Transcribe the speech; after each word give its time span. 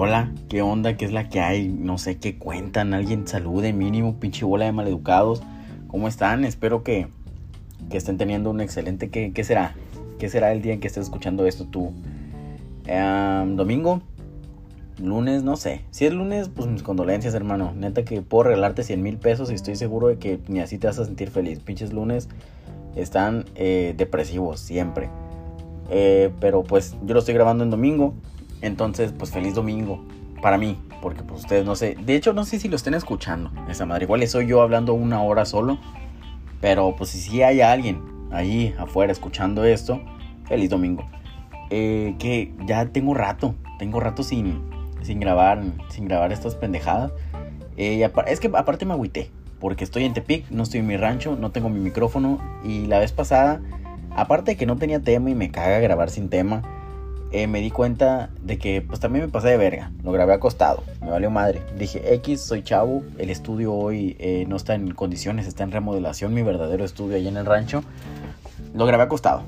Hola, 0.00 0.32
¿qué 0.48 0.62
onda? 0.62 0.96
¿Qué 0.96 1.06
es 1.06 1.12
la 1.12 1.28
que 1.28 1.40
hay? 1.40 1.66
No 1.66 1.98
sé 1.98 2.18
qué 2.18 2.38
cuentan. 2.38 2.94
Alguien 2.94 3.26
salude, 3.26 3.72
mínimo, 3.72 4.20
pinche 4.20 4.44
bola 4.44 4.64
de 4.66 4.70
maleducados. 4.70 5.42
¿Cómo 5.88 6.06
están? 6.06 6.44
Espero 6.44 6.84
que, 6.84 7.08
que 7.90 7.96
estén 7.96 8.16
teniendo 8.16 8.48
un 8.50 8.60
excelente. 8.60 9.10
¿qué, 9.10 9.32
¿Qué 9.32 9.42
será? 9.42 9.74
¿Qué 10.20 10.28
será 10.28 10.52
el 10.52 10.62
día 10.62 10.74
en 10.74 10.78
que 10.78 10.86
estés 10.86 11.02
escuchando 11.02 11.46
esto 11.46 11.64
tú? 11.64 11.90
Em, 12.86 13.56
¿Domingo? 13.56 14.00
Lunes, 15.02 15.42
no 15.42 15.56
sé. 15.56 15.82
Si 15.90 16.06
es 16.06 16.12
lunes, 16.12 16.48
pues 16.48 16.68
mis 16.68 16.84
condolencias, 16.84 17.34
hermano. 17.34 17.72
Neta 17.74 18.04
que 18.04 18.22
puedo 18.22 18.44
regalarte 18.44 18.84
100 18.84 19.02
mil 19.02 19.16
pesos 19.16 19.50
y 19.50 19.54
estoy 19.54 19.74
seguro 19.74 20.06
de 20.06 20.18
que 20.18 20.38
ni 20.46 20.60
así 20.60 20.78
te 20.78 20.86
vas 20.86 21.00
a 21.00 21.06
sentir 21.06 21.28
feliz. 21.28 21.58
Pinches 21.58 21.92
lunes 21.92 22.28
están 22.94 23.46
eh, 23.56 23.94
depresivos 23.96 24.60
siempre. 24.60 25.10
Eh, 25.90 26.30
pero 26.38 26.62
pues 26.62 26.94
yo 27.04 27.14
lo 27.14 27.18
estoy 27.18 27.34
grabando 27.34 27.64
en 27.64 27.70
domingo. 27.70 28.14
Entonces, 28.62 29.12
pues 29.12 29.30
feliz 29.30 29.54
domingo 29.54 30.04
para 30.42 30.58
mí. 30.58 30.78
Porque 31.00 31.22
pues 31.22 31.40
ustedes 31.40 31.64
no 31.64 31.76
sé. 31.76 31.96
De 32.04 32.16
hecho, 32.16 32.32
no 32.32 32.44
sé 32.44 32.58
si 32.58 32.68
lo 32.68 32.76
estén 32.76 32.94
escuchando. 32.94 33.50
Esa 33.68 33.86
madre. 33.86 34.04
Igual 34.04 34.26
soy 34.26 34.46
yo 34.46 34.62
hablando 34.62 34.94
una 34.94 35.22
hora 35.22 35.44
solo. 35.44 35.78
Pero 36.60 36.94
pues 36.96 37.10
si 37.10 37.20
sí 37.20 37.42
hay 37.42 37.60
alguien 37.60 38.02
ahí 38.32 38.74
afuera 38.78 39.12
escuchando 39.12 39.64
esto. 39.64 40.00
Feliz 40.46 40.70
domingo. 40.70 41.08
Eh, 41.70 42.16
que 42.18 42.52
ya 42.66 42.86
tengo 42.86 43.14
rato. 43.14 43.54
Tengo 43.78 44.00
rato 44.00 44.22
sin, 44.22 44.62
sin 45.02 45.20
grabar. 45.20 45.62
Sin 45.88 46.06
grabar 46.06 46.32
estas 46.32 46.54
pendejadas. 46.54 47.12
es 47.76 48.40
que 48.40 48.50
aparte 48.54 48.84
me 48.84 48.92
agüité 48.92 49.30
porque 49.60 49.84
estoy 49.84 50.04
en 50.04 50.14
Tepic, 50.14 50.50
no 50.50 50.62
estoy 50.62 50.80
en 50.80 50.86
mi 50.86 50.96
rancho, 50.96 51.36
no 51.36 51.50
tengo 51.50 51.68
mi 51.68 51.80
micrófono 51.80 52.38
y 52.64 52.86
la 52.86 52.98
vez 52.98 53.12
pasada, 53.12 53.60
aparte 54.14 54.52
de 54.52 54.56
que 54.56 54.66
no 54.66 54.76
tenía 54.76 55.00
tema 55.00 55.30
y 55.30 55.34
me 55.34 55.50
caga 55.50 55.80
grabar 55.80 56.10
sin 56.10 56.28
tema, 56.28 56.62
eh, 57.32 57.46
me 57.46 57.60
di 57.60 57.70
cuenta 57.70 58.30
de 58.42 58.58
que 58.58 58.82
pues 58.82 59.00
también 59.00 59.26
me 59.26 59.30
pasé 59.30 59.48
de 59.48 59.56
verga, 59.56 59.90
lo 60.02 60.12
grabé 60.12 60.34
acostado, 60.34 60.82
me 61.00 61.10
valió 61.10 61.30
madre. 61.30 61.62
Dije, 61.78 62.14
X, 62.14 62.40
soy 62.40 62.62
chavo, 62.62 63.02
el 63.18 63.30
estudio 63.30 63.74
hoy 63.74 64.16
eh, 64.18 64.44
no 64.48 64.56
está 64.56 64.74
en 64.74 64.92
condiciones, 64.94 65.46
está 65.46 65.64
en 65.64 65.72
remodelación, 65.72 66.34
mi 66.34 66.42
verdadero 66.42 66.84
estudio 66.84 67.16
allá 67.16 67.28
en 67.28 67.36
el 67.36 67.46
rancho, 67.46 67.84
lo 68.74 68.86
grabé 68.86 69.04
acostado. 69.04 69.42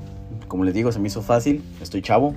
Como 0.47 0.63
les 0.63 0.73
digo, 0.73 0.91
se 0.91 0.99
me 0.99 1.07
hizo 1.07 1.21
fácil, 1.21 1.63
estoy 1.81 2.01
chavo 2.01 2.33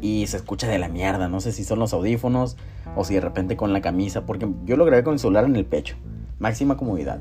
y 0.00 0.26
se 0.26 0.36
escucha 0.36 0.68
de 0.68 0.78
la 0.78 0.88
mierda, 0.88 1.28
no 1.28 1.40
sé 1.40 1.52
si 1.52 1.64
son 1.64 1.78
los 1.78 1.92
audífonos 1.92 2.56
o 2.96 3.04
si 3.04 3.14
de 3.14 3.20
repente 3.20 3.56
con 3.56 3.72
la 3.72 3.80
camisa, 3.80 4.26
porque 4.26 4.48
yo 4.64 4.76
lo 4.76 4.84
grabé 4.84 5.02
con 5.02 5.14
el 5.14 5.18
celular 5.18 5.44
en 5.44 5.56
el 5.56 5.64
pecho 5.64 5.96
máxima 6.38 6.76
comodidad. 6.76 7.20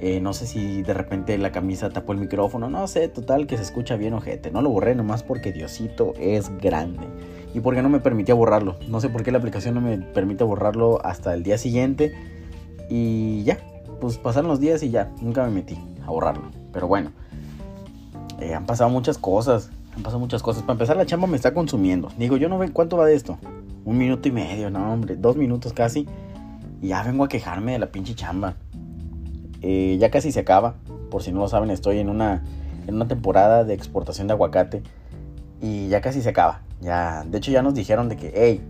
Eh, 0.00 0.20
no 0.20 0.32
sé 0.32 0.46
si 0.46 0.82
de 0.82 0.94
repente 0.94 1.36
la 1.38 1.50
camisa 1.50 1.90
tapó 1.90 2.12
el 2.12 2.18
micrófono, 2.18 2.70
no 2.70 2.86
sé, 2.86 3.08
total 3.08 3.48
que 3.48 3.56
se 3.56 3.64
escucha 3.64 3.96
bien 3.96 4.14
ojete. 4.14 4.50
No 4.50 4.62
lo 4.62 4.70
borré 4.70 4.94
nomás 4.94 5.24
porque 5.24 5.52
Diosito 5.52 6.14
es 6.18 6.56
grande. 6.58 7.06
Y 7.52 7.60
porque 7.60 7.82
no 7.82 7.88
me 7.88 7.98
permitía 7.98 8.34
borrarlo. 8.34 8.76
No 8.88 9.00
sé 9.00 9.08
por 9.08 9.24
qué 9.24 9.32
la 9.32 9.38
aplicación 9.38 9.74
no 9.74 9.80
me 9.80 9.98
permite 9.98 10.44
borrarlo 10.44 11.04
hasta 11.04 11.34
el 11.34 11.42
día 11.42 11.58
siguiente. 11.58 12.12
Y 12.88 13.42
ya, 13.42 13.58
pues 14.00 14.18
pasaron 14.18 14.48
los 14.48 14.60
días 14.60 14.82
y 14.82 14.90
ya, 14.90 15.10
nunca 15.20 15.44
me 15.44 15.50
metí 15.50 15.78
a 16.06 16.10
borrarlo. 16.10 16.44
Pero 16.72 16.86
bueno, 16.86 17.10
eh, 18.40 18.54
han 18.54 18.66
pasado 18.66 18.90
muchas 18.90 19.18
cosas. 19.18 19.70
Han 19.96 20.02
pasado 20.02 20.20
muchas 20.20 20.42
cosas. 20.42 20.62
Para 20.62 20.74
empezar, 20.74 20.96
la 20.96 21.06
chamba 21.06 21.26
me 21.26 21.36
está 21.36 21.52
consumiendo. 21.52 22.08
Digo, 22.18 22.36
yo 22.36 22.48
no 22.48 22.58
veo 22.58 22.72
cuánto 22.72 22.96
va 22.96 23.06
de 23.06 23.14
esto. 23.14 23.38
Un 23.84 23.98
minuto 23.98 24.28
y 24.28 24.32
medio, 24.32 24.70
no, 24.70 24.92
hombre, 24.92 25.16
dos 25.16 25.36
minutos 25.36 25.72
casi. 25.72 26.06
Y 26.80 26.88
ya 26.88 27.02
vengo 27.02 27.24
a 27.24 27.28
quejarme 27.28 27.72
de 27.72 27.78
la 27.80 27.86
pinche 27.86 28.14
chamba. 28.14 28.54
Ya 29.60 30.10
casi 30.10 30.32
se 30.32 30.40
acaba. 30.40 30.74
Por 31.10 31.22
si 31.22 31.32
no 31.32 31.40
lo 31.40 31.48
saben, 31.48 31.70
estoy 31.70 31.98
en 31.98 32.08
una, 32.08 32.44
en 32.86 32.94
una 32.94 33.08
temporada 33.08 33.64
de 33.64 33.74
exportación 33.74 34.26
de 34.26 34.34
aguacate. 34.34 34.82
Y 35.60 35.88
ya 35.88 36.00
casi 36.00 36.22
se 36.22 36.28
acaba. 36.28 36.62
Ya, 36.80 37.24
de 37.26 37.38
hecho, 37.38 37.50
ya 37.50 37.62
nos 37.62 37.74
dijeron 37.74 38.08
de 38.08 38.16
que, 38.16 38.32
hey, 38.34 38.60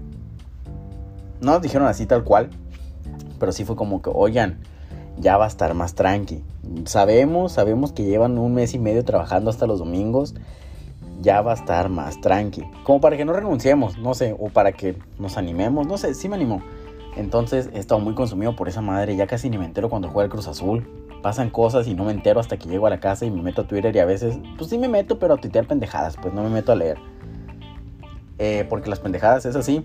no 1.41 1.53
nos 1.53 1.63
dijeron 1.63 1.87
así 1.87 2.07
tal 2.07 2.25
cual. 2.25 2.51
Pero 3.39 3.53
sí 3.53 3.65
fue 3.65 3.77
como 3.77 4.03
que, 4.03 4.11
oigan, 4.13 4.59
ya 5.19 5.37
va 5.37 5.45
a 5.45 5.49
estar 5.49 5.75
más 5.75 5.95
tranqui. 5.95 6.43
Sabemos, 6.85 7.53
sabemos 7.53 7.93
que 7.93 8.05
llevan 8.05 8.39
un 8.39 8.55
mes 8.55 8.75
y 8.75 8.79
medio 8.79 9.05
trabajando 9.05 9.51
hasta 9.51 9.67
los 9.67 9.79
domingos. 9.79 10.35
Ya 11.21 11.43
va 11.43 11.53
a 11.53 11.55
estar 11.55 11.89
más 11.89 12.21
tranqui. 12.21 12.65
Como 12.85 13.01
para 13.01 13.17
que 13.17 13.25
no 13.25 13.33
renunciemos, 13.33 13.99
no 13.99 14.15
sé, 14.15 14.35
o 14.39 14.49
para 14.49 14.73
que 14.73 14.97
nos 15.19 15.37
animemos, 15.37 15.87
no 15.87 15.99
sé, 15.99 16.15
sí 16.15 16.29
me 16.29 16.37
animó. 16.37 16.63
Entonces 17.17 17.71
he 17.73 17.79
estado 17.79 18.01
muy 18.01 18.15
consumido 18.15 18.55
por 18.55 18.69
esa 18.69 18.81
madre. 18.81 19.17
Ya 19.17 19.27
casi 19.27 19.51
ni 19.51 19.59
me 19.59 19.65
entero 19.65 19.89
cuando 19.89 20.09
juega 20.09 20.25
el 20.25 20.31
Cruz 20.31 20.47
Azul. 20.49 20.87
Pasan 21.23 21.51
cosas 21.51 21.89
y 21.89 21.95
no 21.95 22.05
me 22.05 22.13
entero 22.13 22.39
hasta 22.39 22.57
que 22.59 22.69
llego 22.69 22.87
a 22.87 22.91
la 22.91 23.01
casa 23.01 23.27
y 23.27 23.31
me 23.31 23.43
meto 23.43 23.63
a 23.63 23.67
Twitter 23.67 23.95
y 23.95 23.99
a 23.99 24.05
veces, 24.05 24.39
pues 24.57 24.71
sí 24.71 24.79
me 24.79 24.87
meto, 24.89 25.19
pero 25.19 25.35
a 25.35 25.37
tuitear 25.37 25.67
pendejadas, 25.67 26.17
pues 26.17 26.33
no 26.33 26.45
me 26.45 26.49
meto 26.49 26.71
a 26.71 26.77
leer. 26.77 26.99
Eh, 28.39 28.65
porque 28.69 28.89
las 28.89 29.01
pendejadas 29.01 29.45
es 29.47 29.57
así. 29.57 29.85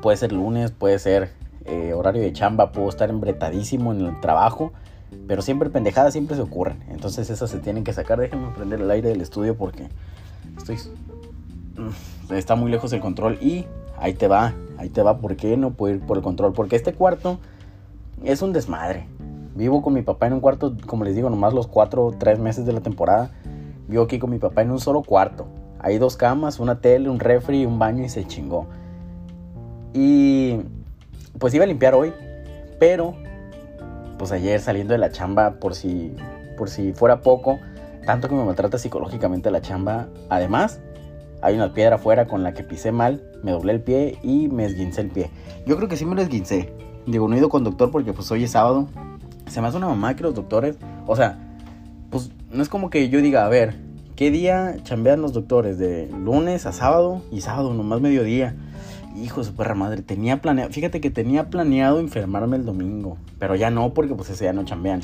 Puede 0.00 0.16
ser 0.16 0.32
lunes, 0.32 0.70
puede 0.70 1.00
ser 1.00 1.32
eh, 1.64 1.92
horario 1.94 2.22
de 2.22 2.32
chamba, 2.32 2.70
puedo 2.70 2.88
estar 2.88 3.10
embretadísimo 3.10 3.92
en 3.92 4.06
el 4.06 4.20
trabajo. 4.20 4.72
Pero 5.26 5.42
siempre 5.42 5.68
pendejadas 5.68 6.12
siempre 6.12 6.36
se 6.36 6.42
ocurren. 6.42 6.82
Entonces 6.88 7.28
esas 7.28 7.50
se 7.50 7.58
tienen 7.58 7.84
que 7.84 7.92
sacar. 7.92 8.18
Déjenme 8.18 8.52
prender 8.54 8.80
el 8.80 8.90
aire 8.90 9.08
del 9.08 9.20
estudio 9.20 9.56
porque 9.56 9.88
estoy... 10.56 10.76
Mm, 11.76 12.34
está 12.34 12.54
muy 12.54 12.70
lejos 12.70 12.92
el 12.92 13.00
control 13.00 13.38
y 13.40 13.66
ahí 13.98 14.14
te 14.14 14.28
va, 14.28 14.54
ahí 14.82 14.88
te 14.88 15.02
va, 15.02 15.18
¿por 15.18 15.36
qué 15.36 15.56
no 15.56 15.72
puedo 15.72 15.94
ir 15.94 16.00
por 16.00 16.16
el 16.16 16.22
control? 16.22 16.52
Porque 16.52 16.76
este 16.76 16.92
cuarto 16.92 17.38
es 18.24 18.42
un 18.42 18.52
desmadre. 18.52 19.06
Vivo 19.54 19.82
con 19.82 19.94
mi 19.94 20.02
papá 20.02 20.26
en 20.26 20.34
un 20.34 20.40
cuarto, 20.40 20.76
como 20.86 21.04
les 21.04 21.14
digo, 21.14 21.30
nomás 21.30 21.54
los 21.54 21.66
cuatro 21.66 22.04
o 22.06 22.12
tres 22.12 22.38
meses 22.38 22.66
de 22.66 22.72
la 22.72 22.80
temporada. 22.80 23.30
Vivo 23.88 24.02
aquí 24.02 24.18
con 24.18 24.30
mi 24.30 24.38
papá 24.38 24.62
en 24.62 24.70
un 24.70 24.80
solo 24.80 25.02
cuarto. 25.02 25.46
Hay 25.78 25.98
dos 25.98 26.16
camas, 26.16 26.58
una 26.60 26.80
tele, 26.80 27.08
un 27.08 27.20
refri, 27.20 27.64
un 27.64 27.78
baño 27.78 28.04
y 28.04 28.08
se 28.08 28.24
chingó. 28.24 28.66
Y 29.94 30.60
pues 31.38 31.54
iba 31.54 31.64
a 31.64 31.66
limpiar 31.66 31.94
hoy, 31.94 32.12
pero 32.78 33.14
pues 34.18 34.32
ayer 34.32 34.60
saliendo 34.60 34.92
de 34.92 34.98
la 34.98 35.10
chamba 35.10 35.54
por 35.60 35.74
si 35.74 36.14
por 36.56 36.70
si 36.70 36.92
fuera 36.92 37.20
poco, 37.22 37.58
tanto 38.06 38.28
que 38.28 38.34
me 38.34 38.44
maltrata 38.44 38.78
psicológicamente 38.78 39.50
la 39.50 39.60
chamba, 39.60 40.08
además 40.28 40.80
hay 41.42 41.56
una 41.56 41.74
piedra 41.74 41.96
afuera 41.96 42.26
con 42.26 42.42
la 42.42 42.54
que 42.54 42.62
pisé 42.62 42.92
mal, 42.92 43.22
me 43.42 43.50
doblé 43.50 43.72
el 43.72 43.80
pie 43.80 44.18
y 44.22 44.48
me 44.48 44.64
esguincé 44.64 45.00
el 45.00 45.08
pie. 45.08 45.30
Yo 45.66 45.76
creo 45.76 45.88
que 45.88 45.96
sí 45.96 46.06
me 46.06 46.14
lo 46.14 46.22
esguincé. 46.22 46.72
Digo, 47.06 47.26
no 47.28 47.34
he 47.34 47.38
ido 47.38 47.48
con 47.48 47.64
doctor 47.64 47.90
porque 47.90 48.12
pues 48.12 48.30
hoy 48.30 48.44
es 48.44 48.52
sábado. 48.52 48.88
Se 49.48 49.60
me 49.60 49.66
hace 49.66 49.76
una 49.76 49.88
mamá 49.88 50.14
que 50.14 50.22
los 50.22 50.34
doctores, 50.34 50.76
o 51.06 51.16
sea, 51.16 51.38
pues 52.10 52.30
no 52.52 52.62
es 52.62 52.68
como 52.68 52.90
que 52.90 53.08
yo 53.08 53.20
diga, 53.20 53.44
a 53.44 53.48
ver, 53.48 53.74
¿qué 54.14 54.30
día 54.30 54.76
chambean 54.84 55.20
los 55.20 55.32
doctores? 55.32 55.78
De 55.78 56.08
lunes 56.08 56.64
a 56.64 56.72
sábado 56.72 57.22
y 57.32 57.40
sábado 57.40 57.74
nomás 57.74 58.00
mediodía. 58.00 58.54
Hijo 59.16 59.40
de 59.40 59.46
su 59.48 59.54
perra 59.54 59.74
madre, 59.74 60.00
tenía 60.00 60.40
planeado, 60.40 60.70
fíjate 60.70 61.00
que 61.00 61.10
tenía 61.10 61.50
planeado 61.50 62.00
enfermarme 62.00 62.56
el 62.56 62.64
domingo, 62.64 63.18
pero 63.38 63.56
ya 63.56 63.70
no 63.70 63.92
porque 63.92 64.14
pues 64.14 64.30
ese 64.30 64.44
día 64.44 64.52
no 64.52 64.64
chambean. 64.64 65.00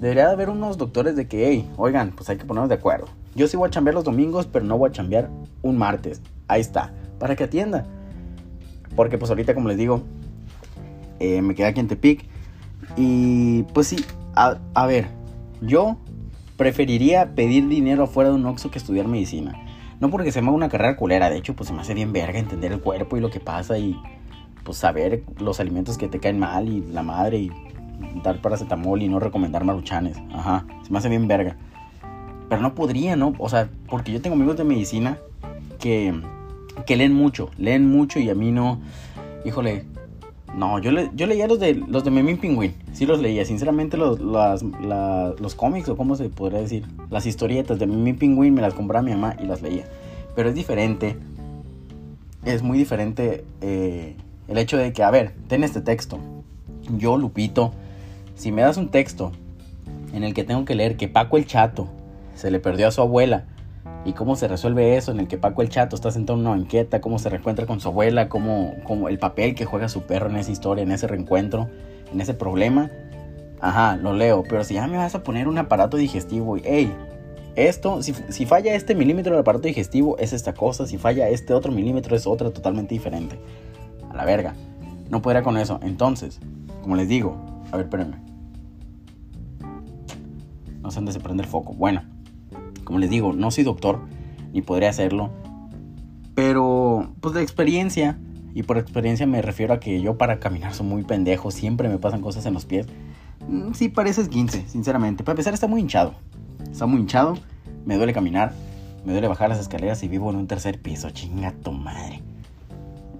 Debería 0.00 0.28
de 0.28 0.32
haber 0.32 0.48
unos 0.48 0.78
doctores 0.78 1.14
de 1.14 1.28
que, 1.28 1.46
hey, 1.46 1.70
oigan, 1.76 2.12
pues 2.12 2.30
hay 2.30 2.38
que 2.38 2.46
ponernos 2.46 2.70
de 2.70 2.76
acuerdo. 2.76 3.06
Yo 3.34 3.46
sí 3.46 3.58
voy 3.58 3.68
a 3.68 3.70
chambear 3.70 3.94
los 3.94 4.04
domingos, 4.04 4.46
pero 4.46 4.64
no 4.64 4.78
voy 4.78 4.88
a 4.88 4.92
chambear 4.92 5.28
un 5.60 5.76
martes. 5.76 6.22
Ahí 6.48 6.62
está, 6.62 6.94
para 7.18 7.36
que 7.36 7.44
atienda. 7.44 7.86
Porque 8.96 9.18
pues 9.18 9.30
ahorita, 9.30 9.54
como 9.54 9.68
les 9.68 9.76
digo, 9.76 10.02
eh, 11.18 11.42
me 11.42 11.54
quedé 11.54 11.66
aquí 11.66 11.80
en 11.80 11.88
Tepic. 11.88 12.24
Y 12.96 13.64
pues 13.74 13.88
sí, 13.88 14.02
a, 14.34 14.56
a, 14.72 14.86
ver, 14.86 15.08
yo 15.60 15.98
preferiría 16.56 17.34
pedir 17.34 17.68
dinero 17.68 18.04
afuera 18.04 18.30
de 18.30 18.36
un 18.36 18.46
Oxxo 18.46 18.70
que 18.70 18.78
estudiar 18.78 19.06
medicina. 19.06 19.54
No 20.00 20.08
porque 20.08 20.32
se 20.32 20.40
me 20.40 20.48
haga 20.48 20.56
una 20.56 20.70
carrera 20.70 20.96
culera, 20.96 21.28
de 21.28 21.36
hecho, 21.36 21.54
pues 21.54 21.68
se 21.68 21.74
me 21.74 21.82
hace 21.82 21.92
bien 21.92 22.14
verga 22.14 22.38
entender 22.38 22.72
el 22.72 22.80
cuerpo 22.80 23.18
y 23.18 23.20
lo 23.20 23.30
que 23.30 23.38
pasa 23.38 23.76
y 23.76 24.00
pues 24.64 24.78
saber 24.78 25.24
los 25.38 25.60
alimentos 25.60 25.98
que 25.98 26.08
te 26.08 26.20
caen 26.20 26.38
mal 26.38 26.68
y 26.70 26.80
la 26.80 27.02
madre 27.02 27.38
y 27.38 27.50
dar 28.22 28.40
paracetamol 28.40 29.02
y 29.02 29.08
no 29.08 29.20
recomendar 29.20 29.64
maruchanes. 29.64 30.16
Ajá, 30.32 30.66
se 30.82 30.92
me 30.92 30.98
hace 30.98 31.08
bien 31.08 31.28
verga. 31.28 31.56
Pero 32.48 32.62
no 32.62 32.74
podría, 32.74 33.16
¿no? 33.16 33.34
O 33.38 33.48
sea, 33.48 33.68
porque 33.88 34.12
yo 34.12 34.20
tengo 34.20 34.36
amigos 34.36 34.56
de 34.56 34.64
medicina 34.64 35.18
que, 35.78 36.14
que 36.86 36.96
leen 36.96 37.14
mucho, 37.14 37.50
leen 37.58 37.88
mucho 37.88 38.18
y 38.18 38.28
a 38.28 38.34
mí 38.34 38.50
no. 38.50 38.80
Híjole, 39.44 39.84
no, 40.54 40.80
yo, 40.80 40.90
le, 40.90 41.10
yo 41.14 41.26
leía 41.26 41.46
los 41.46 41.60
de 41.60 41.74
los 41.74 42.02
de 42.02 42.10
Memín 42.10 42.36
Pingüín, 42.38 42.74
sí 42.92 43.06
los 43.06 43.20
leía. 43.20 43.44
Sinceramente, 43.44 43.96
los, 43.96 44.20
los 44.20 45.54
cómics, 45.54 45.88
o 45.88 45.96
cómo 45.96 46.16
se 46.16 46.28
podría 46.28 46.60
decir, 46.60 46.84
las 47.08 47.26
historietas 47.26 47.78
de 47.78 47.86
Memín 47.86 48.16
Pingüín 48.16 48.54
me 48.54 48.62
las 48.62 48.74
compraba 48.74 49.02
mi 49.02 49.12
mamá 49.12 49.36
y 49.40 49.46
las 49.46 49.62
leía. 49.62 49.84
Pero 50.34 50.48
es 50.48 50.54
diferente, 50.54 51.16
es 52.44 52.62
muy 52.62 52.78
diferente 52.78 53.44
eh, 53.60 54.16
el 54.48 54.58
hecho 54.58 54.76
de 54.76 54.92
que, 54.92 55.02
a 55.04 55.10
ver, 55.10 55.34
ten 55.46 55.62
este 55.62 55.80
texto. 55.80 56.18
Yo, 56.96 57.16
Lupito, 57.16 57.72
si 58.40 58.52
me 58.52 58.62
das 58.62 58.78
un 58.78 58.88
texto 58.88 59.32
en 60.14 60.24
el 60.24 60.32
que 60.32 60.44
tengo 60.44 60.64
que 60.64 60.74
leer 60.74 60.96
que 60.96 61.08
Paco 61.08 61.36
el 61.36 61.44
Chato 61.44 61.88
se 62.34 62.50
le 62.50 62.58
perdió 62.58 62.88
a 62.88 62.90
su 62.90 63.02
abuela 63.02 63.44
y 64.06 64.14
cómo 64.14 64.34
se 64.34 64.48
resuelve 64.48 64.96
eso, 64.96 65.12
en 65.12 65.20
el 65.20 65.28
que 65.28 65.36
Paco 65.36 65.60
el 65.60 65.68
Chato 65.68 65.94
está 65.94 66.10
sentado 66.10 66.38
en 66.38 66.46
una 66.46 66.56
banqueta, 66.56 67.02
cómo 67.02 67.18
se 67.18 67.28
reencuentra 67.28 67.66
con 67.66 67.80
su 67.80 67.88
abuela, 67.88 68.30
cómo, 68.30 68.76
cómo 68.84 69.10
el 69.10 69.18
papel 69.18 69.54
que 69.54 69.66
juega 69.66 69.90
su 69.90 70.04
perro 70.04 70.30
en 70.30 70.36
esa 70.36 70.52
historia, 70.52 70.82
en 70.82 70.90
ese 70.90 71.06
reencuentro, 71.06 71.68
en 72.10 72.18
ese 72.18 72.32
problema, 72.32 72.90
ajá, 73.60 73.96
lo 73.96 74.14
leo, 74.14 74.42
pero 74.48 74.64
si 74.64 74.72
ya 74.72 74.86
me 74.86 74.96
vas 74.96 75.14
a 75.14 75.22
poner 75.22 75.46
un 75.46 75.58
aparato 75.58 75.98
digestivo 75.98 76.56
y, 76.56 76.62
hey, 76.64 76.94
esto, 77.56 78.02
si, 78.02 78.14
si, 78.30 78.46
falla 78.46 78.74
este 78.74 78.94
milímetro 78.94 79.32
del 79.32 79.42
aparato 79.42 79.68
digestivo 79.68 80.16
es 80.16 80.32
esta 80.32 80.54
cosa, 80.54 80.86
si 80.86 80.96
falla 80.96 81.28
este 81.28 81.52
otro 81.52 81.72
milímetro 81.72 82.16
es 82.16 82.26
otra 82.26 82.50
totalmente 82.50 82.94
diferente. 82.94 83.38
A 84.10 84.16
la 84.16 84.24
verga. 84.24 84.54
No 85.10 85.20
podría 85.20 85.42
con 85.42 85.58
eso. 85.58 85.78
Entonces, 85.82 86.40
como 86.80 86.96
les 86.96 87.06
digo, 87.06 87.36
a 87.70 87.76
ver, 87.76 87.84
espérenme. 87.86 88.29
No 90.90 90.92
sé 90.92 90.98
dónde 90.98 91.12
se 91.12 91.20
prende 91.20 91.44
el 91.44 91.48
foco. 91.48 91.72
Bueno, 91.72 92.02
como 92.82 92.98
les 92.98 93.10
digo, 93.10 93.32
no 93.32 93.52
soy 93.52 93.62
doctor, 93.62 94.00
ni 94.52 94.60
podría 94.60 94.90
hacerlo. 94.90 95.30
Pero, 96.34 97.14
pues 97.20 97.32
de 97.32 97.42
experiencia, 97.42 98.18
y 98.54 98.64
por 98.64 98.76
experiencia 98.76 99.24
me 99.24 99.40
refiero 99.40 99.72
a 99.72 99.78
que 99.78 100.00
yo 100.00 100.18
para 100.18 100.40
caminar 100.40 100.74
soy 100.74 100.86
muy 100.86 101.04
pendejo, 101.04 101.52
siempre 101.52 101.88
me 101.88 101.98
pasan 101.98 102.22
cosas 102.22 102.44
en 102.46 102.54
los 102.54 102.64
pies. 102.66 102.88
Mm, 103.46 103.72
sí, 103.72 103.88
pareces 103.88 104.28
15, 104.28 104.64
sinceramente. 104.66 105.22
Para 105.22 105.34
empezar, 105.34 105.54
está 105.54 105.68
muy 105.68 105.80
hinchado. 105.80 106.14
Está 106.68 106.86
muy 106.86 106.98
hinchado, 106.98 107.34
me 107.86 107.96
duele 107.96 108.12
caminar, 108.12 108.52
me 109.04 109.12
duele 109.12 109.28
bajar 109.28 109.48
las 109.48 109.60
escaleras 109.60 110.02
y 110.02 110.08
vivo 110.08 110.28
en 110.30 110.34
un 110.38 110.48
tercer 110.48 110.82
piso. 110.82 111.08
Chinga 111.10 111.52
tu 111.52 111.70
madre. 111.70 112.20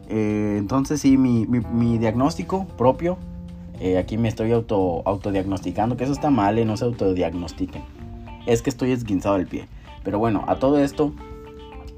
Eh, 0.09 0.57
entonces, 0.59 1.01
sí, 1.01 1.17
mi, 1.17 1.47
mi, 1.47 1.99
diagnóstico 1.99 2.67
propio, 2.67 3.17
eh, 3.81 3.97
aquí 3.97 4.19
me 4.19 4.29
estoy 4.29 4.53
auto, 4.53 5.03
autodiagnosticando, 5.07 5.97
que 5.97 6.05
eso 6.05 6.13
está 6.13 6.31
mal, 6.31 6.59
eh, 6.59 6.67
no 6.67 6.77
se 6.77 6.85
autodiagnostiquen. 6.85 7.83
Es 8.47 8.61
que 8.61 8.69
estoy 8.69 8.93
esguinzado 8.93 9.37
del 9.37 9.47
pie. 9.47 9.69
Pero 10.05 10.19
bueno, 10.19 10.45
a 10.47 10.57
todo 10.57 10.79
esto, 10.79 11.13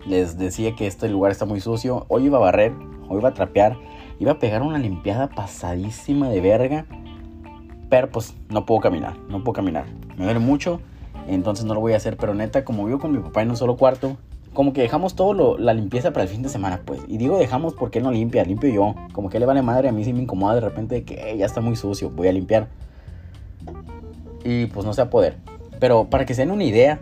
les 0.07 0.39
decía 0.39 0.77
que 0.77 0.87
este 0.87 1.09
lugar 1.09 1.33
está 1.33 1.45
muy 1.45 1.61
sucio. 1.61 2.07
Hoy 2.09 2.27
iba 2.27 2.39
a 2.39 2.41
barrer, 2.41 2.73
hoy 3.09 3.19
iba 3.19 3.31
a 3.31 3.35
trapear, 3.35 3.77
iba 4.21 4.33
a 4.33 4.39
pegar 4.39 4.63
una 4.63 4.79
limpiada 4.79 5.29
pasadísima 5.29 6.29
de 6.29 6.41
verga. 6.41 6.87
Pero 7.91 8.11
pues 8.11 8.35
no 8.49 8.65
puedo 8.65 8.81
caminar, 8.81 9.17
no 9.29 9.43
puedo 9.43 9.55
caminar. 9.55 9.87
Me 10.17 10.25
duele 10.25 10.41
mucho, 10.41 10.81
entonces 11.27 11.65
no 11.65 11.75
lo 11.75 11.81
voy 11.81 11.95
a 11.95 11.97
hacer. 11.97 12.17
Pero 12.17 12.33
neta, 12.33 12.65
como 12.65 12.87
vivo 12.87 13.01
con 13.01 13.13
mi 13.13 13.19
papá 13.19 13.43
en 13.43 13.51
un 13.51 13.57
solo 13.57 13.77
cuarto, 13.77 14.17
como 14.53 14.73
que 14.73 14.83
dejamos 14.83 15.15
todo 15.15 15.57
la 15.59 15.75
limpieza 15.75 16.13
para 16.13 16.25
el 16.25 16.29
fin 16.29 16.43
de 16.43 16.49
semana, 16.49 16.81
pues. 16.85 17.01
Y 17.09 17.19
digo 17.19 17.39
dejamos 17.39 17.75
porque 17.75 17.99
él 17.99 18.05
no 18.05 18.11
limpia, 18.11 18.45
limpio 18.45 18.71
yo. 18.71 18.95
Como 19.13 19.31
que 19.31 19.39
le 19.39 19.47
vale 19.47 19.63
madre, 19.63 19.89
a 19.89 19.93
mí 19.93 20.05
sí 20.05 20.13
me 20.13 20.23
incomoda 20.23 20.55
de 20.55 20.61
repente 20.61 20.97
de 20.97 21.05
que 21.05 21.37
ya 21.37 21.47
está 21.47 21.61
muy 21.61 21.77
sucio, 21.77 22.11
voy 22.11 22.29
a 22.29 22.33
limpiar. 22.33 22.69
Y 24.45 24.67
pues 24.67 24.85
no 24.85 24.93
sé 24.93 25.03
a 25.03 25.11
poder. 25.11 25.37
Pero 25.79 26.11
para 26.11 26.27
que 26.27 26.35
se 26.35 26.43
den 26.43 26.51
una 26.51 26.65
idea, 26.65 27.01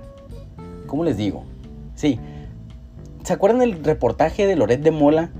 ¿cómo 0.87 1.05
les 1.05 1.17
digo? 1.17 1.45
Sí, 1.95 2.19
¿Se 3.25 3.35
acuerdan 3.35 3.61
del 3.61 3.85
reportaje 3.85 4.47
de 4.47 4.57
Loret 4.57 4.81
de 4.81 4.91
Mola? 4.91 5.31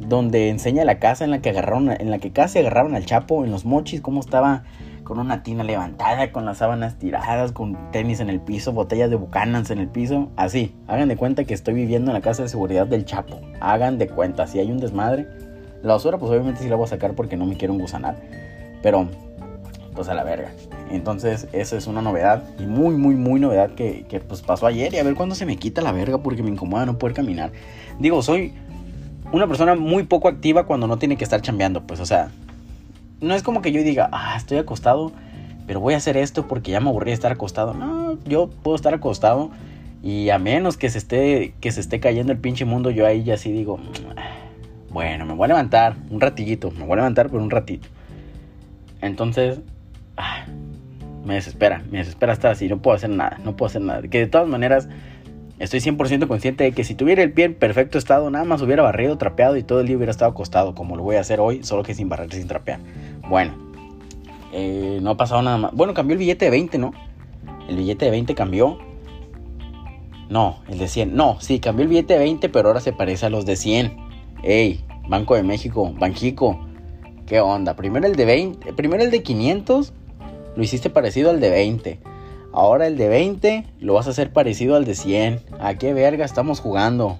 Donde 0.00 0.50
enseña 0.50 0.84
la 0.84 0.98
casa 0.98 1.24
en 1.24 1.30
la 1.30 1.40
que 1.40 1.50
agarraron, 1.50 1.90
en 1.90 2.10
la 2.10 2.18
que 2.18 2.32
casi 2.32 2.58
agarraron 2.58 2.94
al 2.94 3.04
Chapo 3.04 3.44
en 3.44 3.50
los 3.50 3.64
mochis, 3.64 4.00
cómo 4.00 4.20
estaba 4.20 4.64
con 5.04 5.18
una 5.18 5.42
tina 5.42 5.62
levantada, 5.62 6.32
con 6.32 6.44
las 6.44 6.58
sábanas 6.58 6.98
tiradas, 6.98 7.52
con 7.52 7.90
tenis 7.92 8.20
en 8.20 8.30
el 8.30 8.40
piso, 8.40 8.72
botellas 8.72 9.10
de 9.10 9.16
bucanas 9.16 9.70
en 9.70 9.78
el 9.78 9.88
piso. 9.88 10.30
Así, 10.36 10.74
hagan 10.88 11.08
de 11.08 11.16
cuenta 11.16 11.44
que 11.44 11.54
estoy 11.54 11.74
viviendo 11.74 12.10
en 12.10 12.14
la 12.14 12.20
casa 12.22 12.42
de 12.42 12.48
seguridad 12.48 12.86
del 12.86 13.04
Chapo. 13.04 13.40
Hagan 13.60 13.98
de 13.98 14.08
cuenta, 14.08 14.46
si 14.46 14.58
hay 14.58 14.72
un 14.72 14.78
desmadre. 14.78 15.28
La 15.82 15.92
basura, 15.92 16.18
pues 16.18 16.30
obviamente 16.30 16.62
sí 16.62 16.68
la 16.68 16.76
voy 16.76 16.86
a 16.86 16.88
sacar 16.88 17.14
porque 17.14 17.36
no 17.36 17.44
me 17.44 17.56
quiero 17.56 17.74
engusanar. 17.74 18.16
Pero 18.82 19.06
pues 19.94 20.08
a 20.08 20.14
la 20.14 20.24
verga. 20.24 20.50
Entonces, 20.90 21.46
eso 21.52 21.76
es 21.76 21.86
una 21.86 22.02
novedad 22.02 22.42
y 22.58 22.64
muy, 22.64 22.96
muy, 22.96 23.14
muy 23.14 23.40
novedad 23.40 23.70
que, 23.70 24.04
que, 24.08 24.20
pues 24.20 24.42
pasó 24.42 24.66
ayer 24.66 24.92
y 24.92 24.98
a 24.98 25.04
ver 25.04 25.14
cuándo 25.14 25.34
se 25.34 25.46
me 25.46 25.56
quita 25.56 25.82
la 25.82 25.92
verga 25.92 26.18
porque 26.18 26.42
me 26.42 26.50
incomoda 26.50 26.84
no 26.84 26.98
poder 26.98 27.14
caminar. 27.14 27.52
Digo, 27.98 28.22
soy 28.22 28.54
una 29.32 29.46
persona 29.46 29.74
muy 29.74 30.04
poco 30.04 30.28
activa 30.28 30.66
cuando 30.66 30.86
no 30.86 30.98
tiene 30.98 31.16
que 31.16 31.24
estar 31.24 31.40
chambeando, 31.40 31.86
pues, 31.86 32.00
o 32.00 32.06
sea, 32.06 32.30
no 33.20 33.34
es 33.34 33.42
como 33.42 33.62
que 33.62 33.72
yo 33.72 33.82
diga, 33.82 34.08
ah, 34.12 34.34
estoy 34.36 34.58
acostado, 34.58 35.12
pero 35.66 35.80
voy 35.80 35.94
a 35.94 35.98
hacer 35.98 36.16
esto 36.16 36.46
porque 36.46 36.70
ya 36.70 36.80
me 36.80 36.88
aburrí 36.88 37.10
de 37.10 37.14
estar 37.14 37.32
acostado. 37.32 37.74
No, 37.74 38.18
yo 38.24 38.48
puedo 38.48 38.76
estar 38.76 38.94
acostado 38.94 39.50
y 40.02 40.30
a 40.30 40.38
menos 40.38 40.76
que 40.76 40.90
se 40.90 40.98
esté, 40.98 41.54
que 41.60 41.72
se 41.72 41.80
esté 41.80 42.00
cayendo 42.00 42.32
el 42.32 42.38
pinche 42.38 42.64
mundo, 42.64 42.90
yo 42.90 43.06
ahí 43.06 43.24
ya 43.24 43.36
sí 43.36 43.52
digo, 43.52 43.78
bueno, 44.90 45.24
me 45.26 45.34
voy 45.34 45.44
a 45.46 45.48
levantar 45.48 45.96
un 46.10 46.20
ratillito, 46.20 46.70
me 46.70 46.84
voy 46.84 46.92
a 46.92 46.96
levantar 46.96 47.30
por 47.30 47.40
un 47.40 47.50
ratito. 47.50 47.88
Entonces, 49.00 49.60
Ah, 50.16 50.44
me 51.24 51.34
desespera, 51.34 51.82
me 51.90 51.98
desespera 51.98 52.32
estar 52.32 52.52
así, 52.52 52.68
no 52.68 52.80
puedo 52.80 52.96
hacer 52.96 53.10
nada, 53.10 53.38
no 53.44 53.56
puedo 53.56 53.68
hacer 53.68 53.82
nada. 53.82 54.02
Que 54.02 54.18
de 54.18 54.26
todas 54.26 54.46
maneras, 54.46 54.88
estoy 55.58 55.80
100% 55.80 56.26
consciente 56.26 56.64
de 56.64 56.72
que 56.72 56.84
si 56.84 56.94
tuviera 56.94 57.22
el 57.22 57.32
pie 57.32 57.46
en 57.46 57.54
perfecto 57.54 57.98
estado, 57.98 58.30
nada 58.30 58.44
más 58.44 58.62
hubiera 58.62 58.82
barrido, 58.82 59.18
trapeado 59.18 59.56
y 59.56 59.62
todo 59.62 59.80
el 59.80 59.86
día 59.86 59.96
hubiera 59.96 60.10
estado 60.10 60.30
acostado, 60.30 60.74
como 60.74 60.96
lo 60.96 61.02
voy 61.02 61.16
a 61.16 61.20
hacer 61.20 61.40
hoy, 61.40 61.62
solo 61.62 61.82
que 61.82 61.94
sin 61.94 62.08
barrer, 62.08 62.32
sin 62.32 62.48
trapear. 62.48 62.80
Bueno, 63.28 63.54
eh, 64.52 64.98
no 65.02 65.10
ha 65.10 65.16
pasado 65.16 65.42
nada 65.42 65.58
más. 65.58 65.72
Bueno, 65.72 65.94
cambió 65.94 66.14
el 66.14 66.18
billete 66.18 66.44
de 66.46 66.50
20, 66.50 66.78
¿no? 66.78 66.92
El 67.68 67.76
billete 67.76 68.04
de 68.04 68.10
20 68.10 68.34
cambió. 68.34 68.78
No, 70.28 70.58
el 70.68 70.78
de 70.78 70.88
100. 70.88 71.14
No, 71.14 71.40
sí, 71.40 71.60
cambió 71.60 71.82
el 71.82 71.88
billete 71.88 72.14
de 72.14 72.20
20, 72.20 72.48
pero 72.48 72.68
ahora 72.68 72.80
se 72.80 72.92
parece 72.92 73.26
a 73.26 73.30
los 73.30 73.46
de 73.46 73.56
100. 73.56 73.96
Ey, 74.42 74.84
Banco 75.08 75.34
de 75.34 75.42
México, 75.42 75.92
Banjico. 75.98 76.60
¿Qué 77.26 77.40
onda? 77.40 77.74
Primero 77.74 78.06
el 78.06 78.16
de 78.16 78.24
20, 78.26 78.72
primero 78.74 79.02
el 79.02 79.10
de 79.10 79.22
500 79.22 79.92
lo 80.56 80.62
hiciste 80.62 80.90
parecido 80.90 81.30
al 81.30 81.40
de 81.40 81.50
20. 81.50 82.00
Ahora 82.54 82.86
el 82.86 82.96
de 82.96 83.08
20 83.08 83.66
lo 83.80 83.94
vas 83.94 84.06
a 84.06 84.10
hacer 84.10 84.32
parecido 84.32 84.76
al 84.76 84.84
de 84.84 84.94
100. 84.94 85.40
¿A 85.58 85.74
qué 85.74 85.92
verga 85.92 86.24
estamos 86.24 86.60
jugando? 86.60 87.18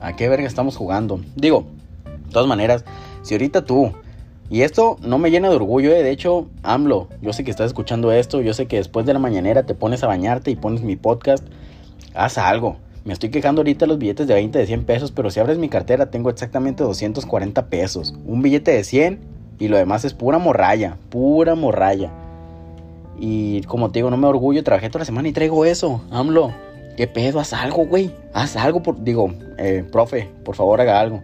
¿A 0.00 0.14
qué 0.14 0.28
verga 0.28 0.46
estamos 0.46 0.76
jugando? 0.76 1.20
Digo, 1.34 1.66
de 2.04 2.30
todas 2.30 2.46
maneras, 2.46 2.84
si 3.22 3.34
ahorita 3.34 3.64
tú, 3.64 3.90
y 4.48 4.62
esto 4.62 4.96
no 5.02 5.18
me 5.18 5.32
llena 5.32 5.48
de 5.48 5.56
orgullo, 5.56 5.90
eh, 5.90 6.04
de 6.04 6.12
hecho, 6.12 6.46
AMLO, 6.62 7.08
yo 7.20 7.32
sé 7.32 7.42
que 7.42 7.50
estás 7.50 7.66
escuchando 7.66 8.12
esto, 8.12 8.40
yo 8.42 8.54
sé 8.54 8.66
que 8.66 8.76
después 8.76 9.04
de 9.06 9.12
la 9.12 9.18
mañanera 9.18 9.64
te 9.64 9.74
pones 9.74 10.04
a 10.04 10.06
bañarte 10.06 10.52
y 10.52 10.56
pones 10.56 10.82
mi 10.82 10.94
podcast, 10.94 11.44
haz 12.14 12.38
algo. 12.38 12.76
Me 13.04 13.12
estoy 13.12 13.30
quejando 13.30 13.62
ahorita 13.62 13.86
los 13.86 13.98
billetes 13.98 14.28
de 14.28 14.34
20 14.34 14.56
de 14.56 14.66
100 14.66 14.84
pesos, 14.84 15.10
pero 15.10 15.32
si 15.32 15.40
abres 15.40 15.58
mi 15.58 15.68
cartera 15.68 16.12
tengo 16.12 16.30
exactamente 16.30 16.84
240 16.84 17.66
pesos. 17.66 18.14
Un 18.24 18.40
billete 18.40 18.70
de 18.70 18.84
100 18.84 19.18
y 19.58 19.66
lo 19.66 19.78
demás 19.78 20.04
es 20.04 20.14
pura 20.14 20.38
morralla, 20.38 20.96
pura 21.10 21.56
morralla. 21.56 22.12
Y 23.18 23.62
como 23.62 23.90
te 23.90 24.00
digo, 24.00 24.10
no 24.10 24.16
me 24.16 24.26
orgullo, 24.26 24.62
trabajé 24.62 24.88
toda 24.88 25.00
la 25.00 25.06
semana 25.06 25.28
y 25.28 25.32
traigo 25.32 25.64
eso. 25.64 26.02
AMLO, 26.10 26.52
¿qué 26.96 27.06
pedo? 27.06 27.40
Haz 27.40 27.52
algo, 27.52 27.86
güey. 27.86 28.10
Haz 28.32 28.56
algo, 28.56 28.82
por, 28.82 29.02
digo, 29.02 29.32
eh, 29.58 29.84
profe, 29.90 30.28
por 30.44 30.54
favor 30.54 30.80
haga 30.80 31.00
algo. 31.00 31.22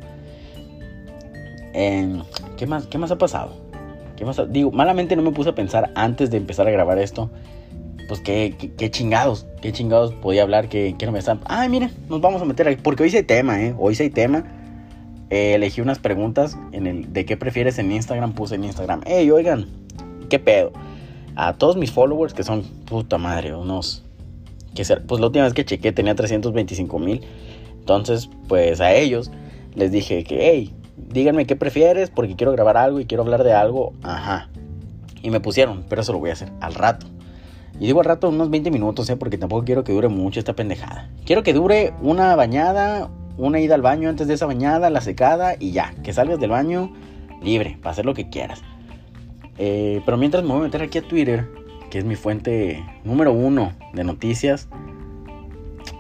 ¿qué, 1.73 2.67
más, 2.67 2.87
¿Qué 2.87 2.99
más 2.99 3.11
ha 3.11 3.19
pasado? 3.19 3.53
¿Qué 4.17 4.25
más 4.25 4.41
Digo, 4.51 4.71
malamente 4.71 5.17
no 5.17 5.23
me 5.23 5.33
puse 5.33 5.51
a 5.51 5.55
pensar 5.55 5.91
antes 5.95 6.31
de 6.31 6.37
empezar 6.37 6.67
a 6.69 6.71
grabar 6.71 6.99
esto. 6.99 7.31
Pues 8.09 8.21
qué, 8.21 8.73
qué, 8.77 8.91
chingados, 8.91 9.47
qué 9.63 9.73
chingados 9.73 10.13
podía 10.13 10.43
hablar, 10.43 10.69
que, 10.69 10.95
no 11.05 11.13
me 11.13 11.19
están... 11.19 11.41
Ay, 11.47 11.69
mira, 11.69 11.91
nos 12.09 12.21
vamos 12.21 12.43
a 12.43 12.45
meter 12.45 12.69
ahí. 12.69 12.77
Porque 12.77 13.05
hoy 13.05 13.11
sí 13.11 13.19
hay 13.19 13.23
tema, 13.23 13.63
¿eh? 13.63 13.75
Hoy 13.79 13.95
sí 13.95 14.03
hay 14.03 14.11
tema. 14.11 14.45
Eh, 15.31 15.55
elegí 15.55 15.81
unas 15.81 15.99
preguntas 15.99 16.59
en 16.73 16.87
el 16.87 17.13
de 17.13 17.25
qué 17.25 17.37
prefieres 17.37 17.79
en 17.79 17.91
Instagram. 17.91 18.35
Puse 18.35 18.57
en 18.57 18.65
Instagram, 18.65 19.01
hey, 19.07 19.31
oigan, 19.31 19.67
¿qué 20.29 20.39
pedo? 20.39 20.73
A 21.37 21.55
todos 21.55 21.77
mis 21.77 21.91
followers, 21.93 22.35
que 22.35 22.43
son 22.43 22.63
puta 22.63 23.19
madre, 23.19 23.55
unos. 23.55 24.05
Que 24.75 24.85
pues 24.85 25.21
la 25.21 25.27
última 25.27 25.45
vez 25.45 25.55
que 25.55 25.65
chequé 25.65 25.93
tenía 25.93 26.15
325 26.15 26.99
mil. 26.99 27.23
Entonces, 27.79 28.31
pues 28.49 28.81
a 28.81 28.95
ellos 28.95 29.31
les 29.75 29.91
dije 29.91 30.25
que, 30.25 30.51
hey, 30.51 30.75
díganme 30.97 31.47
qué 31.47 31.57
prefieres 31.57 32.11
porque 32.11 32.37
quiero 32.37 32.53
grabar 32.53 32.77
algo 32.77 33.01
y 33.01 33.07
quiero 33.07 33.23
hablar 33.23 33.45
de 33.45 33.53
algo. 33.53 33.93
Ajá. 34.03 34.49
Y 35.23 35.31
me 35.31 35.41
pusieron, 35.41 35.85
pero 35.89 36.03
eso 36.03 36.13
lo 36.13 36.19
voy 36.19 36.31
a 36.31 36.35
hacer 36.35 36.51
al 36.61 36.75
rato. 36.75 37.07
Y 37.79 37.87
digo 37.87 38.01
al 38.01 38.07
rato 38.07 38.29
unos 38.29 38.51
20 38.51 38.71
minutos, 38.71 39.09
¿eh? 39.11 39.17
porque 39.17 39.39
tampoco 39.39 39.65
quiero 39.65 39.85
que 39.85 39.93
dure 39.93 40.09
mucho 40.09 40.39
esta 40.39 40.55
pendejada. 40.55 41.11
Quiero 41.25 41.43
que 41.43 41.53
dure 41.53 41.95
una 42.03 42.37
bañada, 42.37 43.11
una 43.39 43.61
ida 43.61 43.75
al 43.75 43.83
baño 43.83 44.09
antes 44.09 44.29
de 44.29 44.35
esa 44.35 44.47
bañada, 44.47 44.91
la 44.91 45.01
secada 45.01 45.55
y 45.59 45.73
ya. 45.73 45.95
Que 46.03 46.13
salgas 46.13 46.39
del 46.39 46.51
baño 46.51 46.93
libre, 47.43 47.79
para 47.83 47.93
hacer 47.93 48.05
lo 48.05 48.15
que 48.15 48.29
quieras. 48.29 48.63
Eh, 49.59 50.01
pero 50.05 50.17
mientras 50.17 50.43
me 50.43 50.51
voy 50.51 50.61
a 50.61 50.63
meter 50.63 50.83
aquí 50.83 50.99
a 50.99 51.03
Twitter, 51.03 51.49
que 51.91 51.99
es 51.99 52.05
mi 52.05 52.17
fuente 52.17 52.85
número 53.05 53.33
uno 53.33 53.73
de 53.93 54.05
noticias. 54.05 54.69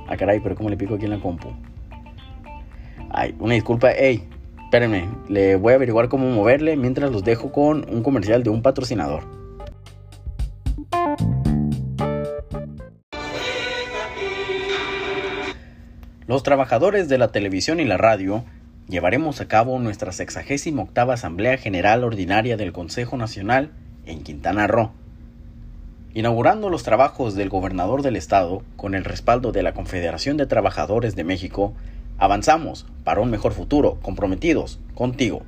Ah, 0.08 0.16
caray, 0.16 0.40
pero 0.40 0.54
¿cómo 0.54 0.70
le 0.70 0.76
pico 0.76 0.94
aquí 0.94 1.04
en 1.04 1.10
la 1.10 1.20
compu? 1.20 1.48
Ay, 3.10 3.34
una 3.38 3.54
disculpa. 3.54 3.92
Ey, 3.92 4.26
espérenme, 4.64 5.08
le 5.28 5.56
voy 5.56 5.72
a 5.72 5.76
averiguar 5.76 6.08
cómo 6.08 6.30
moverle 6.30 6.76
mientras 6.76 7.10
los 7.10 7.24
dejo 7.24 7.52
con 7.52 7.86
un 7.90 8.02
comercial 8.02 8.42
de 8.42 8.50
un 8.50 8.62
patrocinador. 8.62 9.22
Los 16.26 16.42
trabajadores 16.42 17.10
de 17.10 17.18
la 17.18 17.28
televisión 17.28 17.80
y 17.80 17.84
la 17.84 17.98
radio 17.98 18.44
llevaremos 18.92 19.40
a 19.40 19.48
cabo 19.48 19.78
nuestra 19.78 20.12
68 20.12 21.10
Asamblea 21.10 21.56
General 21.56 22.04
Ordinaria 22.04 22.58
del 22.58 22.72
Consejo 22.72 23.16
Nacional 23.16 23.70
en 24.04 24.22
Quintana 24.22 24.66
Roo. 24.66 24.92
Inaugurando 26.12 26.68
los 26.68 26.82
trabajos 26.82 27.34
del 27.34 27.48
gobernador 27.48 28.02
del 28.02 28.16
estado 28.16 28.62
con 28.76 28.94
el 28.94 29.04
respaldo 29.04 29.50
de 29.50 29.62
la 29.62 29.72
Confederación 29.72 30.36
de 30.36 30.44
Trabajadores 30.44 31.16
de 31.16 31.24
México, 31.24 31.72
avanzamos 32.18 32.84
para 33.02 33.22
un 33.22 33.30
mejor 33.30 33.54
futuro 33.54 33.98
comprometidos 34.02 34.78
contigo. 34.94 35.40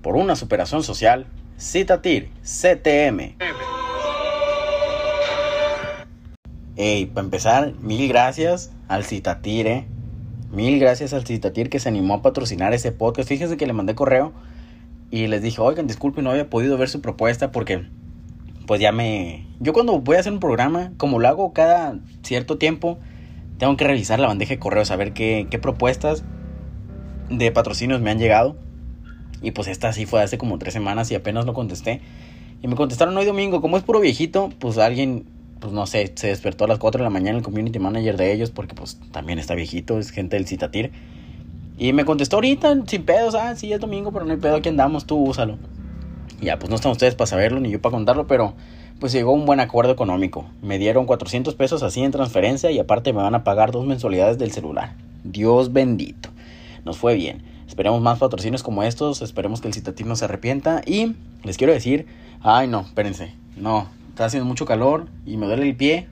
Por 0.00 0.16
una 0.16 0.34
superación 0.34 0.82
social, 0.82 1.26
Citatir 1.58 2.30
CTM. 2.42 3.36
Hey, 6.74 7.04
para 7.04 7.24
empezar, 7.24 7.74
mil 7.82 8.08
gracias 8.08 8.72
al 8.88 9.04
Citatire 9.04 9.86
Mil 10.52 10.78
gracias 10.78 11.14
al 11.14 11.24
Citatir 11.24 11.70
que 11.70 11.80
se 11.80 11.88
animó 11.88 12.12
a 12.12 12.22
patrocinar 12.22 12.74
ese 12.74 12.92
podcast. 12.92 13.26
Fíjense 13.26 13.56
que 13.56 13.66
le 13.66 13.72
mandé 13.72 13.94
correo 13.94 14.34
y 15.10 15.26
les 15.26 15.40
dije, 15.40 15.62
oigan, 15.62 15.86
disculpen, 15.86 16.24
no 16.24 16.30
había 16.30 16.50
podido 16.50 16.76
ver 16.76 16.90
su 16.90 17.00
propuesta 17.00 17.50
porque 17.50 17.86
pues 18.66 18.78
ya 18.78 18.92
me... 18.92 19.46
Yo 19.60 19.72
cuando 19.72 19.98
voy 20.00 20.16
a 20.16 20.20
hacer 20.20 20.30
un 20.30 20.40
programa, 20.40 20.92
como 20.98 21.18
lo 21.18 21.28
hago 21.28 21.54
cada 21.54 21.98
cierto 22.22 22.58
tiempo, 22.58 22.98
tengo 23.56 23.78
que 23.78 23.84
revisar 23.84 24.20
la 24.20 24.26
bandeja 24.26 24.50
de 24.50 24.58
correo, 24.58 24.84
saber 24.84 25.14
qué, 25.14 25.46
qué 25.50 25.58
propuestas 25.58 26.22
de 27.30 27.50
patrocinios 27.50 28.02
me 28.02 28.10
han 28.10 28.18
llegado. 28.18 28.58
Y 29.40 29.52
pues 29.52 29.68
esta 29.68 29.90
sí 29.94 30.04
fue 30.04 30.22
hace 30.22 30.36
como 30.36 30.58
tres 30.58 30.74
semanas 30.74 31.10
y 31.10 31.14
apenas 31.14 31.46
lo 31.46 31.54
contesté. 31.54 32.02
Y 32.60 32.68
me 32.68 32.76
contestaron 32.76 33.16
hoy 33.16 33.24
domingo, 33.24 33.62
como 33.62 33.78
es 33.78 33.84
puro 33.84 34.00
viejito, 34.00 34.50
pues 34.58 34.76
alguien, 34.76 35.24
pues 35.62 35.72
no 35.72 35.86
sé, 35.86 36.12
se 36.14 36.26
despertó 36.26 36.64
a 36.64 36.68
las 36.68 36.78
4 36.78 36.98
de 36.98 37.04
la 37.04 37.10
mañana 37.10 37.38
el 37.38 37.44
community 37.44 37.78
manager 37.78 38.16
de 38.18 38.32
ellos, 38.32 38.50
porque 38.50 38.74
pues 38.74 38.98
también 39.12 39.38
está 39.38 39.54
viejito, 39.54 39.98
es 39.98 40.10
gente 40.10 40.36
del 40.36 40.46
Citatir. 40.46 40.92
Y 41.78 41.92
me 41.94 42.04
contestó 42.04 42.36
ahorita, 42.36 42.76
sin 42.86 43.04
pedos, 43.04 43.34
ah, 43.34 43.56
sí, 43.56 43.72
es 43.72 43.80
domingo, 43.80 44.12
pero 44.12 44.24
no 44.24 44.32
hay 44.32 44.38
pedo, 44.38 44.56
aquí 44.56 44.68
andamos, 44.68 45.06
tú 45.06 45.16
úsalo. 45.16 45.56
Y 46.40 46.46
ya, 46.46 46.58
pues 46.58 46.68
no 46.68 46.76
están 46.76 46.92
ustedes 46.92 47.14
para 47.14 47.26
saberlo, 47.26 47.60
ni 47.60 47.70
yo 47.70 47.80
para 47.80 47.92
contarlo, 47.92 48.26
pero 48.26 48.54
pues 49.00 49.12
llegó 49.12 49.32
un 49.32 49.46
buen 49.46 49.60
acuerdo 49.60 49.92
económico. 49.92 50.46
Me 50.60 50.78
dieron 50.78 51.06
400 51.06 51.54
pesos 51.54 51.82
así 51.82 52.02
en 52.02 52.10
transferencia 52.10 52.70
y 52.70 52.78
aparte 52.78 53.12
me 53.12 53.22
van 53.22 53.34
a 53.34 53.44
pagar 53.44 53.70
dos 53.72 53.86
mensualidades 53.86 54.38
del 54.38 54.52
celular. 54.52 54.96
Dios 55.24 55.72
bendito. 55.72 56.28
Nos 56.84 56.98
fue 56.98 57.14
bien. 57.14 57.42
Esperemos 57.66 58.02
más 58.02 58.18
patrocinios 58.18 58.62
como 58.62 58.82
estos, 58.82 59.22
esperemos 59.22 59.60
que 59.60 59.68
el 59.68 59.74
Citatir 59.74 60.06
no 60.06 60.16
se 60.16 60.26
arrepienta 60.26 60.82
y 60.84 61.14
les 61.44 61.56
quiero 61.56 61.72
decir 61.72 62.06
Ay, 62.44 62.66
no, 62.66 62.80
espérense. 62.80 63.32
No, 63.56 63.86
está 64.12 64.26
haciendo 64.26 64.46
mucho 64.46 64.66
calor 64.66 65.08
y 65.24 65.38
me 65.38 65.46
duele 65.46 65.66
el 65.66 65.74
pie 65.74 66.06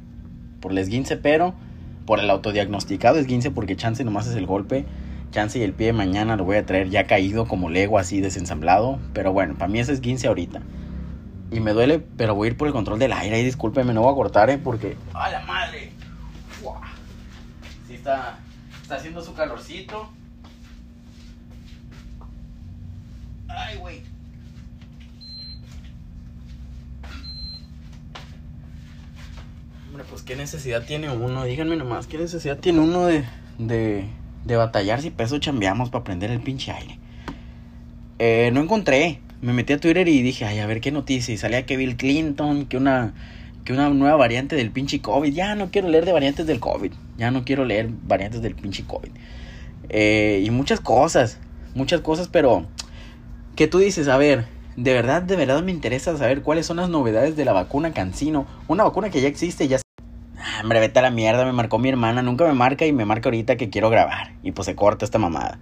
por 0.60 0.72
el 0.72 0.78
esguince, 0.78 1.18
pero 1.18 1.54
por 2.06 2.18
el 2.18 2.30
autodiagnosticado 2.30 3.18
esguince, 3.18 3.50
porque 3.50 3.76
chance 3.76 4.02
nomás 4.04 4.26
es 4.26 4.36
el 4.36 4.46
golpe. 4.46 4.86
Chance 5.32 5.58
y 5.58 5.62
el 5.62 5.74
pie 5.74 5.92
mañana 5.92 6.36
lo 6.36 6.44
voy 6.44 6.56
a 6.56 6.66
traer 6.66 6.88
ya 6.88 7.06
caído 7.06 7.46
como 7.46 7.68
lego 7.68 7.98
así 7.98 8.20
desensamblado. 8.20 8.98
Pero 9.12 9.32
bueno, 9.32 9.54
para 9.54 9.70
mí 9.70 9.78
es 9.78 9.88
esguince 9.90 10.28
ahorita. 10.28 10.62
Y 11.52 11.60
me 11.60 11.72
duele, 11.72 11.98
pero 11.98 12.34
voy 12.34 12.48
a 12.48 12.50
ir 12.52 12.56
por 12.56 12.66
el 12.68 12.72
control 12.72 12.98
del 12.98 13.12
aire. 13.12 13.38
Y 13.38 13.44
discúlpeme, 13.44 13.92
no 13.92 14.00
voy 14.00 14.12
a 14.12 14.16
cortar, 14.16 14.48
¿eh? 14.50 14.58
Porque. 14.58 14.96
¡A 15.12 15.30
la 15.30 15.40
madre! 15.42 15.92
Sí, 17.86 17.94
está, 17.94 18.38
está 18.82 18.96
haciendo 18.96 19.22
su 19.22 19.34
calorcito. 19.34 20.10
¡Ay, 23.46 23.76
güey! 23.78 24.02
Pues 30.08 30.22
qué 30.22 30.34
necesidad 30.34 30.84
tiene 30.86 31.10
uno, 31.10 31.44
díganme 31.44 31.76
nomás, 31.76 32.06
qué 32.06 32.16
necesidad 32.16 32.58
tiene 32.58 32.80
uno 32.80 33.06
de, 33.06 33.24
de, 33.58 34.06
de 34.44 34.56
batallar 34.56 35.02
si 35.02 35.10
peso 35.10 35.38
chambeamos 35.38 35.90
para 35.90 36.04
prender 36.04 36.30
el 36.30 36.40
pinche 36.40 36.72
aire. 36.72 36.98
Eh, 38.18 38.50
no 38.52 38.60
encontré, 38.62 39.20
me 39.40 39.52
metí 39.52 39.72
a 39.72 39.78
Twitter 39.78 40.08
y 40.08 40.22
dije, 40.22 40.46
ay, 40.46 40.58
a 40.58 40.66
ver 40.66 40.80
qué 40.80 40.90
noticia, 40.90 41.34
y 41.34 41.36
salía 41.36 41.66
que 41.66 41.76
Bill 41.76 41.96
Clinton, 41.96 42.66
que 42.66 42.76
una, 42.76 43.14
que 43.64 43.72
una 43.72 43.88
nueva 43.90 44.16
variante 44.16 44.56
del 44.56 44.70
pinche 44.70 45.00
COVID, 45.00 45.32
ya 45.32 45.54
no 45.54 45.70
quiero 45.70 45.88
leer 45.88 46.06
de 46.06 46.12
variantes 46.12 46.46
del 46.46 46.60
COVID, 46.60 46.92
ya 47.18 47.30
no 47.30 47.44
quiero 47.44 47.64
leer 47.64 47.88
variantes 48.06 48.42
del 48.42 48.54
pinche 48.54 48.84
COVID. 48.86 49.10
Eh, 49.90 50.42
y 50.44 50.50
muchas 50.50 50.80
cosas, 50.80 51.38
muchas 51.74 52.00
cosas, 52.00 52.28
pero 52.28 52.66
que 53.54 53.68
tú 53.68 53.78
dices, 53.78 54.08
a 54.08 54.16
ver, 54.16 54.46
de 54.76 54.92
verdad, 54.92 55.22
de 55.22 55.36
verdad 55.36 55.62
me 55.62 55.72
interesa 55.72 56.16
saber 56.16 56.42
cuáles 56.42 56.66
son 56.66 56.78
las 56.78 56.88
novedades 56.88 57.36
de 57.36 57.44
la 57.44 57.52
vacuna 57.52 57.92
Cancino. 57.92 58.46
Una 58.66 58.84
vacuna 58.84 59.10
que 59.10 59.20
ya 59.20 59.28
existe, 59.28 59.68
ya... 59.68 59.78
Hombre, 60.62 60.80
vete 60.80 60.98
a 60.98 61.02
la 61.02 61.10
mierda, 61.10 61.44
me 61.44 61.52
marcó 61.52 61.78
mi 61.78 61.88
hermana, 61.88 62.22
nunca 62.22 62.44
me 62.44 62.54
marca 62.54 62.86
y 62.86 62.92
me 62.92 63.04
marca 63.04 63.28
ahorita 63.28 63.56
que 63.56 63.70
quiero 63.70 63.90
grabar. 63.90 64.32
Y 64.42 64.52
pues 64.52 64.66
se 64.66 64.74
corta 64.74 65.04
esta 65.04 65.18
mamada. 65.18 65.58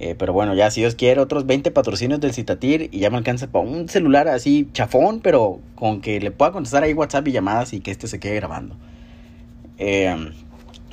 Eh, 0.00 0.14
pero 0.16 0.32
bueno, 0.32 0.54
ya 0.54 0.70
si 0.70 0.80
Dios 0.80 0.94
quiere, 0.94 1.20
otros 1.20 1.46
20 1.46 1.70
patrocinios 1.70 2.20
del 2.20 2.32
Citatir 2.32 2.88
y 2.92 3.00
ya 3.00 3.10
me 3.10 3.16
alcanza 3.16 3.48
para 3.48 3.64
un 3.64 3.88
celular 3.88 4.28
así 4.28 4.68
chafón, 4.72 5.20
pero 5.20 5.60
con 5.74 6.00
que 6.00 6.20
le 6.20 6.30
pueda 6.30 6.52
contestar 6.52 6.84
ahí 6.84 6.92
WhatsApp 6.92 7.26
y 7.28 7.32
llamadas 7.32 7.72
y 7.72 7.80
que 7.80 7.90
este 7.90 8.06
se 8.06 8.20
quede 8.20 8.36
grabando. 8.36 8.76
Eh, 9.78 10.32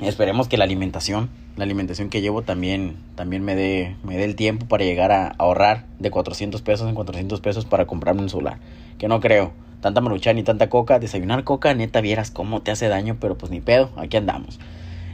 esperemos 0.00 0.48
que 0.48 0.56
la 0.56 0.64
alimentación 0.64 1.30
la 1.56 1.64
alimentación 1.64 2.10
que 2.10 2.20
llevo 2.20 2.42
también, 2.42 2.96
también 3.14 3.42
me 3.42 3.56
dé 3.56 3.96
me 4.02 4.16
dé 4.16 4.24
el 4.24 4.36
tiempo 4.36 4.66
para 4.66 4.84
llegar 4.84 5.10
a 5.10 5.28
ahorrar 5.38 5.86
de 5.98 6.10
400 6.10 6.60
pesos 6.60 6.86
en 6.86 6.94
400 6.94 7.40
pesos 7.40 7.64
para 7.64 7.86
comprarme 7.86 8.22
un 8.22 8.28
solar. 8.28 8.58
Que 8.98 9.08
no 9.08 9.20
creo. 9.20 9.52
Tanta 9.86 10.00
maruchan 10.00 10.34
ni 10.34 10.42
tanta 10.42 10.68
coca. 10.68 10.98
Desayunar 10.98 11.44
coca, 11.44 11.72
neta, 11.72 12.00
vieras 12.00 12.32
cómo 12.32 12.60
te 12.60 12.72
hace 12.72 12.88
daño, 12.88 13.18
pero 13.20 13.38
pues 13.38 13.52
ni 13.52 13.60
pedo, 13.60 13.90
aquí 13.94 14.16
andamos. 14.16 14.58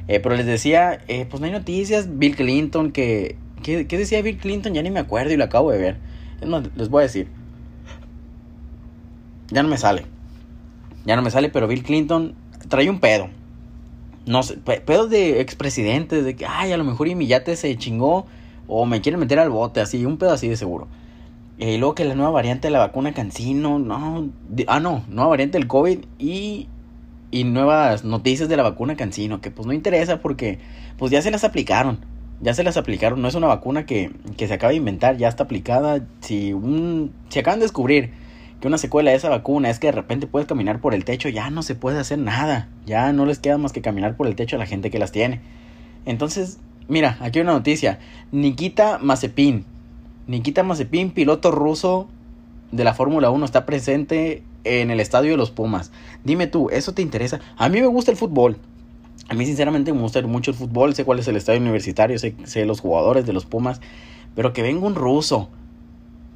Eh, 0.09 0.19
pero 0.19 0.35
les 0.35 0.47
decía, 0.47 0.99
eh, 1.09 1.27
pues 1.29 1.43
no 1.43 1.47
hay 1.47 1.53
noticias. 1.53 2.19
Bill 2.19 2.35
Clinton, 2.35 2.91
que... 2.91 3.37
¿Qué, 3.63 3.87
¿Qué 3.87 3.99
decía 3.99 4.23
Bill 4.23 4.39
Clinton? 4.39 4.73
Ya 4.73 4.83
ni 4.83 4.91
me 4.91 5.01
acuerdo 5.01 5.31
y 5.31 5.37
lo 5.37 5.45
acabo 5.45 5.71
de 5.73 5.77
ver. 5.77 5.97
Es 6.41 6.49
les 6.75 6.89
voy 6.89 7.01
a 7.01 7.03
decir. 7.03 7.29
Ya 9.51 9.63
no 9.63 9.69
me 9.69 9.77
sale. 9.77 10.07
Ya 11.05 11.17
no 11.17 11.23
me 11.23 11.31
sale, 11.31 11.51
pero 11.51 11.69
Bill 11.69 11.83
Clinton 11.83 12.35
trae 12.71 12.89
un 12.89 12.99
pedo 12.99 13.29
no 14.25 14.43
sé, 14.43 14.57
pedos 14.57 15.11
de 15.11 15.41
expresidentes, 15.43 16.25
de 16.25 16.35
que, 16.35 16.47
ay, 16.47 16.73
a 16.73 16.77
lo 16.77 16.85
mejor 16.85 17.09
y 17.09 17.15
mi 17.15 17.27
yate 17.27 17.57
se 17.57 17.77
chingó 17.77 18.27
o 18.69 18.87
me 18.87 19.01
quieren 19.01 19.21
meter 19.21 19.39
al 19.39 19.51
bote, 19.51 19.81
así, 19.81 20.05
un 20.07 20.17
pedo 20.17 20.33
así 20.33 20.49
de 20.49 20.57
seguro. 20.57 20.89
Y 21.63 21.79
luego 21.79 21.95
que 21.95 22.05
la 22.05 22.17
nueva 22.17 22.33
variante 22.33 22.67
de 22.67 22.73
la 22.73 22.81
vacuna 22.81 23.13
Cancino, 23.15 23.79
no, 23.79 24.29
ah, 24.67 24.81
no, 24.81 25.05
nueva 25.09 25.31
variante 25.31 25.59
del 25.59 25.69
COVID 25.69 26.01
y, 26.19 26.67
y 27.31 27.45
nuevas 27.45 28.03
noticias 28.03 28.49
de 28.49 28.57
la 28.57 28.65
vacuna 28.65 28.97
Cancino, 28.97 29.41
que 29.41 29.53
pues 29.53 29.65
no 29.67 29.73
interesa 29.73 30.21
porque 30.21 30.59
pues 30.99 31.13
ya 31.13 31.23
se 31.23 31.31
las 31.31 31.45
aplicaron, 31.45 32.05
ya 32.41 32.53
se 32.53 32.65
las 32.65 32.77
aplicaron, 32.77 33.23
no 33.23 33.29
es 33.29 33.37
una 33.37 33.47
vacuna 33.47 33.87
que, 33.87 34.11
que 34.37 34.49
se 34.49 34.55
acaba 34.55 34.71
de 34.71 34.79
inventar, 34.79 35.19
ya 35.19 35.29
está 35.29 35.45
aplicada, 35.45 36.05
si 36.19 36.53
un, 36.53 37.13
si 37.29 37.39
acaban 37.39 37.61
de 37.61 37.67
descubrir 37.67 38.11
que 38.61 38.67
una 38.67 38.79
secuela 38.79 39.13
de 39.13 39.19
esa 39.19 39.29
vacuna 39.29 39.71
es 39.71 39.79
que 39.79 39.87
de 39.87 39.93
repente 39.93 40.27
puedes 40.27 40.49
caminar 40.49 40.81
por 40.81 40.95
el 40.95 41.05
techo, 41.05 41.29
ya 41.29 41.49
no 41.51 41.63
se 41.63 41.77
puede 41.77 42.01
hacer 42.01 42.19
nada. 42.19 42.69
Ya 42.87 43.13
no 43.13 43.25
les 43.25 43.39
queda 43.41 43.59
más 43.59 43.73
que 43.73 43.83
caminar 43.83 44.17
por 44.17 44.27
el 44.27 44.35
techo 44.37 44.55
a 44.55 44.59
la 44.59 44.67
gente 44.67 44.91
que 44.91 45.01
las 45.01 45.11
tiene. 45.11 45.41
Entonces, 46.07 46.59
mira, 46.87 47.19
aquí 47.21 47.39
hay 47.39 47.43
una 47.43 47.55
noticia. 47.55 47.99
Nikita 48.31 48.99
Mazepin. 48.99 49.72
Nikita 50.27 50.63
Mazepin, 50.63 51.11
piloto 51.11 51.51
ruso 51.51 52.09
de 52.71 52.85
la 52.85 52.95
Fórmula 52.95 53.31
1, 53.31 53.45
está 53.45 53.67
presente 53.67 54.43
en 54.65 54.91
el 54.91 55.01
estadio 55.01 55.33
de 55.33 55.37
los 55.37 55.51
Pumas. 55.51 55.91
Dime 56.25 56.47
tú, 56.47 56.71
¿eso 56.71 56.93
te 56.93 57.03
interesa? 57.03 57.41
A 57.57 57.69
mí 57.69 57.81
me 57.81 57.87
gusta 57.87 58.11
el 58.11 58.17
fútbol. 58.17 58.57
A 59.29 59.35
mí 59.35 59.47
sinceramente 59.47 59.93
me 59.93 60.01
gusta 60.01 60.23
mucho 60.23 60.51
el 60.51 60.57
fútbol. 60.57 60.95
Sé 60.95 61.05
cuál 61.05 61.19
es 61.19 61.29
el 61.29 61.37
estadio 61.37 61.61
universitario, 61.61 62.19
sé, 62.19 62.35
sé 62.45 62.65
los 62.65 62.81
jugadores 62.81 63.27
de 63.27 63.33
los 63.33 63.47
Pumas. 63.47 63.81
Pero 64.35 64.53
que 64.53 64.63
venga 64.63 64.87
un 64.87 64.95
ruso 64.95 65.49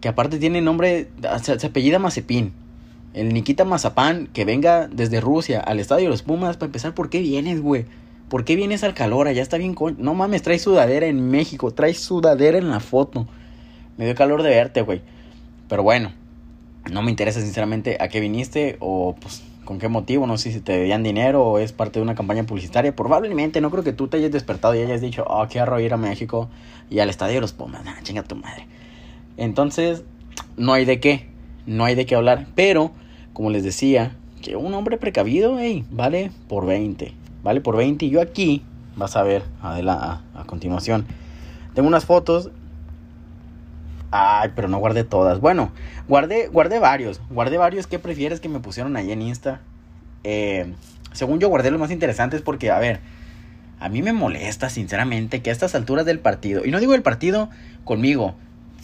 que 0.01 0.09
aparte 0.09 0.39
tiene 0.39 0.61
nombre, 0.61 1.09
se, 1.43 1.67
apellida 1.67 1.99
Mazepin. 1.99 2.53
El 3.15 3.33
Nikita 3.33 3.65
Mazapán, 3.65 4.27
que 4.27 4.45
venga 4.45 4.89
desde 4.89 5.21
Rusia 5.21 5.61
al 5.61 5.81
estadio 5.81 6.05
de 6.05 6.11
los 6.11 6.23
Pumas, 6.23 6.57
para 6.57 6.67
empezar, 6.67 6.95
¿por 6.95 7.09
qué 7.09 7.21
vienes, 7.21 7.63
güey? 7.63 7.87
¿Por 8.29 8.45
qué 8.45 8.57
vienes 8.57 8.83
al 8.85 8.93
calor? 8.93 9.31
Ya 9.33 9.43
está 9.43 9.57
bien 9.57 9.75
con... 9.75 9.97
No 9.99 10.13
mames, 10.15 10.43
traes 10.43 10.63
sudadera 10.63 11.07
en 11.07 11.31
México, 11.31 11.71
traes 11.71 11.99
sudadera 11.99 12.59
en 12.59 12.69
la 12.69 12.81
foto. 12.81 13.27
Me 13.97 14.05
dio 14.05 14.15
calor 14.15 14.43
de 14.43 14.51
verte, 14.51 14.83
güey. 14.83 15.03
Pero 15.69 15.83
bueno, 15.83 16.13
no 16.91 17.03
me 17.03 17.11
interesa 17.11 17.41
sinceramente 17.41 17.97
a 18.01 18.09
qué 18.09 18.21
viniste 18.21 18.77
o 18.81 19.17
pues 19.21 19.43
con 19.65 19.79
qué 19.79 19.89
motivo, 19.89 20.27
no 20.27 20.39
sé 20.39 20.53
si 20.53 20.61
te 20.61 20.73
debían 20.73 21.03
dinero 21.03 21.45
o 21.45 21.59
es 21.59 21.73
parte 21.73 21.99
de 21.99 22.03
una 22.03 22.15
campaña 22.15 22.45
publicitaria. 22.45 22.97
Probablemente, 22.97 23.61
no 23.61 23.71
creo 23.71 23.85
que 23.85 23.93
tú 23.93 24.09
te 24.09 24.17
hayas 24.17 24.31
despertado 24.31 24.75
y 24.75 24.79
hayas 24.79 25.03
dicho, 25.03 25.25
oh, 25.29 25.47
quiero 25.51 25.79
ir 25.81 25.93
a 25.93 25.99
México 25.99 26.49
y 26.89 27.01
al 27.01 27.11
estadio 27.11 27.35
de 27.35 27.41
los 27.43 27.53
Pumas. 27.53 27.85
Nah, 27.85 28.01
chinga 28.03 28.23
tu 28.23 28.37
madre. 28.37 28.67
Entonces, 29.37 30.05
no 30.57 30.73
hay 30.73 30.87
de 30.87 31.01
qué, 31.01 31.27
no 31.67 31.85
hay 31.85 31.95
de 31.95 32.07
qué 32.07 32.15
hablar. 32.15 32.47
Pero, 32.55 32.93
como 33.35 33.51
les 33.51 33.65
decía, 33.65 34.17
que 34.41 34.57
un 34.57 34.73
hombre 34.73 34.97
precavido, 34.97 35.59
hey, 35.59 35.85
vale 35.91 36.31
por 36.49 36.65
20. 36.65 37.13
Vale 37.43 37.61
por 37.61 37.77
20. 37.77 38.07
Y 38.07 38.11
yo 38.11 38.23
aquí, 38.23 38.63
vas 38.97 39.17
a 39.17 39.23
ver 39.23 39.43
a, 39.61 40.21
a 40.35 40.45
continuación, 40.45 41.07
tengo 41.75 41.89
unas 41.89 42.07
fotos. 42.07 42.51
Ay, 44.11 44.51
pero 44.55 44.69
no 44.69 44.79
guardé 44.79 45.05
todas. 45.05 45.41
Bueno, 45.41 45.73
guardé, 46.09 46.49
guardé 46.49 46.79
varios. 46.79 47.21
Guardé 47.31 47.59
varios. 47.59 47.87
¿Qué 47.87 47.99
prefieres 47.99 48.41
que 48.41 48.49
me 48.49 48.61
pusieron 48.61 48.97
ahí 48.97 49.13
en 49.13 49.23
Insta? 49.23 49.61
Eh, 50.25 50.73
según 51.13 51.41
yo 51.41 51.49
guardé 51.49 51.71
los 51.71 51.81
más 51.81 51.91
interesantes 51.91 52.43
porque, 52.43 52.71
a 52.71 52.79
ver, 52.79 53.01
a 53.81 53.89
mí 53.89 54.03
me 54.03 54.13
molesta 54.13 54.71
sinceramente 54.71 55.43
que 55.43 55.51
a 55.51 55.53
estas 55.53 55.75
alturas 55.75 56.07
del 56.07 56.19
partido, 56.19 56.65
y 56.65 56.71
no 56.71 56.81
digo 56.81 56.95
el 56.95 57.03
partido 57.03 57.51
conmigo, 57.85 58.35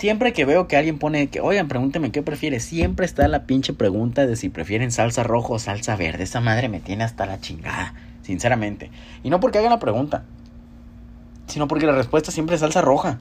Siempre 0.03 0.33
que 0.33 0.45
veo 0.45 0.67
que 0.67 0.77
alguien 0.77 0.99
pone 0.99 1.29
que, 1.29 1.41
oigan, 1.41 1.69
pregúnteme 1.69 2.11
qué 2.11 2.23
prefiere, 2.23 2.59
siempre 2.61 3.07
está 3.07 3.29
la 3.29 3.45
pinche 3.45 3.73
pregunta 3.73 4.27
de 4.27 4.35
si 4.35 4.49
prefieren 4.49 4.91
salsa 4.91 5.23
roja 5.23 5.53
o 5.53 5.59
salsa 5.59 5.95
verde. 5.97 6.25
Esa 6.25 6.41
madre 6.41 6.69
me 6.69 6.81
tiene 6.81 7.05
hasta 7.05 7.27
la 7.27 7.41
chingada, 7.41 7.95
sinceramente. 8.23 8.91
Y 9.23 9.31
no 9.31 9.39
porque 9.39 9.59
hagan 9.59 9.71
la 9.71 9.79
pregunta, 9.79 10.25
sino 11.47 11.69
porque 11.69 11.87
la 11.87 11.93
respuesta 11.93 12.33
siempre 12.33 12.57
es 12.57 12.61
salsa 12.63 12.81
roja. 12.81 13.21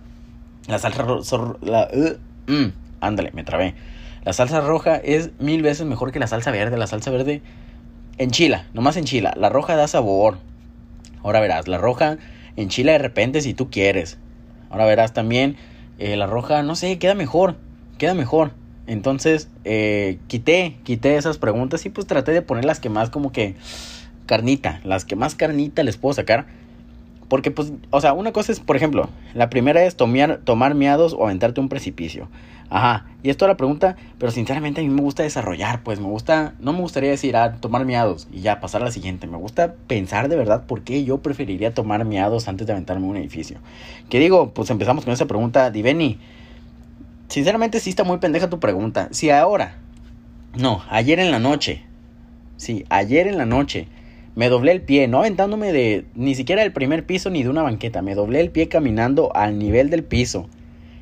La 0.67 0.79
salsa 0.79 1.03
roja, 1.03 1.89
uh, 1.93 2.51
mm, 2.51 2.73
ándale, 3.01 3.31
me 3.33 3.43
trabé. 3.43 3.75
La 4.23 4.33
salsa 4.33 4.61
roja 4.61 4.97
es 4.97 5.31
mil 5.39 5.63
veces 5.63 5.87
mejor 5.87 6.11
que 6.11 6.19
la 6.19 6.27
salsa 6.27 6.51
verde. 6.51 6.77
La 6.77 6.87
salsa 6.87 7.11
verde 7.11 7.41
enchila, 8.17 8.67
nomás 8.73 8.97
enchila. 8.97 9.33
La 9.35 9.49
roja 9.49 9.75
da 9.75 9.87
sabor. 9.87 10.37
Ahora 11.23 11.39
verás, 11.39 11.67
la 11.67 11.77
roja 11.77 12.17
en 12.55 12.69
chile 12.69 12.91
de 12.91 12.97
repente 12.97 13.41
si 13.41 13.53
tú 13.53 13.69
quieres. 13.69 14.17
Ahora 14.69 14.85
verás 14.85 15.13
también, 15.13 15.57
eh, 15.99 16.15
la 16.15 16.27
roja, 16.27 16.63
no 16.63 16.75
sé, 16.75 16.97
queda 16.97 17.15
mejor, 17.15 17.57
queda 17.97 18.13
mejor. 18.13 18.51
Entonces, 18.87 19.49
eh, 19.63 20.17
quité, 20.27 20.77
quité 20.83 21.15
esas 21.15 21.37
preguntas 21.37 21.85
y 21.85 21.89
pues 21.89 22.07
traté 22.07 22.31
de 22.31 22.41
poner 22.41 22.65
las 22.65 22.79
que 22.79 22.89
más 22.89 23.09
como 23.09 23.31
que 23.31 23.55
carnita, 24.25 24.81
las 24.83 25.05
que 25.05 25.15
más 25.15 25.35
carnita 25.35 25.83
les 25.83 25.97
puedo 25.97 26.13
sacar. 26.13 26.45
Porque, 27.31 27.50
pues, 27.50 27.71
o 27.91 28.01
sea, 28.01 28.11
una 28.11 28.33
cosa 28.33 28.51
es, 28.51 28.59
por 28.59 28.75
ejemplo, 28.75 29.07
la 29.33 29.50
primera 29.50 29.85
es 29.85 29.95
tomar, 29.95 30.41
tomar 30.43 30.75
miados 30.75 31.13
o 31.17 31.23
aventarte 31.23 31.61
un 31.61 31.69
precipicio. 31.69 32.27
Ajá, 32.69 33.05
y 33.23 33.29
esto 33.29 33.45
es 33.45 33.47
la 33.47 33.55
pregunta, 33.55 33.95
pero 34.19 34.33
sinceramente 34.33 34.81
a 34.81 34.83
mí 34.83 34.89
me 34.89 35.01
gusta 35.01 35.23
desarrollar, 35.23 35.81
pues 35.81 36.01
me 36.01 36.07
gusta, 36.07 36.55
no 36.59 36.73
me 36.73 36.81
gustaría 36.81 37.09
decir, 37.09 37.38
ah, 37.38 37.55
tomar 37.61 37.85
miados 37.85 38.27
y 38.33 38.41
ya 38.41 38.59
pasar 38.59 38.81
a 38.81 38.85
la 38.85 38.91
siguiente. 38.91 39.27
Me 39.27 39.38
gusta 39.38 39.75
pensar 39.88 40.27
de 40.27 40.35
verdad 40.35 40.65
por 40.65 40.81
qué 40.81 41.05
yo 41.05 41.19
preferiría 41.19 41.73
tomar 41.73 42.03
miados 42.03 42.50
antes 42.50 42.67
de 42.67 42.73
aventarme 42.73 43.07
un 43.07 43.15
edificio. 43.15 43.59
Que 44.09 44.19
digo, 44.19 44.53
pues 44.53 44.69
empezamos 44.69 45.05
con 45.05 45.13
esa 45.13 45.25
pregunta, 45.25 45.71
Diveni. 45.71 46.19
Sinceramente 47.29 47.79
sí 47.79 47.91
está 47.91 48.03
muy 48.03 48.17
pendeja 48.17 48.50
tu 48.50 48.59
pregunta. 48.59 49.07
Si 49.11 49.29
ahora, 49.29 49.77
no, 50.57 50.83
ayer 50.89 51.17
en 51.21 51.31
la 51.31 51.39
noche, 51.39 51.85
sí, 52.57 52.83
ayer 52.89 53.27
en 53.27 53.38
la 53.38 53.45
noche, 53.45 53.88
me 54.35 54.50
doblé 54.50 54.71
el 54.71 54.81
pie, 54.81 55.07
no 55.07 55.19
aventándome 55.19 55.73
de 55.73 56.05
ni 56.15 56.35
siquiera 56.35 56.61
del 56.61 56.71
primer 56.71 57.05
piso 57.05 57.29
ni 57.29 57.43
de 57.43 57.50
una 57.50 57.63
banqueta, 57.63 58.01
me 58.01 58.15
doblé 58.15 58.39
el 58.39 58.51
pie 58.51 58.69
caminando 58.69 59.35
al 59.35 59.57
nivel 59.57 59.89
del 59.89 60.03
piso. 60.03 60.47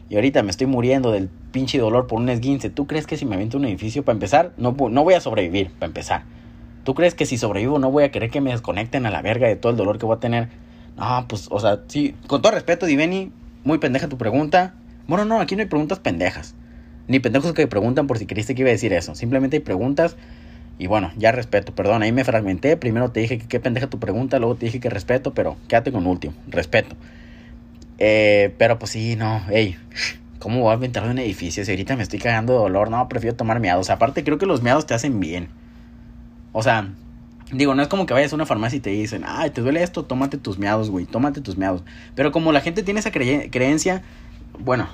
Y 0.09 0.15
ahorita 0.15 0.41
me 0.41 0.49
estoy 0.49 0.65
muriendo 0.65 1.11
del 1.11 1.29
pinche 1.51 1.77
dolor 1.77 2.07
por 2.07 2.19
un 2.19 2.29
esguince. 2.29 2.71
¿Tú 2.71 2.87
crees 2.87 3.05
que 3.05 3.15
si 3.15 3.25
me 3.25 3.35
aviento 3.35 3.57
un 3.57 3.65
edificio 3.65 4.03
para 4.03 4.15
empezar, 4.15 4.53
no, 4.57 4.75
no 4.89 5.03
voy 5.03 5.13
a 5.13 5.21
sobrevivir 5.21 5.69
para 5.71 5.85
empezar? 5.85 6.23
¿Tú 6.83 6.95
crees 6.95 7.13
que 7.13 7.27
si 7.27 7.37
sobrevivo 7.37 7.77
no 7.77 7.91
voy 7.91 8.03
a 8.03 8.11
querer 8.11 8.31
que 8.31 8.41
me 8.41 8.49
desconecten 8.49 9.05
a 9.05 9.11
la 9.11 9.21
verga 9.21 9.47
de 9.47 9.55
todo 9.55 9.71
el 9.71 9.77
dolor 9.77 9.99
que 9.99 10.07
voy 10.07 10.17
a 10.17 10.19
tener? 10.19 10.49
No, 10.97 11.25
pues, 11.27 11.47
o 11.51 11.59
sea, 11.59 11.81
sí, 11.87 12.15
con 12.25 12.41
todo 12.41 12.53
respeto, 12.53 12.87
Diveni, 12.87 13.31
muy 13.63 13.77
pendeja 13.77 14.09
tu 14.09 14.17
pregunta. 14.17 14.73
Bueno, 15.07 15.25
no, 15.25 15.39
aquí 15.39 15.55
no 15.55 15.61
hay 15.61 15.67
preguntas 15.67 15.99
pendejas. 15.99 16.55
Ni 17.07 17.19
pendejos 17.19 17.53
que 17.53 17.67
preguntan 17.67 18.07
por 18.07 18.17
si 18.17 18.25
creíste 18.25 18.55
que 18.55 18.61
iba 18.61 18.69
a 18.69 18.73
decir 18.73 18.93
eso. 18.93 19.13
Simplemente 19.13 19.57
hay 19.57 19.61
preguntas 19.61 20.15
y 20.79 20.87
bueno, 20.87 21.11
ya 21.17 21.33
respeto, 21.33 21.75
perdón, 21.75 22.03
ahí 22.03 22.13
me 22.13 22.23
fragmenté. 22.23 22.77
Primero 22.77 23.11
te 23.11 23.19
dije 23.19 23.37
que 23.37 23.47
qué 23.47 23.59
pendeja 23.59 23.87
tu 23.87 23.99
pregunta, 23.99 24.39
luego 24.39 24.55
te 24.55 24.65
dije 24.65 24.79
que 24.79 24.89
respeto, 24.89 25.33
pero 25.33 25.57
quédate 25.67 25.91
con 25.91 26.07
último, 26.07 26.33
respeto. 26.47 26.95
Eh, 27.97 28.55
pero 28.57 28.79
pues 28.79 28.91
sí, 28.91 29.17
no, 29.17 29.41
hey, 29.49 29.77
¿cómo 30.39 30.61
voy 30.61 30.69
a 30.69 30.73
aventar 30.73 31.03
un 31.03 31.19
edificio? 31.19 31.65
Si 31.65 31.71
ahorita 31.71 31.97
me 31.97 32.03
estoy 32.03 32.19
cagando 32.19 32.53
de 32.53 32.59
dolor, 32.59 32.89
no, 32.89 33.09
prefiero 33.09 33.35
tomar 33.35 33.59
miados. 33.59 33.89
Aparte, 33.89 34.23
creo 34.23 34.37
que 34.37 34.45
los 34.45 34.63
miados 34.63 34.85
te 34.85 34.93
hacen 34.93 35.19
bien. 35.19 35.49
O 36.53 36.63
sea, 36.63 36.87
digo, 37.51 37.75
no 37.75 37.81
es 37.81 37.89
como 37.89 38.05
que 38.05 38.13
vayas 38.13 38.31
a 38.31 38.35
una 38.35 38.45
farmacia 38.45 38.77
y 38.77 38.79
te 38.79 38.89
dicen, 38.89 39.23
ay, 39.27 39.49
te 39.49 39.59
duele 39.59 39.83
esto, 39.83 40.05
tómate 40.05 40.37
tus 40.37 40.59
miados, 40.59 40.89
güey, 40.89 41.05
tómate 41.05 41.41
tus 41.41 41.57
miados. 41.57 41.83
Pero 42.15 42.31
como 42.31 42.53
la 42.53 42.61
gente 42.61 42.83
tiene 42.83 43.01
esa 43.01 43.11
creencia, 43.11 44.01
bueno, 44.57 44.87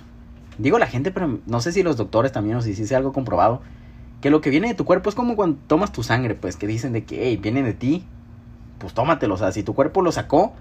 digo 0.58 0.80
la 0.80 0.88
gente, 0.88 1.12
pero 1.12 1.40
no 1.46 1.62
sé 1.62 1.72
si 1.72 1.84
los 1.84 1.96
doctores 1.96 2.32
también 2.32 2.58
o 2.58 2.62
si 2.64 2.72
es 2.72 2.92
algo 2.92 3.14
comprobado 3.14 3.62
que 4.22 4.30
lo 4.30 4.42
que 4.42 4.50
viene 4.50 4.68
de 4.68 4.74
tu 4.74 4.86
cuerpo 4.86 5.10
es 5.10 5.16
como 5.16 5.36
cuando 5.36 5.58
tomas 5.68 5.92
tu 5.92 6.04
sangre, 6.04 6.36
pues 6.36 6.56
que 6.56 6.68
dicen 6.68 6.94
de 6.94 7.04
que, 7.04 7.28
hey, 7.28 7.38
viene 7.38 7.64
de 7.64 7.74
ti, 7.74 8.06
pues 8.80 8.94
tómatelo. 8.94 9.36
O 9.36 9.38
sea, 9.38 9.52
si 9.52 9.64
tu 9.64 9.74
cuerpo 9.74 10.02
lo 10.02 10.12
sacó, 10.12 10.54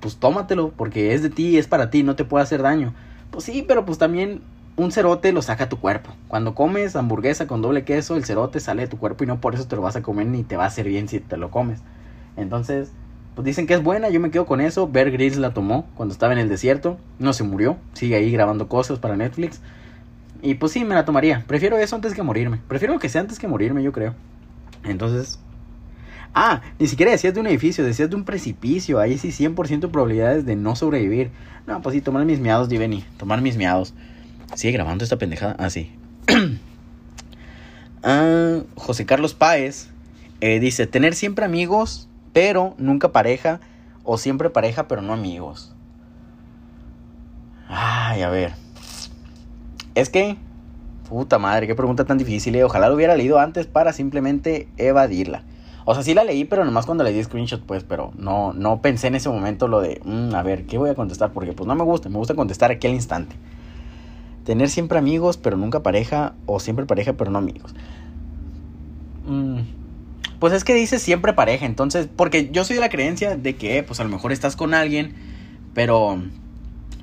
pues 0.00 0.16
tómatelo, 0.16 0.72
porque 0.76 1.14
es 1.14 1.22
de 1.22 1.30
ti, 1.30 1.58
es 1.58 1.66
para 1.66 1.90
ti, 1.90 2.02
no 2.02 2.16
te 2.16 2.24
puede 2.24 2.44
hacer 2.44 2.62
daño. 2.62 2.94
Pues 3.30 3.44
sí, 3.44 3.64
pero 3.66 3.84
pues 3.84 3.98
también 3.98 4.40
un 4.76 4.92
cerote 4.92 5.32
lo 5.32 5.42
saca 5.42 5.68
tu 5.68 5.78
cuerpo. 5.78 6.10
Cuando 6.28 6.54
comes 6.54 6.96
hamburguesa 6.96 7.46
con 7.46 7.62
doble 7.62 7.84
queso, 7.84 8.16
el 8.16 8.24
cerote 8.24 8.60
sale 8.60 8.82
de 8.82 8.88
tu 8.88 8.98
cuerpo 8.98 9.24
y 9.24 9.26
no 9.26 9.40
por 9.40 9.54
eso 9.54 9.66
te 9.66 9.76
lo 9.76 9.82
vas 9.82 9.96
a 9.96 10.02
comer 10.02 10.26
ni 10.26 10.42
te 10.42 10.56
va 10.56 10.64
a 10.64 10.68
hacer 10.68 10.86
bien 10.86 11.08
si 11.08 11.20
te 11.20 11.36
lo 11.36 11.50
comes. 11.50 11.80
Entonces, 12.36 12.92
pues 13.34 13.44
dicen 13.44 13.66
que 13.66 13.74
es 13.74 13.82
buena, 13.82 14.10
yo 14.10 14.20
me 14.20 14.30
quedo 14.30 14.46
con 14.46 14.60
eso. 14.60 14.88
Bear 14.88 15.10
Grylls 15.10 15.38
la 15.38 15.54
tomó 15.54 15.86
cuando 15.94 16.12
estaba 16.12 16.32
en 16.32 16.38
el 16.38 16.48
desierto, 16.48 16.98
no 17.18 17.32
se 17.32 17.44
murió, 17.44 17.76
sigue 17.94 18.16
ahí 18.16 18.30
grabando 18.30 18.68
cosas 18.68 18.98
para 18.98 19.16
Netflix. 19.16 19.60
Y 20.42 20.54
pues 20.54 20.72
sí, 20.72 20.84
me 20.84 20.94
la 20.94 21.04
tomaría. 21.04 21.44
Prefiero 21.46 21.78
eso 21.78 21.96
antes 21.96 22.14
que 22.14 22.22
morirme. 22.22 22.60
Prefiero 22.68 22.98
que 22.98 23.08
sea 23.08 23.20
antes 23.20 23.38
que 23.38 23.48
morirme, 23.48 23.82
yo 23.82 23.92
creo. 23.92 24.14
Entonces... 24.84 25.38
Ah, 26.38 26.60
ni 26.78 26.86
siquiera 26.86 27.12
decías 27.12 27.32
de 27.32 27.40
un 27.40 27.46
edificio, 27.46 27.82
decías 27.82 28.10
de 28.10 28.16
un 28.16 28.24
precipicio. 28.24 29.00
Ahí 29.00 29.16
sí 29.16 29.28
100% 29.28 29.90
probabilidades 29.90 30.44
de 30.44 30.54
no 30.54 30.76
sobrevivir. 30.76 31.30
No, 31.66 31.80
pues 31.80 31.94
sí, 31.94 32.02
tomar 32.02 32.26
mis 32.26 32.40
miados, 32.40 32.68
Diveni. 32.68 33.04
Tomar 33.16 33.40
mis 33.40 33.56
miados. 33.56 33.94
Sigue 34.54 34.72
grabando 34.72 35.02
esta 35.02 35.16
pendejada. 35.16 35.56
Ah, 35.58 35.70
sí. 35.70 35.92
ah, 38.02 38.58
José 38.74 39.06
Carlos 39.06 39.32
Páez 39.32 39.88
eh, 40.42 40.60
dice, 40.60 40.86
tener 40.86 41.14
siempre 41.14 41.46
amigos, 41.46 42.08
pero 42.34 42.74
nunca 42.76 43.12
pareja. 43.12 43.60
O 44.04 44.18
siempre 44.18 44.50
pareja, 44.50 44.88
pero 44.88 45.00
no 45.00 45.14
amigos. 45.14 45.74
Ay, 47.68 48.22
a 48.22 48.28
ver. 48.28 48.65
Es 49.96 50.10
que, 50.10 50.36
puta 51.08 51.38
madre, 51.38 51.66
qué 51.66 51.74
pregunta 51.74 52.04
tan 52.04 52.18
difícil. 52.18 52.54
Eh. 52.54 52.62
Ojalá 52.62 52.90
lo 52.90 52.94
hubiera 52.94 53.16
leído 53.16 53.38
antes 53.38 53.66
para 53.66 53.94
simplemente 53.94 54.68
evadirla. 54.76 55.42
O 55.86 55.94
sea, 55.94 56.02
sí 56.02 56.12
la 56.12 56.22
leí, 56.22 56.44
pero 56.44 56.66
nomás 56.66 56.84
cuando 56.84 57.02
le 57.02 57.12
di 57.12 57.24
screenshot, 57.24 57.62
pues, 57.62 57.82
pero 57.82 58.12
no, 58.18 58.52
no 58.52 58.82
pensé 58.82 59.06
en 59.06 59.14
ese 59.14 59.30
momento 59.30 59.68
lo 59.68 59.80
de, 59.80 60.02
mm, 60.04 60.34
a 60.34 60.42
ver, 60.42 60.66
¿qué 60.66 60.76
voy 60.76 60.90
a 60.90 60.94
contestar? 60.94 61.32
Porque 61.32 61.52
pues 61.54 61.66
no 61.66 61.74
me 61.74 61.82
gusta, 61.82 62.10
me 62.10 62.18
gusta 62.18 62.34
contestar 62.34 62.70
aquí 62.70 62.86
al 62.86 62.92
instante. 62.92 63.36
Tener 64.44 64.68
siempre 64.68 64.98
amigos, 64.98 65.38
pero 65.38 65.56
nunca 65.56 65.82
pareja, 65.82 66.34
o 66.44 66.60
siempre 66.60 66.84
pareja, 66.84 67.14
pero 67.14 67.30
no 67.30 67.38
amigos. 67.38 67.74
Mm, 69.26 69.60
pues 70.40 70.52
es 70.52 70.62
que 70.64 70.74
dices 70.74 71.00
siempre 71.00 71.32
pareja, 71.32 71.64
entonces, 71.64 72.06
porque 72.14 72.50
yo 72.50 72.64
soy 72.64 72.74
de 72.74 72.80
la 72.80 72.90
creencia 72.90 73.36
de 73.36 73.56
que, 73.56 73.82
pues 73.82 73.98
a 74.00 74.04
lo 74.04 74.10
mejor 74.10 74.32
estás 74.32 74.56
con 74.56 74.74
alguien, 74.74 75.14
pero 75.72 76.18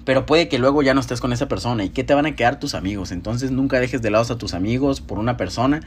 pero 0.06 0.26
puede 0.26 0.50
que 0.50 0.60
luego 0.60 0.82
ya 0.82 0.94
no 0.94 1.00
estés 1.00 1.22
con 1.22 1.34
esa 1.34 1.48
persona 1.48 1.84
y 1.84 1.89
que 1.89 2.04
te 2.04 2.13
van 2.13 2.26
a 2.26 2.36
quedar 2.36 2.60
tus 2.60 2.76
amigos. 2.76 3.12
Entonces 3.12 3.52
nunca 3.52 3.80
dejes 3.80 4.02
de 4.02 4.12
lado 4.12 4.34
a 4.34 4.38
tus 4.38 4.54
amigos 4.54 5.02
por 5.02 5.20
una 5.20 5.38
persona. 5.38 5.82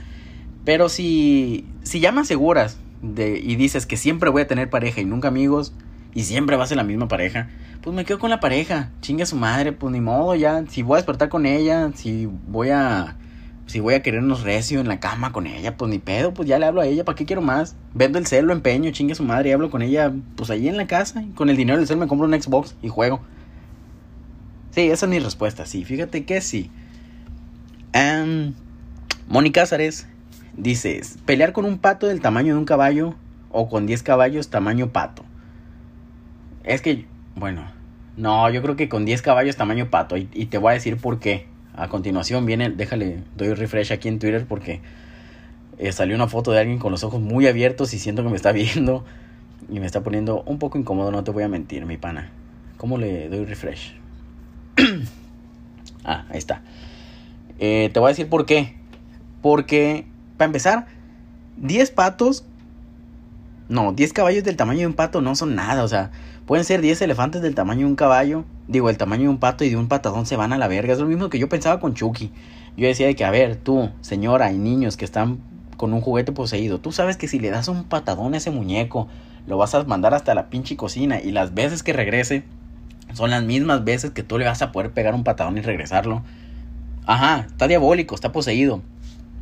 Pero 0.64 0.88
si, 0.88 1.66
si 1.82 2.00
ya 2.00 2.12
me 2.12 2.22
aseguras 2.22 2.78
de, 3.02 3.38
y 3.38 3.56
dices 3.56 3.86
que 3.86 3.96
siempre 3.96 4.30
voy 4.30 4.42
a 4.42 4.46
tener 4.46 4.70
pareja 4.70 5.00
y 5.00 5.04
nunca 5.04 5.28
amigos 5.28 5.72
y 6.14 6.22
siempre 6.22 6.56
va 6.56 6.64
a 6.64 6.66
ser 6.66 6.78
la 6.78 6.84
misma 6.84 7.08
pareja, 7.08 7.48
pues 7.82 7.94
me 7.94 8.04
quedo 8.04 8.18
con 8.18 8.30
la 8.30 8.40
pareja. 8.40 8.90
Chingue 9.00 9.22
a 9.22 9.26
su 9.26 9.36
madre, 9.36 9.72
pues 9.72 9.92
ni 9.92 10.00
modo 10.00 10.34
ya. 10.34 10.64
Si 10.68 10.82
voy 10.82 10.94
a 10.94 10.96
despertar 10.96 11.28
con 11.28 11.46
ella, 11.46 11.90
si 11.94 12.26
voy 12.26 12.70
a 12.70 13.16
si 13.66 13.80
voy 13.80 13.94
a 13.94 14.02
querernos 14.02 14.42
recio 14.42 14.80
en 14.80 14.88
la 14.88 15.00
cama 15.00 15.32
con 15.32 15.46
ella, 15.46 15.76
pues 15.76 15.90
ni 15.90 15.98
pedo, 15.98 16.32
pues 16.32 16.48
ya 16.48 16.58
le 16.58 16.66
hablo 16.66 16.80
a 16.80 16.86
ella, 16.86 17.04
¿para 17.04 17.16
qué 17.16 17.26
quiero 17.26 17.42
más? 17.42 17.74
Vendo 17.94 18.18
el 18.18 18.26
cel, 18.26 18.46
lo 18.46 18.52
empeño, 18.52 18.92
chingue 18.92 19.12
a 19.12 19.16
su 19.16 19.24
madre 19.24 19.48
y 19.48 19.52
hablo 19.52 19.70
con 19.70 19.82
ella, 19.82 20.12
pues 20.36 20.50
ahí 20.50 20.68
en 20.68 20.76
la 20.76 20.86
casa, 20.86 21.22
y 21.22 21.30
con 21.30 21.50
el 21.50 21.56
dinero 21.56 21.78
del 21.78 21.88
cel 21.88 21.96
me 21.96 22.06
compro 22.06 22.28
un 22.28 22.40
Xbox 22.40 22.76
y 22.80 22.88
juego. 22.88 23.20
Sí, 24.76 24.90
esa 24.90 25.06
es 25.06 25.10
mi 25.10 25.18
respuesta, 25.18 25.64
sí. 25.64 25.86
Fíjate 25.86 26.26
que 26.26 26.42
sí. 26.42 26.70
Um, 27.94 28.52
Moni 29.26 29.50
Cázares 29.50 30.06
dice, 30.54 31.00
pelear 31.24 31.54
con 31.54 31.64
un 31.64 31.78
pato 31.78 32.08
del 32.08 32.20
tamaño 32.20 32.52
de 32.52 32.58
un 32.58 32.66
caballo 32.66 33.14
o 33.50 33.70
con 33.70 33.86
10 33.86 34.02
caballos 34.02 34.50
tamaño 34.50 34.92
pato. 34.92 35.24
Es 36.62 36.82
que, 36.82 37.06
bueno, 37.36 37.62
no, 38.18 38.50
yo 38.50 38.60
creo 38.60 38.76
que 38.76 38.90
con 38.90 39.06
10 39.06 39.22
caballos 39.22 39.56
tamaño 39.56 39.88
pato. 39.88 40.18
Y, 40.18 40.26
te 40.26 40.58
voy 40.58 40.72
a 40.72 40.74
decir 40.74 40.98
por 40.98 41.20
qué. 41.20 41.46
A 41.74 41.88
continuación 41.88 42.44
viene, 42.44 42.68
déjale, 42.68 43.22
doy 43.34 43.54
refresh 43.54 43.94
aquí 43.94 44.08
en 44.08 44.18
Twitter 44.18 44.44
porque 44.46 44.82
eh, 45.78 45.90
salió 45.90 46.14
una 46.16 46.28
foto 46.28 46.52
de 46.52 46.60
alguien 46.60 46.78
con 46.78 46.92
los 46.92 47.02
ojos 47.02 47.22
muy 47.22 47.46
abiertos 47.46 47.94
y 47.94 47.98
siento 47.98 48.22
que 48.22 48.28
me 48.28 48.36
está 48.36 48.52
viendo 48.52 49.06
y 49.70 49.80
me 49.80 49.86
está 49.86 50.02
poniendo 50.02 50.42
un 50.42 50.58
poco 50.58 50.76
incómodo, 50.76 51.10
no 51.12 51.24
te 51.24 51.30
voy 51.30 51.44
a 51.44 51.48
mentir, 51.48 51.86
mi 51.86 51.96
pana. 51.96 52.30
¿Cómo 52.76 52.98
le 52.98 53.30
doy 53.30 53.46
refresh? 53.46 54.04
ah, 56.04 56.24
ahí 56.30 56.38
está. 56.38 56.62
Eh, 57.58 57.90
te 57.92 58.00
voy 58.00 58.08
a 58.08 58.10
decir 58.10 58.28
por 58.28 58.46
qué. 58.46 58.76
Porque, 59.42 60.06
para 60.36 60.46
empezar, 60.46 60.86
10 61.56 61.90
patos. 61.92 62.44
No, 63.68 63.92
10 63.92 64.12
caballos 64.12 64.44
del 64.44 64.56
tamaño 64.56 64.80
de 64.80 64.86
un 64.86 64.94
pato 64.94 65.20
no 65.20 65.34
son 65.34 65.54
nada. 65.54 65.84
O 65.84 65.88
sea, 65.88 66.10
pueden 66.46 66.64
ser 66.64 66.80
10 66.80 67.02
elefantes 67.02 67.42
del 67.42 67.54
tamaño 67.54 67.80
de 67.80 67.86
un 67.86 67.96
caballo. 67.96 68.44
Digo, 68.68 68.90
el 68.90 68.96
tamaño 68.96 69.24
de 69.24 69.28
un 69.30 69.38
pato 69.38 69.64
y 69.64 69.70
de 69.70 69.76
un 69.76 69.88
patadón 69.88 70.26
se 70.26 70.36
van 70.36 70.52
a 70.52 70.58
la 70.58 70.68
verga. 70.68 70.92
Es 70.92 70.98
lo 70.98 71.06
mismo 71.06 71.30
que 71.30 71.38
yo 71.38 71.48
pensaba 71.48 71.80
con 71.80 71.94
Chucky. 71.94 72.32
Yo 72.76 72.86
decía 72.86 73.06
de 73.06 73.16
que, 73.16 73.24
a 73.24 73.30
ver, 73.30 73.56
tú, 73.56 73.90
señora 74.02 74.52
y 74.52 74.58
niños 74.58 74.96
que 74.96 75.04
están 75.04 75.38
con 75.76 75.92
un 75.92 76.00
juguete 76.00 76.32
poseído, 76.32 76.80
tú 76.80 76.92
sabes 76.92 77.16
que 77.16 77.28
si 77.28 77.38
le 77.38 77.50
das 77.50 77.68
un 77.68 77.84
patadón 77.84 78.34
a 78.34 78.38
ese 78.38 78.50
muñeco, 78.50 79.08
lo 79.46 79.56
vas 79.56 79.74
a 79.74 79.84
mandar 79.84 80.14
hasta 80.14 80.34
la 80.34 80.48
pinche 80.48 80.76
cocina 80.76 81.20
y 81.20 81.30
las 81.30 81.54
veces 81.54 81.82
que 81.82 81.92
regrese, 81.92 82.44
son 83.12 83.30
las 83.30 83.42
mismas 83.42 83.84
veces 83.84 84.10
que 84.10 84.22
tú 84.22 84.38
le 84.38 84.44
vas 84.44 84.62
a 84.62 84.72
poder 84.72 84.90
pegar 84.90 85.14
un 85.14 85.24
patadón 85.24 85.56
y 85.58 85.62
regresarlo. 85.62 86.22
Ajá, 87.06 87.46
está 87.46 87.68
diabólico, 87.68 88.14
está 88.14 88.32
poseído. 88.32 88.82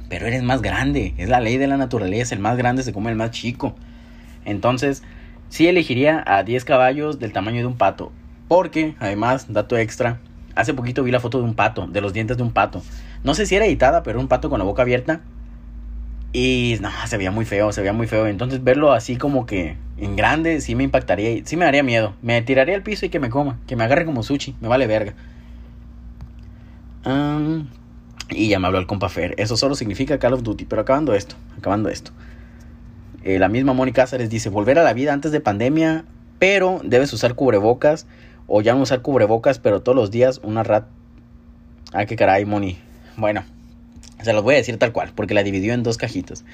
Pero 0.08 0.26
eres 0.26 0.42
más 0.42 0.62
grande. 0.62 1.14
Es 1.16 1.28
la 1.28 1.40
ley 1.40 1.56
de 1.56 1.66
la 1.66 1.76
naturaleza. 1.76 2.34
El 2.34 2.40
más 2.40 2.56
grande 2.56 2.82
se 2.82 2.92
come 2.92 3.10
el 3.10 3.16
más 3.16 3.30
chico. 3.30 3.74
Entonces, 4.44 5.02
sí 5.48 5.66
elegiría 5.66 6.22
a 6.26 6.42
10 6.42 6.64
caballos 6.64 7.18
del 7.18 7.32
tamaño 7.32 7.60
de 7.60 7.66
un 7.66 7.76
pato. 7.76 8.12
Porque, 8.48 8.94
además, 9.00 9.46
dato 9.48 9.76
extra, 9.78 10.20
hace 10.54 10.74
poquito 10.74 11.02
vi 11.02 11.10
la 11.10 11.20
foto 11.20 11.38
de 11.38 11.44
un 11.44 11.54
pato, 11.54 11.86
de 11.86 12.00
los 12.00 12.12
dientes 12.12 12.36
de 12.36 12.42
un 12.42 12.52
pato. 12.52 12.82
No 13.22 13.34
sé 13.34 13.46
si 13.46 13.56
era 13.56 13.64
editada, 13.64 14.02
pero 14.02 14.20
un 14.20 14.28
pato 14.28 14.50
con 14.50 14.58
la 14.58 14.64
boca 14.64 14.82
abierta. 14.82 15.22
Y 16.36 16.78
no, 16.80 16.90
se 17.06 17.16
veía 17.16 17.30
muy 17.30 17.44
feo, 17.44 17.70
se 17.70 17.80
veía 17.80 17.92
muy 17.92 18.08
feo. 18.08 18.26
Entonces 18.26 18.62
verlo 18.62 18.92
así 18.92 19.16
como 19.16 19.46
que 19.46 19.76
en 19.96 20.16
grande 20.16 20.60
sí 20.60 20.74
me 20.74 20.82
impactaría, 20.82 21.40
sí 21.46 21.56
me 21.56 21.64
daría 21.64 21.84
miedo. 21.84 22.14
Me 22.22 22.42
tiraría 22.42 22.74
al 22.74 22.82
piso 22.82 23.06
y 23.06 23.08
que 23.08 23.20
me 23.20 23.30
coma, 23.30 23.60
que 23.68 23.76
me 23.76 23.84
agarre 23.84 24.04
como 24.04 24.24
sushi, 24.24 24.56
me 24.60 24.66
vale 24.66 24.88
verga. 24.88 25.14
y 28.30 28.48
ya 28.48 28.58
me 28.58 28.66
habló 28.66 28.80
el 28.80 28.88
compa 28.88 29.08
Fer. 29.08 29.36
Eso 29.38 29.56
solo 29.56 29.76
significa 29.76 30.18
Call 30.18 30.32
of 30.32 30.42
Duty. 30.42 30.64
Pero 30.64 30.82
acabando 30.82 31.14
esto, 31.14 31.36
acabando 31.56 31.88
esto. 31.88 32.10
Eh, 33.22 33.38
la 33.38 33.48
misma 33.48 33.72
Mónica 33.72 34.02
Cáceres 34.02 34.28
dice, 34.28 34.48
volver 34.48 34.80
a 34.80 34.82
la 34.82 34.92
vida 34.92 35.12
antes 35.12 35.30
de 35.30 35.40
pandemia, 35.40 36.04
pero 36.40 36.80
debes 36.82 37.12
usar 37.12 37.36
cubrebocas. 37.36 38.08
O 38.48 38.60
ya 38.60 38.74
no 38.74 38.82
usar 38.82 39.02
cubrebocas, 39.02 39.60
pero 39.60 39.82
todos 39.82 39.94
los 39.94 40.10
días 40.10 40.40
una 40.42 40.64
rat... 40.64 40.86
Ah, 41.92 42.06
qué 42.06 42.16
caray, 42.16 42.44
Moni. 42.44 42.76
Bueno, 43.16 43.44
se 44.24 44.32
los 44.32 44.42
voy 44.42 44.54
a 44.54 44.58
decir 44.58 44.76
tal 44.78 44.92
cual, 44.92 45.12
porque 45.14 45.34
la 45.34 45.42
dividió 45.42 45.74
en 45.74 45.82
dos 45.82 45.96
cajitas. 45.96 46.44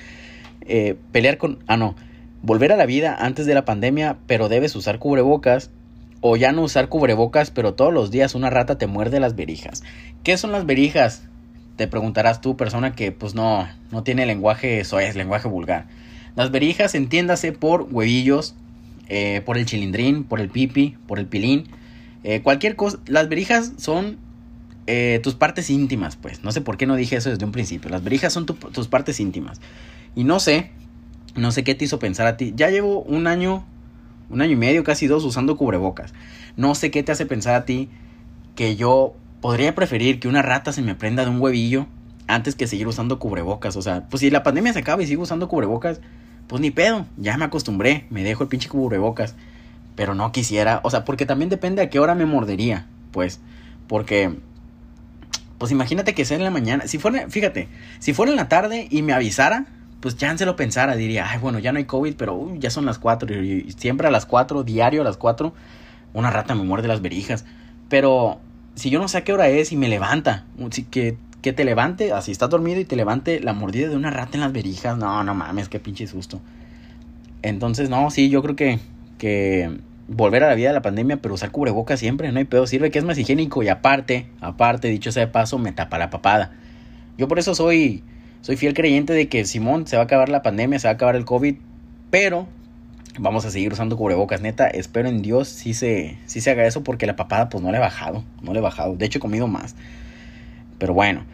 Eh, 0.63 0.97
pelear 1.13 1.39
con... 1.39 1.59
Ah, 1.67 1.77
no. 1.77 1.95
Volver 2.43 2.73
a 2.73 2.77
la 2.77 2.87
vida 2.87 3.17
antes 3.19 3.47
de 3.47 3.55
la 3.55 3.65
pandemia, 3.65 4.17
pero 4.27 4.49
debes 4.49 4.75
usar 4.77 4.99
cubrebocas. 4.99 5.71
O 6.23 6.37
ya 6.37 6.53
no 6.53 6.63
usar 6.63 6.89
cubrebocas, 6.89 7.51
pero 7.51 7.75
todos 7.75 7.95
los 7.95 8.11
días 8.11 8.35
una 8.35 8.51
rata 8.51 8.77
te 8.77 8.87
muerde 8.87 9.21
las 9.21 9.37
verijas. 9.37 9.83
¿Qué 10.23 10.37
son 10.37 10.53
las 10.53 10.67
verijas? 10.67 11.23
Te 11.77 11.89
preguntarás 11.89 12.43
tú, 12.43 12.59
persona 12.59 12.95
que 12.95 13.11
pues 13.11 13.35
no, 13.35 13.67
no 13.91 14.03
tiene 14.03 14.27
lenguaje, 14.27 14.81
eso 14.81 15.01
es, 15.01 15.17
lenguaje 15.17 15.49
vulgar. 15.49 15.87
Las 16.37 16.51
verijas, 16.51 16.95
entiéndase 16.95 17.53
por 17.53 17.89
huevillos, 17.91 18.55
eh, 19.09 19.41
por 19.45 19.57
el 19.57 19.65
chilindrín, 19.65 20.25
por 20.25 20.41
el 20.41 20.51
pipi, 20.51 20.97
por 21.07 21.19
el 21.19 21.27
pilín. 21.27 21.69
Eh, 22.23 22.43
cualquier 22.43 22.77
cosa. 22.77 22.99
Las 23.07 23.29
verijas 23.29 23.73
son 23.79 24.19
eh, 24.87 25.21
tus 25.23 25.35
partes 25.35 25.71
íntimas, 25.71 26.17
pues. 26.17 26.43
No 26.43 26.53
sé 26.53 26.61
por 26.61 26.77
qué 26.77 26.87
no 26.87 26.97
dije 26.97 27.17
eso 27.17 27.31
desde 27.31 27.45
un 27.45 27.53
principio. 27.53 27.91
Las 27.91 28.03
verijas 28.03 28.33
son 28.33 28.47
tus 28.47 28.89
partes 28.89 29.21
íntimas. 29.21 29.61
Y 30.15 30.25
no 30.25 30.41
sé, 30.41 30.71
no 31.37 31.53
sé 31.53 31.65
qué 31.65 31.75
te 31.75 31.85
hizo 31.85 31.99
pensar 31.99 32.27
a 32.27 32.37
ti. 32.37 32.53
Ya 32.57 32.71
llevo 32.71 33.03
un 33.03 33.27
año, 33.27 33.65
un 34.29 34.43
año 34.43 34.53
y 34.53 34.57
medio, 34.57 34.85
casi 34.85 35.07
dos, 35.07 35.25
usando 35.25 35.57
cubrebocas. 35.57 36.13
No 36.57 36.75
sé 36.75 36.91
qué 36.91 37.03
te 37.03 37.13
hace 37.13 37.27
pensar 37.27 37.55
a 37.55 37.65
ti 37.65 37.89
que 38.55 38.77
yo 38.77 39.15
podría 39.41 39.75
preferir 39.75 40.21
que 40.21 40.29
una 40.29 40.43
rata 40.43 40.73
se 40.73 40.83
me 40.83 40.95
prenda 40.95 41.25
de 41.25 41.31
un 41.31 41.41
huevillo 41.41 41.87
antes 42.27 42.55
que 42.55 42.67
seguir 42.67 42.87
usando 42.89 43.19
cubrebocas. 43.19 43.77
O 43.77 43.83
sea, 43.83 44.07
pues 44.09 44.21
si 44.21 44.31
la 44.31 44.43
pandemia 44.43 44.73
se 44.73 44.81
acaba 44.81 45.03
y 45.03 45.07
sigo 45.07 45.23
usando 45.23 45.49
cubrebocas, 45.49 46.01
pues 46.47 46.61
ni 46.61 46.71
pedo, 46.71 47.07
ya 47.17 47.37
me 47.37 47.45
acostumbré, 47.45 48.07
me 48.11 48.25
dejo 48.25 48.43
el 48.43 48.49
pinche 48.49 48.69
cubrebocas. 48.69 49.35
Pero 49.97 50.15
no 50.15 50.33
quisiera, 50.33 50.81
o 50.85 50.91
sea, 50.91 51.05
porque 51.05 51.27
también 51.27 51.49
depende 51.49 51.83
a 51.83 51.91
qué 51.91 51.99
hora 51.99 52.15
me 52.15 52.25
mordería, 52.27 52.87
pues, 53.13 53.41
porque, 53.87 54.39
pues 55.61 55.71
imagínate 55.71 56.13
que 56.15 56.25
sea 56.25 56.37
en 56.37 56.43
la 56.43 56.51
mañana, 56.51 56.89
si 56.89 56.99
fuera, 56.99 57.29
fíjate, 57.29 57.69
si 58.01 58.13
fuera 58.13 58.33
en 58.33 58.37
la 58.37 58.49
tarde 58.49 58.89
y 58.91 59.03
me 59.03 59.13
avisara, 59.13 59.67
pues 60.01 60.17
ya 60.17 60.37
se 60.37 60.47
lo 60.47 60.57
pensara, 60.57 60.97
diría, 60.97 61.31
ay, 61.31 61.39
bueno, 61.39 61.61
ya 61.61 61.71
no 61.71 61.79
hay 61.79 61.85
COVID, 61.85 62.15
pero 62.17 62.53
ya 62.57 62.71
son 62.71 62.87
las 62.87 62.99
cuatro, 62.99 63.33
y, 63.41 63.71
siempre 63.77 64.09
a 64.09 64.11
las 64.11 64.27
cuatro, 64.27 64.65
diario 64.65 65.03
a 65.03 65.05
las 65.05 65.17
cuatro, 65.17 65.53
una 66.15 66.31
rata 66.31 66.57
me 66.57 66.65
muerde 66.65 66.89
las 66.89 67.03
verijas. 67.03 67.45
Pero 67.89 68.41
si 68.75 68.91
yo 68.91 68.99
no 68.99 69.07
sé 69.07 69.19
a 69.19 69.25
qué 69.25 69.33
hora 69.33 69.49
es 69.49 69.71
y 69.71 69.77
me 69.77 69.89
levanta, 69.89 70.47
que 70.91 71.17
que 71.43 71.53
te 71.53 71.65
levante, 71.65 72.13
así 72.13 72.33
estás 72.33 72.51
dormido 72.51 72.81
y 72.81 72.85
te 72.85 72.97
levante 72.97 73.41
la 73.41 73.53
mordida 73.53 73.89
de 73.89 73.97
una 73.97 74.11
rata 74.11 74.33
en 74.35 74.41
las 74.41 74.53
verijas. 74.53 74.97
No, 74.99 75.25
no 75.25 75.35
mames, 75.35 75.69
qué 75.69 75.81
pinche 75.81 76.07
susto. 76.07 76.41
Entonces, 77.43 77.89
no, 77.89 78.11
sí, 78.11 78.29
yo 78.29 78.43
creo 78.43 78.57
que, 78.57 78.79
que 79.19 79.79
volver 80.13 80.43
a 80.43 80.49
la 80.49 80.55
vida 80.57 80.69
de 80.69 80.75
la 80.75 80.83
pandemia, 80.83 81.19
pero 81.19 81.35
usar 81.35 81.53
cubrebocas 81.53 82.01
siempre, 82.01 82.31
no 82.33 82.39
hay 82.41 82.45
pedo, 82.45 82.67
sirve 82.67 82.91
que 82.91 82.99
es 82.99 83.05
más 83.05 83.17
higiénico 83.17 83.63
y 83.63 83.69
aparte, 83.69 84.27
aparte, 84.41 84.89
dicho 84.89 85.13
sea 85.13 85.27
de 85.27 85.33
paso, 85.33 85.57
me 85.59 85.71
tapa 85.71 85.99
la 85.99 86.11
papada. 86.11 86.53
Yo 87.17 87.29
por 87.29 87.39
eso 87.39 87.55
soy, 87.55 88.03
soy 88.41 88.57
fiel 88.57 88.75
creyente 88.75 89.13
de 89.13 89.29
que 89.29 89.45
Simón 89.45 89.87
se 89.87 89.97
va 89.97 90.03
a 90.03 90.05
acabar 90.07 90.29
la 90.29 90.43
pandemia, 90.43 90.81
se 90.81 90.89
va 90.89 90.93
a 90.93 90.95
acabar 90.95 91.15
el 91.15 91.25
COVID, 91.25 91.55
pero 92.11 92.49
vamos 93.21 93.45
a 93.45 93.51
seguir 93.51 93.73
usando 93.73 93.97
cubrebocas, 93.97 94.41
neta, 94.41 94.67
espero 94.67 95.09
en 95.09 95.23
Dios 95.23 95.49
si 95.49 95.75
se, 95.75 96.19
si 96.27 96.41
se 96.41 96.51
haga 96.51 96.67
eso 96.67 96.83
porque 96.83 97.07
la 97.07 97.15
papada 97.15 97.49
pues 97.49 97.63
no 97.63 97.71
le 97.71 97.77
he 97.77 97.81
bajado, 97.81 98.25
no 98.43 98.53
le 98.53 98.59
he 98.59 98.63
bajado, 98.63 98.97
de 98.97 99.07
hecho 99.07 99.19
he 99.19 99.21
comido 99.21 99.47
más. 99.47 99.77
Pero 100.79 100.93
bueno. 100.93 101.25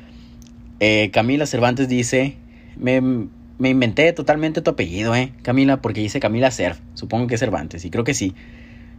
Eh, 0.81 1.11
Camila 1.11 1.47
Cervantes 1.47 1.89
dice, 1.89 2.37
me, 2.77 3.01
me, 3.01 3.71
inventé 3.71 4.13
totalmente 4.13 4.61
tu 4.61 4.71
apellido, 4.71 5.15
¿eh? 5.15 5.33
Camila, 5.41 5.81
porque 5.81 6.03
dice 6.03 6.21
Camila 6.21 6.51
Cerf. 6.51 6.79
Supongo 6.93 7.27
que 7.27 7.37
es 7.37 7.41
Cervantes, 7.41 7.87
y 7.87 7.91
creo 7.91 8.05
que 8.05 8.13
sí. 8.13 8.35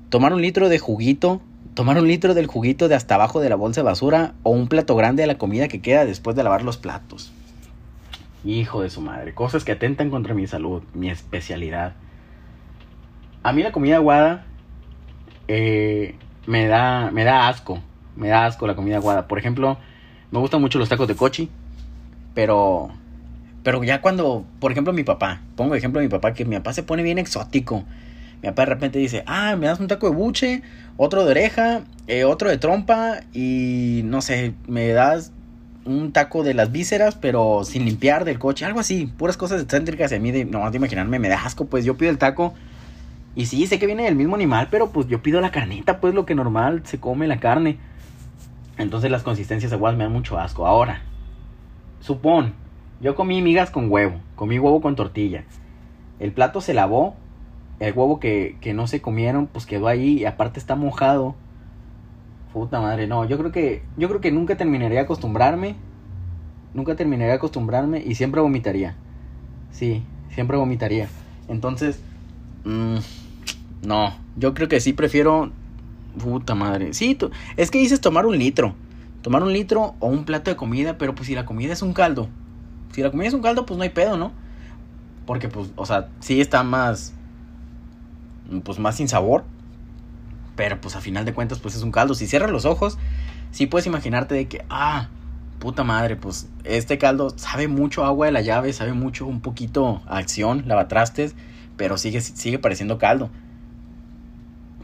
Tomar 0.09 0.33
un 0.33 0.41
litro 0.41 0.69
de 0.69 0.79
juguito, 0.79 1.41
tomar 1.73 1.97
un 1.97 2.07
litro 2.07 2.33
del 2.33 2.47
juguito 2.47 2.87
de 2.87 2.95
hasta 2.95 3.15
abajo 3.15 3.39
de 3.41 3.49
la 3.49 3.55
bolsa 3.55 3.81
de 3.81 3.85
basura 3.85 4.33
o 4.43 4.51
un 4.51 4.67
plato 4.67 4.95
grande 4.95 5.23
de 5.23 5.27
la 5.27 5.37
comida 5.37 5.67
que 5.67 5.81
queda 5.81 6.05
después 6.05 6.35
de 6.35 6.43
lavar 6.43 6.63
los 6.63 6.77
platos. 6.77 7.33
Hijo 8.45 8.81
de 8.81 8.89
su 8.89 9.01
madre, 9.01 9.33
cosas 9.33 9.65
que 9.65 9.73
atentan 9.73 10.09
contra 10.09 10.33
mi 10.33 10.47
salud, 10.47 10.83
mi 10.93 11.09
especialidad. 11.09 11.93
A 13.43 13.51
mí 13.51 13.63
la 13.63 13.71
comida 13.71 13.97
aguada 13.97 14.45
eh, 15.47 16.15
me, 16.45 16.67
da, 16.67 17.11
me 17.11 17.23
da 17.23 17.49
asco, 17.49 17.81
me 18.15 18.29
da 18.29 18.45
asco 18.45 18.65
la 18.65 18.75
comida 18.75 18.97
aguada. 18.97 19.27
Por 19.27 19.39
ejemplo, 19.39 19.77
me 20.31 20.39
gustan 20.39 20.61
mucho 20.61 20.79
los 20.79 20.87
tacos 20.87 21.07
de 21.07 21.15
cochi, 21.15 21.49
pero 22.33 22.91
pero 23.67 23.83
ya 23.83 23.99
cuando, 23.99 24.45
por 24.61 24.71
ejemplo, 24.71 24.93
mi 24.93 25.03
papá, 25.03 25.41
pongo 25.57 25.75
ejemplo 25.75 25.99
a 25.99 26.03
mi 26.03 26.07
papá, 26.07 26.33
que 26.33 26.45
mi 26.45 26.55
papá 26.55 26.71
se 26.71 26.83
pone 26.83 27.03
bien 27.03 27.17
exótico. 27.17 27.83
Mi 28.41 28.49
papá 28.49 28.63
de 28.63 28.65
repente 28.67 28.99
dice, 28.99 29.23
ah, 29.25 29.55
me 29.55 29.67
das 29.67 29.79
un 29.79 29.87
taco 29.87 30.09
de 30.09 30.15
buche, 30.15 30.61
otro 30.95 31.25
de 31.25 31.31
oreja, 31.31 31.81
eh, 32.07 32.23
otro 32.23 32.49
de 32.49 32.57
trompa 32.57 33.21
y 33.33 34.01
no 34.05 34.21
sé, 34.21 34.53
me 34.67 34.89
das 34.89 35.31
un 35.85 36.11
taco 36.11 36.43
de 36.43 36.53
las 36.53 36.71
vísceras, 36.71 37.15
pero 37.15 37.63
sin 37.63 37.85
limpiar 37.85 38.25
del 38.25 38.39
coche, 38.39 38.65
algo 38.65 38.79
así, 38.79 39.07
puras 39.17 39.37
cosas 39.37 39.61
excéntricas 39.61 40.11
y 40.11 40.15
a 40.15 40.19
mí, 40.19 40.31
de, 40.31 40.45
no, 40.45 40.69
de 40.69 40.77
imaginarme, 40.77 41.17
me 41.17 41.29
da 41.29 41.43
asco, 41.43 41.65
pues 41.65 41.85
yo 41.85 41.97
pido 41.97 42.11
el 42.11 42.17
taco 42.17 42.53
y 43.37 43.45
sí, 43.45 43.67
sé 43.67 43.77
que 43.77 43.85
viene 43.85 44.03
del 44.03 44.15
mismo 44.15 44.33
animal, 44.33 44.67
pero 44.71 44.89
pues 44.89 45.07
yo 45.07 45.21
pido 45.21 45.39
la 45.41 45.51
carnita, 45.51 45.99
pues 45.99 46.15
lo 46.15 46.25
que 46.25 46.33
normal 46.33 46.81
se 46.85 46.99
come 46.99 47.27
la 47.27 47.39
carne. 47.39 47.77
Entonces 48.79 49.11
las 49.11 49.21
consistencias 49.21 49.71
aguadas 49.71 49.95
me 49.95 50.05
dan 50.05 50.13
mucho 50.13 50.39
asco. 50.39 50.65
Ahora, 50.65 51.03
supón, 51.99 52.55
yo 52.99 53.15
comí 53.15 53.43
migas 53.43 53.69
con 53.69 53.91
huevo, 53.91 54.19
comí 54.35 54.57
huevo 54.57 54.81
con 54.81 54.95
tortilla. 54.95 55.43
El 56.19 56.31
plato 56.31 56.61
se 56.61 56.73
lavó, 56.73 57.15
el 57.79 57.93
huevo 57.93 58.19
que, 58.19 58.57
que 58.61 58.73
no 58.73 58.87
se 58.87 59.01
comieron, 59.01 59.47
pues 59.47 59.65
quedó 59.65 59.87
ahí 59.87 60.19
y 60.19 60.25
aparte 60.25 60.59
está 60.59 60.75
mojado. 60.75 61.35
Puta 62.53 62.79
madre, 62.79 63.07
no, 63.07 63.25
yo 63.25 63.37
creo 63.37 63.51
que, 63.51 63.83
yo 63.97 64.07
creo 64.07 64.21
que 64.21 64.31
nunca 64.31 64.57
terminaría 64.57 64.99
de 64.99 65.03
acostumbrarme. 65.05 65.75
Nunca 66.73 66.95
terminaría 66.95 67.33
de 67.33 67.37
acostumbrarme 67.37 68.03
y 68.05 68.15
siempre 68.15 68.41
vomitaría. 68.41 68.95
Sí, 69.71 70.03
siempre 70.29 70.57
vomitaría. 70.57 71.07
Entonces, 71.47 71.99
mmm, 72.65 72.97
no, 73.83 74.13
yo 74.35 74.53
creo 74.53 74.67
que 74.67 74.79
sí 74.79 74.93
prefiero 74.93 75.51
Puta 76.17 76.55
madre. 76.55 76.93
Sí, 76.93 77.17
es 77.57 77.71
que 77.71 77.77
dices 77.79 78.01
tomar 78.01 78.25
un 78.25 78.37
litro. 78.37 78.73
Tomar 79.21 79.43
un 79.43 79.53
litro 79.53 79.95
o 79.99 80.07
un 80.07 80.25
plato 80.25 80.49
de 80.49 80.57
comida, 80.57 80.97
pero 80.97 81.15
pues 81.15 81.27
si 81.27 81.35
la 81.35 81.45
comida 81.45 81.73
es 81.73 81.81
un 81.81 81.93
caldo. 81.93 82.29
Si 82.91 83.01
la 83.01 83.11
comida 83.11 83.27
es 83.27 83.33
un 83.33 83.41
caldo, 83.41 83.65
pues 83.65 83.77
no 83.77 83.83
hay 83.83 83.89
pedo, 83.89 84.17
¿no? 84.17 84.31
Porque 85.25 85.49
pues, 85.49 85.69
o 85.75 85.85
sea, 85.85 86.09
sí 86.19 86.41
está 86.41 86.63
más... 86.63 87.13
Pues 88.63 88.79
más 88.79 88.95
sin 88.95 89.07
sabor. 89.07 89.43
Pero 90.55 90.81
pues 90.81 90.95
a 90.95 91.01
final 91.01 91.25
de 91.25 91.33
cuentas, 91.33 91.59
pues 91.59 91.75
es 91.75 91.83
un 91.83 91.91
caldo. 91.91 92.15
Si 92.15 92.27
cierras 92.27 92.51
los 92.51 92.65
ojos, 92.65 92.97
sí 93.51 93.67
puedes 93.67 93.85
imaginarte 93.85 94.35
de 94.35 94.47
que, 94.47 94.65
ah, 94.69 95.09
puta 95.59 95.83
madre, 95.83 96.15
pues 96.15 96.47
este 96.63 96.97
caldo 96.97 97.31
sabe 97.37 97.67
mucho 97.67 98.05
agua 98.05 98.25
de 98.25 98.31
la 98.31 98.41
llave, 98.41 98.73
sabe 98.73 98.93
mucho 98.93 99.25
un 99.25 99.41
poquito 99.41 100.01
acción, 100.07 100.63
lavatrastes, 100.67 101.35
pero 101.77 101.97
sigue, 101.97 102.21
sigue 102.21 102.59
pareciendo 102.59 102.97
caldo. 102.97 103.29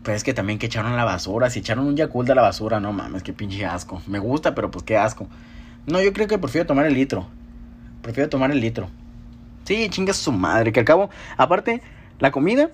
Pero 0.03 0.17
es 0.17 0.23
que 0.23 0.33
también 0.33 0.59
que 0.59 0.65
echaron 0.65 0.95
la 0.97 1.05
basura. 1.05 1.49
Si 1.49 1.59
echaron 1.59 1.87
un 1.87 1.95
Yakult 1.95 2.29
a 2.29 2.35
la 2.35 2.41
basura, 2.41 2.79
no 2.79 2.91
mames, 2.91 3.23
qué 3.23 3.31
pinche 3.31 3.65
asco. 3.65 4.01
Me 4.05 4.19
gusta, 4.19 4.53
pero 4.53 4.69
pues 4.69 4.83
qué 4.83 4.97
asco. 4.97 5.27
No, 5.87 6.01
yo 6.01 6.11
creo 6.13 6.27
que 6.27 6.37
prefiero 6.37 6.67
tomar 6.67 6.85
el 6.85 6.93
litro. 6.93 7.27
Prefiero 8.01 8.29
tomar 8.29 8.51
el 8.51 8.59
litro. 8.59 8.89
Sí, 9.63 9.87
chingas 9.89 10.17
su 10.17 10.33
madre. 10.33 10.73
Que 10.73 10.81
al 10.81 10.85
cabo, 10.85 11.09
aparte, 11.37 11.81
la 12.19 12.31
comida, 12.31 12.69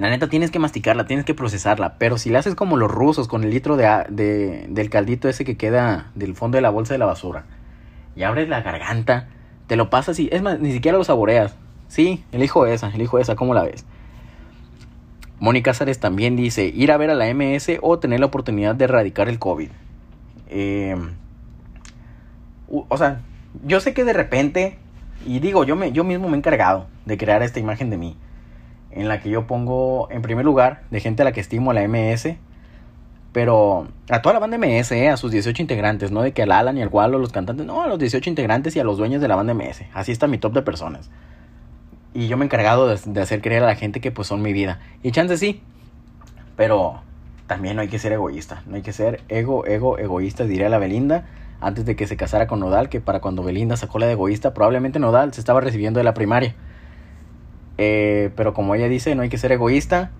la 0.00 0.08
neta 0.08 0.28
tienes 0.28 0.50
que 0.50 0.58
masticarla, 0.58 1.04
tienes 1.04 1.26
que 1.26 1.34
procesarla. 1.34 1.96
Pero 1.98 2.16
si 2.16 2.30
la 2.30 2.38
haces 2.38 2.54
como 2.54 2.78
los 2.78 2.90
rusos, 2.90 3.28
con 3.28 3.44
el 3.44 3.50
litro 3.50 3.76
de, 3.76 3.84
de, 4.08 4.66
del 4.70 4.88
caldito 4.88 5.28
ese 5.28 5.44
que 5.44 5.58
queda 5.58 6.10
del 6.14 6.34
fondo 6.34 6.56
de 6.56 6.62
la 6.62 6.70
bolsa 6.70 6.94
de 6.94 6.98
la 6.98 7.04
basura, 7.04 7.44
y 8.16 8.22
abres 8.22 8.48
la 8.48 8.62
garganta, 8.62 9.28
te 9.66 9.76
lo 9.76 9.90
pasas 9.90 10.18
y, 10.18 10.30
es 10.32 10.40
más, 10.40 10.58
ni 10.58 10.72
siquiera 10.72 10.96
lo 10.96 11.04
saboreas. 11.04 11.54
Sí, 11.88 12.24
elijo 12.32 12.66
esa, 12.66 12.88
elijo 12.88 13.18
esa, 13.18 13.36
¿cómo 13.36 13.52
la 13.52 13.62
ves? 13.62 13.84
Mónica 15.38 15.70
Cáceres 15.70 16.00
también 16.00 16.34
dice, 16.34 16.64
ir 16.64 16.92
a 16.92 16.96
ver 16.96 17.10
a 17.10 17.14
la 17.14 17.32
MS 17.34 17.78
o 17.82 17.98
tener 17.98 18.20
la 18.20 18.26
oportunidad 18.26 18.74
de 18.74 18.84
erradicar 18.84 19.28
el 19.28 19.38
COVID. 19.38 19.68
Eh, 20.48 20.96
o 22.68 22.96
sea, 22.96 23.20
yo 23.66 23.80
sé 23.80 23.92
que 23.92 24.04
de 24.04 24.12
repente, 24.14 24.78
y 25.26 25.40
digo, 25.40 25.64
yo, 25.64 25.76
me, 25.76 25.92
yo 25.92 26.04
mismo 26.04 26.28
me 26.28 26.36
he 26.36 26.38
encargado 26.38 26.86
de 27.04 27.18
crear 27.18 27.42
esta 27.42 27.60
imagen 27.60 27.90
de 27.90 27.98
mí, 27.98 28.16
en 28.92 29.08
la 29.08 29.20
que 29.20 29.30
yo 29.30 29.46
pongo 29.46 30.08
en 30.10 30.22
primer 30.22 30.44
lugar 30.44 30.82
de 30.90 31.00
gente 31.00 31.22
a 31.22 31.24
la 31.24 31.32
que 31.32 31.40
estimo 31.40 31.70
a 31.70 31.74
la 31.74 31.86
MS, 31.86 32.36
Pero 33.32 33.86
a 34.08 34.22
toda 34.22 34.32
la 34.34 34.40
banda 34.40 34.58
MS, 34.58 34.92
eh, 34.92 35.08
a 35.08 35.16
sus 35.16 35.30
18 35.30 35.62
integrantes, 35.62 36.10
no 36.10 36.22
de 36.22 36.32
que 36.32 36.42
al 36.42 36.50
Alan 36.50 36.76
y 36.76 36.82
al 36.82 36.88
Walo, 36.88 37.18
los 37.18 37.30
cantantes, 37.30 37.64
no, 37.64 37.82
a 37.82 37.86
los 37.86 37.98
18 37.98 38.28
integrantes 38.28 38.74
y 38.74 38.80
a 38.80 38.84
los 38.84 38.98
dueños 38.98 39.22
de 39.22 39.28
la 39.28 39.36
banda 39.36 39.54
MS. 39.54 39.84
Así 39.94 40.10
está 40.10 40.26
mi 40.26 40.38
top 40.38 40.52
de 40.52 40.62
personas. 40.62 41.10
Y 42.12 42.26
yo 42.26 42.36
me 42.36 42.44
he 42.44 42.46
encargado 42.46 42.88
de, 42.88 43.20
hacer 43.20 43.40
creer 43.40 43.62
a 43.62 43.66
la 43.66 43.76
gente 43.76 44.00
que 44.00 44.10
pues 44.10 44.26
son 44.26 44.42
mi 44.42 44.52
vida. 44.52 44.80
Y 45.04 45.12
chance 45.12 45.36
sí, 45.36 45.62
pero 46.56 47.02
también 47.46 47.76
no 47.76 47.82
hay 47.82 47.88
que 47.88 48.00
ser 48.00 48.12
egoísta. 48.12 48.64
No 48.66 48.74
hay 48.74 48.82
que 48.82 48.92
ser 48.92 49.22
ego, 49.28 49.64
ego, 49.64 49.96
egoísta, 49.98 50.44
diría 50.44 50.68
la 50.68 50.78
Belinda, 50.78 51.26
antes 51.60 51.84
de 51.84 51.94
que 51.94 52.08
se 52.08 52.16
casara 52.16 52.48
con 52.48 52.58
Nodal, 52.58 52.88
que 52.88 53.00
para 53.00 53.20
cuando 53.20 53.44
Belinda 53.44 53.76
sacó 53.76 54.00
la 54.00 54.06
de 54.06 54.12
egoísta, 54.12 54.54
probablemente 54.54 54.98
Nodal 54.98 55.32
se 55.32 55.40
estaba 55.40 55.60
recibiendo 55.60 55.98
de 55.98 56.04
la 56.04 56.14
primaria. 56.14 56.56
Eh, 57.78 58.30
pero 58.36 58.54
como 58.54 58.74
ella 58.74 58.88
dice, 58.88 59.14
no 59.14 59.22
hay 59.22 59.28
que 59.28 59.38
ser 59.38 59.52
egoísta. 59.52 60.10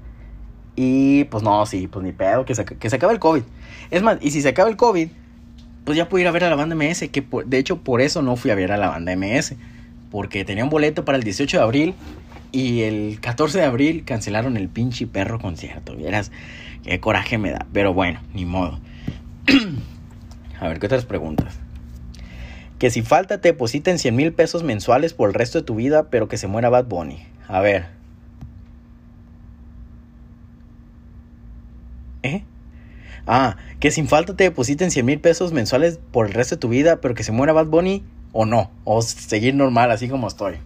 Y 0.77 1.25
pues 1.25 1.43
no, 1.43 1.67
sí, 1.67 1.89
pues 1.89 2.05
ni 2.05 2.13
pedo, 2.13 2.45
que 2.45 2.55
se, 2.55 2.65
que 2.65 2.91
se 2.91 2.97
acabe 2.97 3.13
el 3.13 3.19
COVID. 3.19 3.43
Es 3.91 4.03
más, 4.03 4.19
y 4.21 4.31
si 4.31 4.41
se 4.41 4.49
acaba 4.49 4.71
el 4.71 4.77
COVID, 4.77 5.09
pues 5.85 5.97
ya 5.97 6.09
puedo 6.09 6.23
ir 6.23 6.29
a 6.29 6.31
ver 6.31 6.45
a 6.45 6.51
la 6.51 6.57
banda 6.57 6.75
MS, 6.75 7.09
que 7.11 7.25
de 7.47 7.59
hecho 7.59 7.79
por 7.79 8.01
eso 8.01 8.23
no 8.23 8.37
fui 8.37 8.51
a 8.51 8.55
ver 8.55 8.73
a 8.73 8.77
la 8.77 8.89
banda 8.89 9.15
MS, 9.17 9.57
porque 10.11 10.45
tenía 10.45 10.65
un 10.65 10.71
boleto 10.71 11.05
para 11.05 11.19
el 11.19 11.25
18 11.25 11.57
de 11.57 11.63
abril 11.63 11.95
y 12.53 12.83
el 12.83 13.21
14 13.21 13.59
de 13.59 13.65
abril 13.65 14.05
cancelaron 14.05 14.57
el 14.57 14.69
pinche 14.69 15.07
perro 15.07 15.39
concierto. 15.39 15.95
Vieras 15.97 16.31
qué 16.85 17.01
coraje 17.01 17.39
me 17.39 17.51
da, 17.51 17.67
pero 17.73 17.95
bueno, 17.95 18.21
ni 18.35 18.45
modo. 18.45 18.79
a 20.61 20.69
ver, 20.69 20.79
¿qué 20.79 20.87
otras 20.87 21.05
preguntas? 21.05 21.59
Que 22.79 22.91
si 22.91 23.03
falta 23.03 23.41
te 23.41 23.49
depositen 23.49 23.99
100 23.99 24.17
mil 24.17 24.33
pesos 24.33 24.63
mensuales 24.63 25.13
por 25.13 25.29
el 25.29 25.35
resto 25.35 25.59
de 25.59 25.65
tu 25.65 25.75
vida, 25.75 26.09
pero 26.11 26.29
que 26.29 26.39
se 26.39 26.47
muera 26.47 26.71
Bad 26.71 26.87
Bunny. 26.87 27.19
A 27.51 27.61
ver. 27.61 27.87
¿Eh? 32.23 32.45
Ah, 33.27 33.57
que 33.81 33.91
sin 33.91 34.07
falta 34.07 34.37
te 34.37 34.45
depositen 34.45 34.93
100 34.93 35.05
mil 35.05 35.21
pesos 35.21 35.53
mensuales 35.53 35.99
por 36.13 36.27
el 36.27 36.33
resto 36.33 36.55
de 36.55 36.61
tu 36.61 36.69
vida, 36.69 37.01
pero 37.01 37.15
que 37.15 37.25
se 37.25 37.33
muera 37.33 37.53
Bad 37.53 37.67
Bunny 37.67 38.05
o 38.33 38.47
no, 38.47 38.71
o 38.85 39.03
seguir 39.03 39.57
normal 39.57 39.91
así 39.91 40.09
como 40.09 40.29
estoy. 40.29 40.59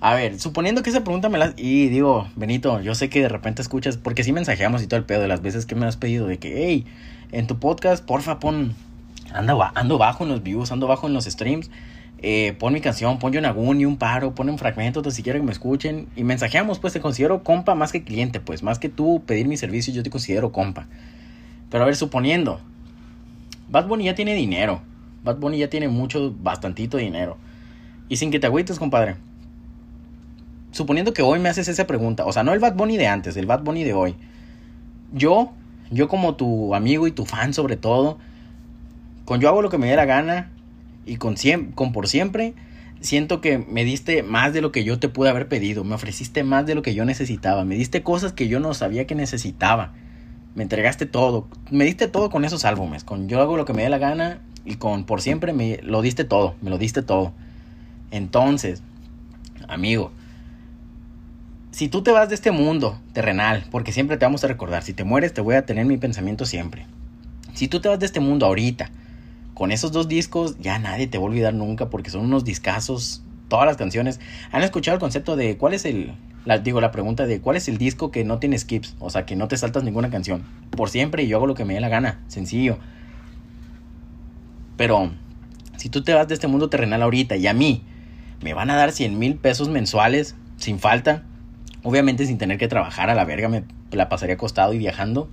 A 0.00 0.14
ver, 0.14 0.40
suponiendo 0.40 0.82
que 0.82 0.90
esa 0.90 1.04
pregunta 1.04 1.28
me 1.28 1.38
la... 1.38 1.54
Y 1.56 1.88
digo, 1.88 2.28
Benito, 2.34 2.80
yo 2.80 2.96
sé 2.96 3.08
que 3.08 3.20
de 3.20 3.28
repente 3.28 3.62
escuchas, 3.62 3.96
porque 3.96 4.24
sí 4.24 4.32
mensajeamos 4.32 4.82
y 4.82 4.88
todo 4.88 4.98
el 4.98 5.06
pedo 5.06 5.22
de 5.22 5.28
las 5.28 5.40
veces 5.40 5.66
que 5.66 5.76
me 5.76 5.86
has 5.86 5.96
pedido 5.96 6.26
de 6.26 6.38
que, 6.38 6.66
hey, 6.66 6.84
en 7.30 7.46
tu 7.46 7.60
podcast, 7.60 8.04
porfa, 8.04 8.40
pon... 8.40 8.74
Ando 9.32 9.98
bajo 9.98 10.24
en 10.24 10.30
los 10.30 10.42
views, 10.42 10.72
ando 10.72 10.88
bajo 10.88 11.06
en 11.06 11.14
los 11.14 11.24
streams 11.24 11.70
eh, 12.26 12.54
pon 12.54 12.72
mi 12.72 12.80
canción, 12.80 13.18
pon 13.18 13.32
Yonaguni, 13.34 13.84
un 13.84 13.98
paro, 13.98 14.34
pon 14.34 14.48
un 14.48 14.56
fragmento 14.56 15.10
si 15.10 15.22
quieren 15.22 15.42
que 15.42 15.46
me 15.46 15.52
escuchen. 15.52 16.08
Y 16.16 16.24
mensajeamos, 16.24 16.78
pues 16.78 16.94
te 16.94 17.00
considero 17.00 17.44
compa 17.44 17.74
más 17.74 17.92
que 17.92 18.02
cliente, 18.02 18.40
pues 18.40 18.62
más 18.62 18.78
que 18.78 18.88
tú 18.88 19.22
pedir 19.26 19.46
mi 19.46 19.58
servicio, 19.58 19.92
yo 19.92 20.02
te 20.02 20.08
considero 20.08 20.50
compa. 20.50 20.86
Pero 21.68 21.82
a 21.82 21.86
ver, 21.86 21.96
suponiendo, 21.96 22.60
Bad 23.68 23.88
Bunny 23.88 24.04
ya 24.04 24.14
tiene 24.14 24.34
dinero. 24.34 24.80
Bad 25.22 25.36
Bunny 25.36 25.58
ya 25.58 25.68
tiene 25.68 25.88
mucho, 25.88 26.34
bastantito 26.40 26.96
dinero. 26.96 27.36
Y 28.08 28.16
sin 28.16 28.30
que 28.30 28.40
te 28.40 28.46
agüites, 28.46 28.78
compadre. 28.78 29.16
Suponiendo 30.70 31.12
que 31.12 31.20
hoy 31.20 31.40
me 31.40 31.50
haces 31.50 31.68
esa 31.68 31.86
pregunta, 31.86 32.24
o 32.24 32.32
sea, 32.32 32.42
no 32.42 32.54
el 32.54 32.58
Bad 32.58 32.74
Bunny 32.74 32.96
de 32.96 33.06
antes, 33.06 33.36
el 33.36 33.44
Bad 33.44 33.64
Bunny 33.64 33.84
de 33.84 33.92
hoy. 33.92 34.14
Yo, 35.12 35.52
yo 35.90 36.08
como 36.08 36.36
tu 36.36 36.74
amigo 36.74 37.06
y 37.06 37.12
tu 37.12 37.26
fan 37.26 37.52
sobre 37.52 37.76
todo, 37.76 38.16
con 39.26 39.42
yo 39.42 39.48
hago 39.50 39.60
lo 39.60 39.68
que 39.68 39.76
me 39.76 39.88
dé 39.88 39.96
la 39.96 40.06
gana, 40.06 40.50
y 41.06 41.16
con, 41.16 41.34
por 41.92 42.08
siempre, 42.08 42.54
siento 43.00 43.40
que 43.40 43.58
me 43.58 43.84
diste 43.84 44.22
más 44.22 44.52
de 44.52 44.60
lo 44.60 44.72
que 44.72 44.84
yo 44.84 44.98
te 44.98 45.08
pude 45.08 45.30
haber 45.30 45.48
pedido, 45.48 45.84
me 45.84 45.94
ofreciste 45.94 46.44
más 46.44 46.66
de 46.66 46.74
lo 46.74 46.82
que 46.82 46.94
yo 46.94 47.04
necesitaba, 47.04 47.64
me 47.64 47.74
diste 47.76 48.02
cosas 48.02 48.32
que 48.32 48.48
yo 48.48 48.60
no 48.60 48.74
sabía 48.74 49.06
que 49.06 49.14
necesitaba, 49.14 49.92
me 50.54 50.62
entregaste 50.62 51.06
todo, 51.06 51.48
me 51.70 51.84
diste 51.84 52.08
todo 52.08 52.30
con 52.30 52.44
esos 52.44 52.64
álbumes, 52.64 53.04
con 53.04 53.28
yo 53.28 53.40
hago 53.40 53.56
lo 53.56 53.64
que 53.64 53.72
me 53.72 53.82
dé 53.82 53.88
la 53.88 53.98
gana 53.98 54.40
y 54.64 54.76
con 54.76 55.04
por 55.04 55.20
siempre 55.20 55.52
me 55.52 55.80
lo 55.82 56.00
diste 56.00 56.24
todo, 56.24 56.54
me 56.62 56.70
lo 56.70 56.78
diste 56.78 57.02
todo. 57.02 57.32
Entonces, 58.10 58.82
amigo, 59.68 60.12
si 61.72 61.88
tú 61.88 62.02
te 62.02 62.12
vas 62.12 62.28
de 62.28 62.36
este 62.36 62.52
mundo 62.52 63.00
terrenal, 63.12 63.64
porque 63.72 63.90
siempre 63.90 64.16
te 64.16 64.24
vamos 64.24 64.44
a 64.44 64.46
recordar, 64.46 64.84
si 64.84 64.94
te 64.94 65.02
mueres 65.02 65.34
te 65.34 65.40
voy 65.40 65.56
a 65.56 65.66
tener 65.66 65.84
mi 65.86 65.96
pensamiento 65.96 66.46
siempre. 66.46 66.86
Si 67.52 67.66
tú 67.68 67.80
te 67.80 67.88
vas 67.88 67.98
de 67.98 68.06
este 68.06 68.20
mundo 68.20 68.46
ahorita, 68.46 68.90
con 69.54 69.70
esos 69.70 69.92
dos 69.92 70.08
discos 70.08 70.58
ya 70.58 70.78
nadie 70.78 71.06
te 71.06 71.16
va 71.16 71.24
a 71.24 71.28
olvidar 71.28 71.54
nunca 71.54 71.88
porque 71.88 72.10
son 72.10 72.22
unos 72.22 72.44
discazos, 72.44 73.22
todas 73.48 73.66
las 73.66 73.76
canciones. 73.76 74.20
¿Han 74.50 74.62
escuchado 74.62 74.96
el 74.96 75.00
concepto 75.00 75.36
de 75.36 75.56
cuál 75.56 75.74
es 75.74 75.84
el, 75.84 76.12
la, 76.44 76.58
digo, 76.58 76.80
la 76.80 76.90
pregunta 76.90 77.26
de 77.26 77.40
cuál 77.40 77.56
es 77.56 77.68
el 77.68 77.78
disco 77.78 78.10
que 78.10 78.24
no 78.24 78.38
tiene 78.40 78.58
skips? 78.58 78.96
O 78.98 79.10
sea, 79.10 79.24
que 79.24 79.36
no 79.36 79.46
te 79.46 79.56
saltas 79.56 79.84
ninguna 79.84 80.10
canción. 80.10 80.42
Por 80.70 80.90
siempre 80.90 81.22
y 81.22 81.28
yo 81.28 81.36
hago 81.36 81.46
lo 81.46 81.54
que 81.54 81.64
me 81.64 81.74
dé 81.74 81.80
la 81.80 81.88
gana, 81.88 82.20
sencillo. 82.26 82.78
Pero, 84.76 85.12
si 85.76 85.88
tú 85.88 86.02
te 86.02 86.14
vas 86.14 86.26
de 86.26 86.34
este 86.34 86.48
mundo 86.48 86.68
terrenal 86.68 87.02
ahorita 87.02 87.36
y 87.36 87.46
a 87.46 87.54
mí 87.54 87.84
me 88.42 88.54
van 88.54 88.70
a 88.70 88.76
dar 88.76 88.90
100 88.90 89.16
mil 89.18 89.36
pesos 89.36 89.68
mensuales 89.68 90.34
sin 90.56 90.80
falta, 90.80 91.22
obviamente 91.84 92.26
sin 92.26 92.38
tener 92.38 92.58
que 92.58 92.66
trabajar 92.66 93.08
a 93.08 93.14
la 93.14 93.24
verga, 93.24 93.48
me 93.48 93.62
la 93.92 94.08
pasaría 94.08 94.34
acostado 94.34 94.72
y 94.72 94.78
viajando. 94.78 95.30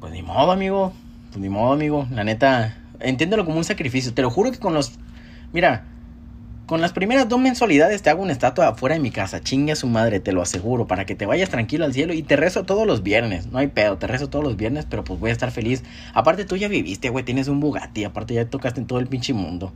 Pues 0.00 0.14
ni 0.14 0.22
modo, 0.22 0.50
amigo 0.50 0.94
pues 1.34 1.42
ni 1.42 1.48
modo, 1.48 1.72
amigo. 1.72 2.06
La 2.12 2.22
neta, 2.22 2.76
entiéndelo 3.00 3.44
como 3.44 3.58
un 3.58 3.64
sacrificio. 3.64 4.14
Te 4.14 4.22
lo 4.22 4.30
juro 4.30 4.52
que 4.52 4.60
con 4.60 4.72
los. 4.72 4.92
Mira, 5.52 5.84
con 6.66 6.80
las 6.80 6.92
primeras 6.92 7.28
dos 7.28 7.40
mensualidades 7.40 8.02
te 8.02 8.10
hago 8.10 8.22
una 8.22 8.30
estatua 8.30 8.68
afuera 8.68 8.94
de 8.94 9.00
mi 9.00 9.10
casa. 9.10 9.40
Chingue 9.40 9.72
a 9.72 9.76
su 9.76 9.88
madre, 9.88 10.20
te 10.20 10.30
lo 10.30 10.42
aseguro. 10.42 10.86
Para 10.86 11.06
que 11.06 11.16
te 11.16 11.26
vayas 11.26 11.50
tranquilo 11.50 11.84
al 11.86 11.92
cielo. 11.92 12.14
Y 12.14 12.22
te 12.22 12.36
rezo 12.36 12.62
todos 12.62 12.86
los 12.86 13.02
viernes. 13.02 13.48
No 13.48 13.58
hay 13.58 13.66
pedo, 13.66 13.98
te 13.98 14.06
rezo 14.06 14.30
todos 14.30 14.44
los 14.44 14.56
viernes. 14.56 14.86
Pero 14.88 15.02
pues 15.02 15.18
voy 15.18 15.30
a 15.30 15.32
estar 15.32 15.50
feliz. 15.50 15.82
Aparte, 16.14 16.44
tú 16.44 16.54
ya 16.54 16.68
viviste, 16.68 17.08
güey. 17.08 17.24
Tienes 17.24 17.48
un 17.48 17.58
Bugatti. 17.58 18.04
Aparte, 18.04 18.34
ya 18.34 18.48
tocaste 18.48 18.80
en 18.80 18.86
todo 18.86 19.00
el 19.00 19.08
pinche 19.08 19.32
mundo. 19.34 19.72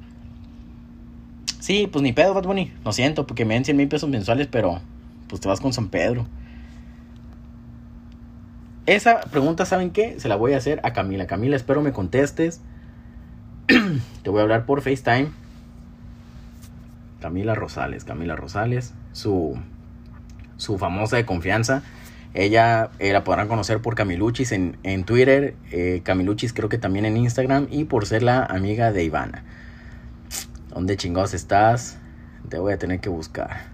Sí, 1.59 1.89
pues 1.91 2.05
ni 2.05 2.13
pedo, 2.13 2.35
Bad 2.35 2.45
Bunny. 2.45 2.73
Lo 2.85 2.93
siento, 2.93 3.27
porque 3.27 3.45
me 3.45 3.55
den 3.55 3.65
100 3.65 3.77
mil 3.77 3.89
pesos 3.89 4.09
mensuales. 4.09 4.47
Pero 4.47 4.81
pues 5.27 5.41
te 5.41 5.49
vas 5.49 5.59
con 5.59 5.73
San 5.73 5.89
Pedro. 5.89 6.25
Esa 8.89 9.21
pregunta, 9.21 9.67
¿saben 9.67 9.91
qué? 9.91 10.19
Se 10.19 10.29
la 10.29 10.37
voy 10.37 10.55
a 10.55 10.57
hacer 10.57 10.81
a 10.83 10.95
Camila. 10.95 11.27
Camila, 11.27 11.57
espero 11.57 11.83
me 11.83 11.93
contestes. 11.93 12.63
Te 13.67 14.31
voy 14.31 14.39
a 14.39 14.43
hablar 14.45 14.65
por 14.65 14.81
FaceTime. 14.81 15.29
Camila 17.21 17.55
Rosales, 17.55 18.05
Camila 18.05 18.35
Rosales, 18.35 18.95
su, 19.13 19.61
su 20.57 20.79
famosa 20.79 21.17
de 21.17 21.27
confianza. 21.27 21.83
Ella 22.33 22.89
eh, 22.99 23.13
la 23.13 23.25
podrán 23.25 23.47
conocer 23.47 23.83
por 23.83 23.95
Camiluchis 23.95 24.53
en, 24.53 24.79
en 24.85 25.05
Twitter, 25.05 25.55
eh, 25.71 26.01
Camiluchis 26.03 26.55
creo 26.55 26.71
que 26.71 26.79
también 26.79 27.05
en 27.05 27.19
Instagram 27.19 27.67
y 27.71 27.85
por 27.85 28.07
ser 28.07 28.23
la 28.23 28.43
amiga 28.43 28.91
de 28.91 29.05
Ivana. 29.05 29.45
¿Dónde 30.71 30.97
chingados 30.97 31.35
estás? 31.35 31.99
Te 32.49 32.59
voy 32.59 32.73
a 32.73 32.79
tener 32.79 33.01
que 33.01 33.11
buscar. 33.11 33.67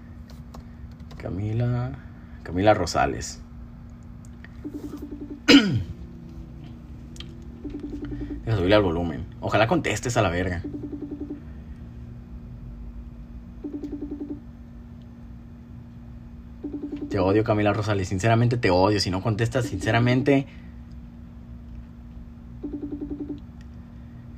Camila, 1.18 1.92
Camila 2.42 2.74
Rosales. 2.74 3.43
Deja 8.44 8.56
subirle 8.56 8.74
al 8.74 8.82
volumen. 8.82 9.26
Ojalá 9.40 9.66
contestes 9.66 10.16
a 10.16 10.22
la 10.22 10.30
verga. 10.30 10.62
Te 17.08 17.18
odio, 17.18 17.44
Camila 17.44 17.72
Rosales. 17.72 18.08
Sinceramente 18.08 18.56
te 18.56 18.70
odio. 18.70 19.00
Si 19.00 19.10
no 19.10 19.22
contestas, 19.22 19.66
sinceramente. 19.66 20.46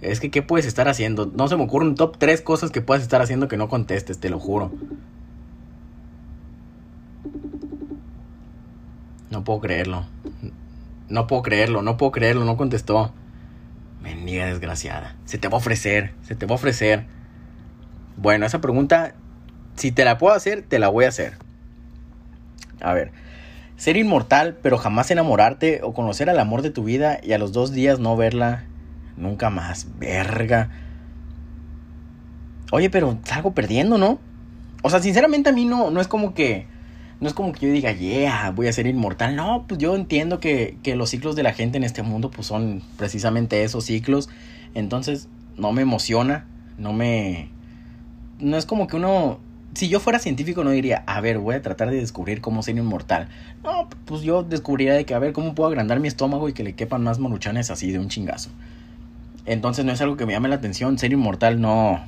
Es 0.03 0.21
que, 0.21 0.31
¿qué 0.31 0.43
puedes 0.43 0.67
estar 0.67 0.89
haciendo? 0.89 1.27
No 1.27 1.49
se 1.49 1.57
me 1.57 1.65
ocurren 1.65 1.95
top 1.95 2.17
3 2.19 2.41
cosas 2.43 2.71
que 2.71 2.81
puedas 2.81 3.03
estar 3.03 3.23
haciendo 3.23 3.49
que 3.49 3.57
no 3.57 3.69
contestes, 3.69 4.21
te 4.21 4.31
lo 4.31 4.39
juro. 4.39 4.73
No 9.31 9.43
puedo 9.43 9.61
creerlo. 9.61 10.05
No 11.09 11.27
puedo 11.27 11.43
creerlo, 11.43 11.83
no 11.83 11.97
puedo 11.97 12.13
creerlo, 12.13 12.45
no 12.45 12.57
contestó. 12.57 13.13
Mendiga 14.01 14.47
desgraciada. 14.47 15.17
Se 15.25 15.39
te 15.39 15.49
va 15.49 15.55
a 15.55 15.59
ofrecer, 15.59 16.15
se 16.23 16.35
te 16.35 16.47
va 16.47 16.53
a 16.53 16.57
ofrecer. 16.57 17.07
Bueno, 18.17 18.47
esa 18.47 18.61
pregunta, 18.61 19.15
si 19.77 19.93
te 19.93 20.05
la 20.05 20.19
puedo 20.19 20.35
hacer, 20.35 20.63
te 20.63 20.79
la 20.79 20.89
voy 20.89 21.05
a 21.05 21.09
hacer. 21.09 21.35
A 22.81 22.93
ver, 22.93 23.13
ser 23.77 23.97
inmortal, 23.97 24.59
pero 24.63 24.79
jamás 24.79 25.11
enamorarte 25.11 25.81
o 25.83 25.93
conocer 25.93 26.31
al 26.31 26.39
amor 26.39 26.63
de 26.63 26.71
tu 26.71 26.85
vida 26.85 27.19
y 27.23 27.33
a 27.33 27.39
los 27.39 27.53
dos 27.53 27.73
días 27.73 27.99
no 27.99 28.17
verla 28.17 28.65
nunca 29.17 29.51
más. 29.51 29.87
Verga. 29.99 30.71
Oye, 32.73 32.91
pero 32.91 33.19
salgo 33.25 33.55
perdiendo, 33.55 33.99
¿no? 33.99 34.19
O 34.83 34.91
sea, 34.91 35.01
sinceramente 35.01 35.51
a 35.51 35.53
mí 35.53 35.65
no, 35.65 35.91
no 35.91 36.01
es 36.01 36.09
como 36.09 36.35
que 36.35 36.67
no 37.21 37.29
es 37.29 37.35
como 37.35 37.53
que 37.53 37.67
yo 37.67 37.73
diga, 37.73 37.93
yeah, 37.93 38.51
voy 38.51 38.69
a 38.69 38.73
ser 38.73 38.87
inmortal. 38.87 39.37
No, 39.37 39.65
pues 39.67 39.79
yo 39.81 39.97
entiendo 39.97 40.41
que, 40.41 40.77
que 40.83 40.97
los 40.97 41.11
ciclos 41.11 41.37
de 41.37 41.43
la 41.43 41.53
gente 41.53 41.79
en 41.79 41.85
este 41.85 42.03
mundo 42.03 42.31
pues 42.31 42.47
son 42.47 42.83
precisamente 42.97 43.65
esos 43.65 43.85
ciclos. 43.85 44.29
Entonces 44.75 45.29
no 45.57 45.73
me 45.73 45.83
emociona, 45.83 46.47
no 46.79 46.93
me... 46.93 47.49
No 48.39 48.59
es 48.59 48.67
como 48.67 48.87
que 48.87 48.97
uno 48.97 49.41
si 49.77 49.89
yo 49.89 50.01
fuera 50.01 50.19
científico 50.19 50.65
no 50.65 50.71
diría, 50.71 51.05
a 51.07 51.21
ver, 51.21 51.39
voy 51.39 51.55
a 51.55 51.61
tratar 51.61 51.91
de 51.91 51.97
descubrir 51.97 52.41
cómo 52.41 52.63
ser 52.63 52.79
inmortal. 52.79 53.29
No, 53.63 53.89
pues 54.07 54.23
yo 54.23 54.43
descubriría 54.43 54.95
de 54.95 55.05
que, 55.05 55.13
a 55.15 55.19
ver, 55.19 55.35
cómo 55.35 55.55
puedo 55.55 55.69
agrandar 55.69 56.01
mi 56.01 56.09
estómago 56.09 56.49
y 56.49 56.55
que 56.55 56.65
le 56.65 56.75
quepan 56.75 57.05
más 57.05 57.19
maruchanes 57.19 57.71
así 57.71 57.93
de 57.93 57.99
un 57.99 58.09
chingazo. 58.09 58.49
Entonces 59.45 59.85
no 59.85 59.93
es 59.93 60.01
algo 60.01 60.17
que 60.17 60.25
me 60.25 60.33
llame 60.33 60.49
la 60.49 60.55
atención. 60.55 60.99
Ser 60.99 61.13
inmortal 61.13 61.61
no. 61.61 62.01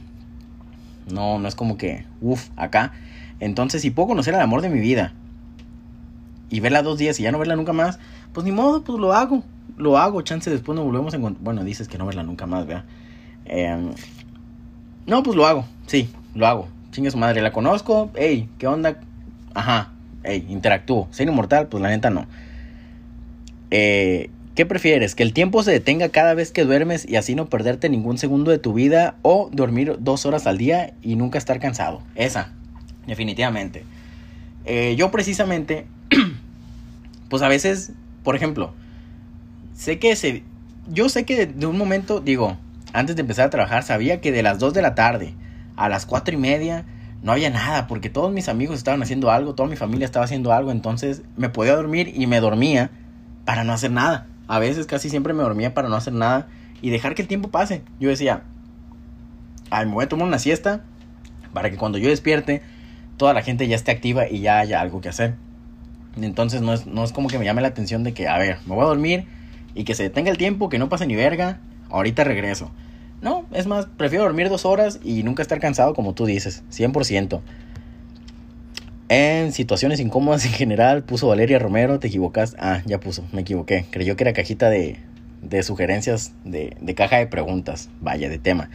No, 1.12 1.38
no 1.38 1.47
es 1.47 1.55
como 1.55 1.77
que, 1.77 2.07
uff, 2.23 2.49
acá. 2.57 2.92
Entonces, 3.40 3.83
si 3.83 3.90
puedo 3.90 4.09
conocer 4.09 4.35
al 4.35 4.40
amor 4.40 4.62
de 4.62 4.68
mi 4.68 4.81
vida 4.81 5.12
y 6.51 6.61
verla 6.61 6.83
dos 6.83 6.98
días 6.98 7.18
y 7.20 7.22
ya 7.22 7.33
no 7.33 7.38
verla 7.38 7.57
nunca 7.57 7.72
más, 7.72 7.98
pues 8.33 8.44
ni 8.44 8.53
modo, 8.53 8.83
pues 8.83 8.98
lo 8.98 9.12
hago. 9.12 9.42
Lo 9.77 9.98
hago, 9.98 10.22
chance 10.22 10.51
después 10.51 10.74
nos 10.74 10.85
volvemos 10.85 11.14
a 11.14 11.18
encontrar. 11.18 11.44
Bueno, 11.44 11.64
dices 11.64 11.88
que 11.88 11.98
no 11.98 12.07
verla 12.07 12.22
nunca 12.22 12.46
más, 12.46 12.66
vea. 12.66 12.85
Em, 13.44 13.92
no, 15.07 15.22
pues 15.22 15.37
lo 15.37 15.46
hago, 15.46 15.64
sí, 15.87 16.11
lo 16.35 16.46
hago. 16.46 16.68
Chingue 16.90 17.11
su 17.11 17.18
madre, 17.18 17.42
la 17.42 17.53
conozco, 17.53 18.11
ey, 18.14 18.48
¿qué 18.59 18.66
onda? 18.66 18.98
Ajá, 19.55 19.92
ey, 20.24 20.46
interactúo. 20.48 21.09
Ser 21.11 21.29
inmortal, 21.29 21.68
pues 21.68 21.83
la 21.83 21.90
neta 21.90 22.11
no. 22.11 22.27
Eh, 23.70 24.31
¿Qué 24.59 24.66
prefieres? 24.66 25.14
¿Que 25.14 25.22
el 25.22 25.33
tiempo 25.33 25.62
se 25.62 25.70
detenga 25.70 26.09
cada 26.09 26.35
vez 26.35 26.51
que 26.51 26.64
duermes 26.64 27.09
y 27.09 27.14
así 27.14 27.37
no 27.37 27.48
perderte 27.48 27.88
ningún 27.88 28.18
segundo 28.18 28.51
de 28.51 28.59
tu 28.59 28.72
vida? 28.72 29.14
¿O 29.22 29.51
dormir 29.53 29.98
dos 30.01 30.27
horas 30.27 30.48
al 30.48 30.59
día 30.59 30.94
y 31.01 31.14
nunca 31.14 31.38
estar 31.38 31.61
cansado? 31.61 32.03
Esa, 32.16 32.53
definitivamente. 33.09 33.85
Eh, 34.64 34.94
yo 34.97 35.11
precisamente, 35.11 35.87
pues 37.29 37.42
a 37.42 37.49
veces, 37.49 37.92
por 38.23 38.37
ejemplo, 38.37 38.73
sé 39.75 39.99
que 39.99 40.14
se... 40.14 40.44
Yo 40.90 41.09
sé 41.09 41.25
que 41.25 41.47
de 41.47 41.66
un 41.66 41.77
momento, 41.77 42.21
digo, 42.21 42.57
antes 42.92 43.16
de 43.16 43.23
empezar 43.23 43.47
a 43.47 43.51
trabajar, 43.51 43.83
sabía 43.83 44.21
que 44.21 44.33
de 44.33 44.42
las 44.42 44.59
2 44.59 44.73
de 44.73 44.83
la 44.83 44.94
tarde 44.94 45.35
a 45.77 45.88
las 45.88 46.07
4 46.07 46.35
y 46.35 46.38
media 46.38 46.87
no 47.23 47.33
había 47.33 47.51
nada, 47.51 47.87
porque 47.87 48.09
todos 48.09 48.33
mis 48.33 48.49
amigos 48.49 48.79
estaban 48.79 49.03
haciendo 49.03 49.31
algo, 49.31 49.55
toda 49.55 49.68
mi 49.68 49.77
familia 49.77 50.05
estaba 50.05 50.25
haciendo 50.25 50.53
algo, 50.53 50.71
entonces 50.71 51.23
me 51.37 51.49
podía 51.49 51.75
dormir 51.75 52.12
y 52.14 52.27
me 52.27 52.40
dormía 52.40 52.90
para 53.44 53.64
no 53.64 53.73
hacer 53.73 53.90
nada. 53.90 54.27
A 54.47 54.59
veces 54.59 54.87
casi 54.87 55.11
siempre 55.11 55.35
me 55.35 55.42
dormía 55.42 55.75
para 55.75 55.88
no 55.88 55.97
hacer 55.97 56.12
nada 56.12 56.47
y 56.81 56.90
dejar 56.90 57.14
que 57.14 57.23
el 57.23 57.29
tiempo 57.29 57.51
pase. 57.51 57.83
Yo 58.01 58.09
decía, 58.09 58.44
ay, 59.71 59.87
me 59.87 59.92
voy 59.92 60.05
a 60.05 60.09
tomar 60.09 60.27
una 60.27 60.38
siesta 60.38 60.85
para 61.53 61.71
que 61.71 61.77
cuando 61.77 61.99
yo 61.99 62.09
despierte 62.09 62.62
toda 63.19 63.35
la 63.35 63.43
gente 63.43 63.69
ya 63.69 63.77
esté 63.77 63.91
activa 63.91 64.29
y 64.29 64.41
ya 64.41 64.61
haya 64.61 64.81
algo 64.81 65.03
que 65.03 65.11
hacer. 65.11 65.35
Entonces 66.17 66.63
no 66.63 66.73
es, 66.73 66.87
no 66.87 67.05
es 67.05 67.13
como 67.13 67.29
que 67.29 67.39
me 67.39 67.45
llame 67.45 67.61
la 67.61 67.69
atención 67.69 68.03
de 68.05 68.15
que, 68.15 68.29
a 68.29 68.39
ver, 68.39 68.59
me 68.67 68.75
voy 68.75 68.85
a 68.85 68.89
dormir 68.89 69.27
y 69.75 69.85
que 69.85 69.95
se 69.95 70.05
detenga 70.05 70.31
el 70.31 70.39
tiempo, 70.39 70.69
que 70.69 70.79
no 70.79 70.89
pase 70.89 71.07
ni 71.07 71.15
verga, 71.15 71.61
ahorita 71.91 72.25
regreso. 72.25 72.71
No, 73.21 73.47
es 73.53 73.67
más, 73.67 73.87
prefiero 73.87 74.25
dormir 74.25 74.49
dos 74.49 74.65
horas 74.65 75.01
y 75.03 75.23
nunca 75.25 75.43
estar 75.43 75.61
cansado 75.61 75.93
como 75.93 76.15
tú 76.15 76.25
dices, 76.25 76.63
100%. 76.71 77.41
En 79.11 79.53
situaciones 79.53 80.01
incómodas 80.01 80.45
en 80.45 80.53
general, 80.53 81.03
puso 81.03 81.29
Valeria 81.29 81.59
Romero, 81.59 81.99
te 81.99 82.09
equivocaste. 82.09 82.57
Ah, 82.61 82.83
ya 82.85 83.01
puso, 83.01 83.25
me 83.33 83.41
equivoqué. 83.41 83.87
Creyó 83.91 84.17
que 84.17 84.25
era 84.25 84.35
cajita 84.35 84.69
de, 84.69 84.99
de 85.43 85.63
sugerencias, 85.63 86.33
de, 86.45 86.77
de 86.81 86.95
caja 86.95 87.17
de 87.17 87.27
preguntas. 87.27 87.89
Vaya, 88.01 88.29
de 88.29 88.39
tema. 88.39 88.69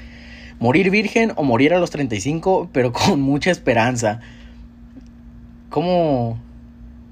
Morir 0.59 0.89
virgen 0.89 1.33
o 1.35 1.43
morir 1.43 1.73
a 1.73 1.79
los 1.79 1.91
35, 1.91 2.69
pero 2.71 2.91
con 2.93 3.21
mucha 3.21 3.51
esperanza. 3.51 4.21
¿Cómo, 5.69 6.37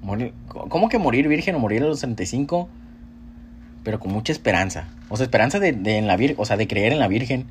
morir, 0.01 0.34
¿Cómo 0.47 0.89
que 0.89 0.97
morir 0.97 1.27
virgen 1.27 1.56
o 1.56 1.60
morir 1.60 1.84
a 1.84 1.88
los 1.88 1.99
35? 1.99 2.69
Pero 3.84 3.99
con 3.99 4.12
mucha 4.12 4.32
esperanza. 4.32 4.88
O 5.10 5.17
sea, 5.17 5.25
esperanza 5.25 5.60
de, 5.60 5.73
de 5.73 5.97
en 5.97 6.08
la 6.08 6.15
vir 6.17 6.36
o 6.38 6.45
sea, 6.45 6.58
de 6.58 6.67
creer 6.67 6.93
en 6.93 6.99
la 6.99 7.08
Virgen. 7.08 7.45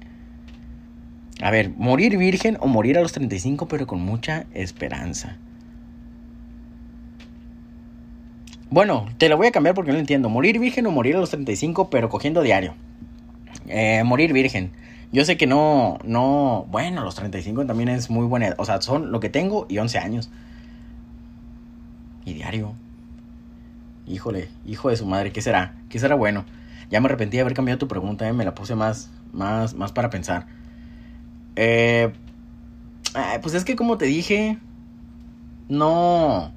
A 1.42 1.50
ver, 1.50 1.70
morir 1.76 2.18
virgen 2.18 2.58
o 2.60 2.66
morir 2.66 2.98
a 2.98 3.00
los 3.00 3.12
35, 3.12 3.66
pero 3.66 3.86
con 3.86 4.00
mucha 4.00 4.44
esperanza. 4.52 5.38
Bueno, 8.68 9.08
te 9.18 9.28
la 9.28 9.34
voy 9.34 9.48
a 9.48 9.50
cambiar 9.50 9.74
porque 9.74 9.90
no 9.90 9.98
entiendo. 9.98 10.28
Morir 10.28 10.58
virgen 10.58 10.86
o 10.86 10.90
morir 10.90 11.16
a 11.16 11.18
los 11.18 11.30
35, 11.30 11.90
pero 11.90 12.08
cogiendo 12.08 12.42
diario. 12.42 12.74
Eh, 13.66 14.02
morir 14.04 14.32
virgen. 14.32 14.70
Yo 15.12 15.24
sé 15.24 15.36
que 15.36 15.46
no, 15.46 15.98
no, 16.04 16.66
bueno, 16.70 17.02
los 17.02 17.16
35 17.16 17.66
también 17.66 17.88
es 17.88 18.10
muy 18.10 18.26
buena. 18.26 18.54
O 18.58 18.64
sea, 18.64 18.80
son 18.80 19.10
lo 19.10 19.18
que 19.18 19.28
tengo 19.28 19.66
y 19.68 19.78
11 19.78 19.98
años. 19.98 20.30
Y 22.24 22.34
diario. 22.34 22.74
Híjole, 24.06 24.48
hijo 24.66 24.90
de 24.90 24.96
su 24.96 25.06
madre, 25.06 25.32
¿qué 25.32 25.42
será? 25.42 25.74
¿Qué 25.88 25.98
será 25.98 26.14
bueno? 26.14 26.44
Ya 26.90 27.00
me 27.00 27.06
arrepentí 27.06 27.36
de 27.36 27.42
haber 27.42 27.54
cambiado 27.54 27.78
tu 27.78 27.88
pregunta, 27.88 28.28
eh, 28.28 28.32
me 28.32 28.44
la 28.44 28.54
puse 28.54 28.74
más, 28.74 29.10
más, 29.32 29.74
más 29.74 29.92
para 29.92 30.10
pensar. 30.10 30.46
Eh, 31.56 32.12
pues 33.42 33.54
es 33.54 33.64
que 33.64 33.76
como 33.76 33.98
te 33.98 34.06
dije, 34.06 34.58
no, 35.68 36.52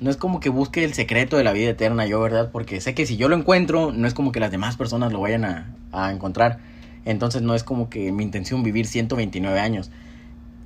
no 0.00 0.10
es 0.10 0.16
como 0.16 0.40
que 0.40 0.48
busque 0.48 0.84
el 0.84 0.94
secreto 0.94 1.36
de 1.36 1.44
la 1.44 1.52
vida 1.52 1.70
eterna 1.70 2.06
yo, 2.06 2.20
¿verdad? 2.20 2.50
Porque 2.52 2.80
sé 2.80 2.94
que 2.94 3.06
si 3.06 3.16
yo 3.16 3.28
lo 3.28 3.36
encuentro, 3.36 3.92
no 3.92 4.06
es 4.06 4.14
como 4.14 4.32
que 4.32 4.40
las 4.40 4.50
demás 4.50 4.76
personas 4.76 5.12
lo 5.12 5.20
vayan 5.20 5.44
a, 5.44 5.74
a 5.92 6.12
encontrar. 6.12 6.58
Entonces 7.04 7.42
no 7.42 7.54
es 7.54 7.64
como 7.64 7.88
que 7.88 8.12
mi 8.12 8.22
intención 8.22 8.62
vivir 8.62 8.86
129 8.86 9.58
años. 9.60 9.90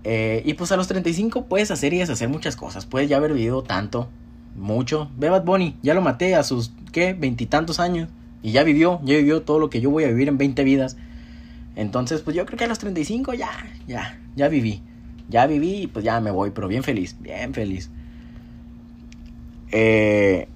Eh, 0.05 0.43
y 0.45 0.55
pues 0.55 0.73
a 0.73 0.77
los 0.77 0.89
35 0.89 1.47
puedes 1.47 1.71
hacer 1.71 1.93
y 1.93 1.99
deshacer 1.99 2.29
muchas 2.29 2.57
cosas. 2.57 2.87
Puedes 2.87 3.09
ya 3.09 3.17
haber 3.17 3.33
vivido 3.33 3.63
tanto, 3.63 4.09
mucho. 4.57 5.11
Ve 5.17 5.31
Bad 5.31 5.45
Bunny, 5.45 5.77
ya 5.83 5.95
lo 5.95 6.03
maté 6.03 6.35
a 6.35 6.43
sus, 6.43 6.73
¿qué? 6.93 7.15
Veintitantos 7.15 7.81
años. 7.81 8.09
Y 8.43 8.53
ya 8.53 8.65
vivió, 8.65 9.01
ya 9.05 9.17
vivió 9.17 9.43
todo 9.43 9.59
lo 9.59 9.71
que 9.71 9.81
yo 9.81 9.91
voy 9.91 10.05
a 10.05 10.09
vivir 10.09 10.29
en 10.29 10.39
20 10.39 10.65
vidas. 10.65 10.97
Entonces, 11.77 12.21
pues 12.21 12.37
yo 12.37 12.45
creo 12.45 12.59
que 12.59 12.65
a 12.65 12.69
los 12.69 12.79
35 12.79 13.35
ya, 13.35 13.51
ya, 13.87 14.19
ya 14.37 14.49
viví. 14.49 14.83
Ya 15.29 15.47
viví 15.47 15.83
y 15.83 15.87
pues 15.87 16.05
ya 16.05 16.21
me 16.21 16.31
voy, 16.31 16.51
pero 16.51 16.69
bien 16.69 16.83
feliz, 16.83 17.17
bien 17.21 17.55
feliz. 17.55 17.91
Eh, 19.71 20.49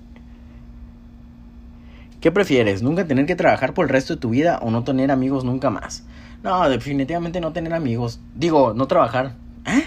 ¿Qué 2.21 2.33
prefieres? 2.33 2.83
¿Nunca 2.83 3.07
tener 3.07 3.27
que 3.27 3.37
trabajar 3.37 3.75
por 3.75 3.87
el 3.87 3.91
resto 3.91 4.15
de 4.15 4.21
tu 4.21 4.31
vida 4.31 4.59
o 4.63 4.71
no 4.71 4.85
tener 4.85 5.11
amigos 5.11 5.45
nunca 5.45 5.71
más? 5.71 6.05
No, 6.43 6.69
definitivamente 6.69 7.41
no 7.41 7.53
tener 7.53 7.75
amigos. 7.75 8.21
Digo, 8.35 8.73
no 8.75 8.87
trabajar. 8.87 9.35
¿Eh? 9.67 9.85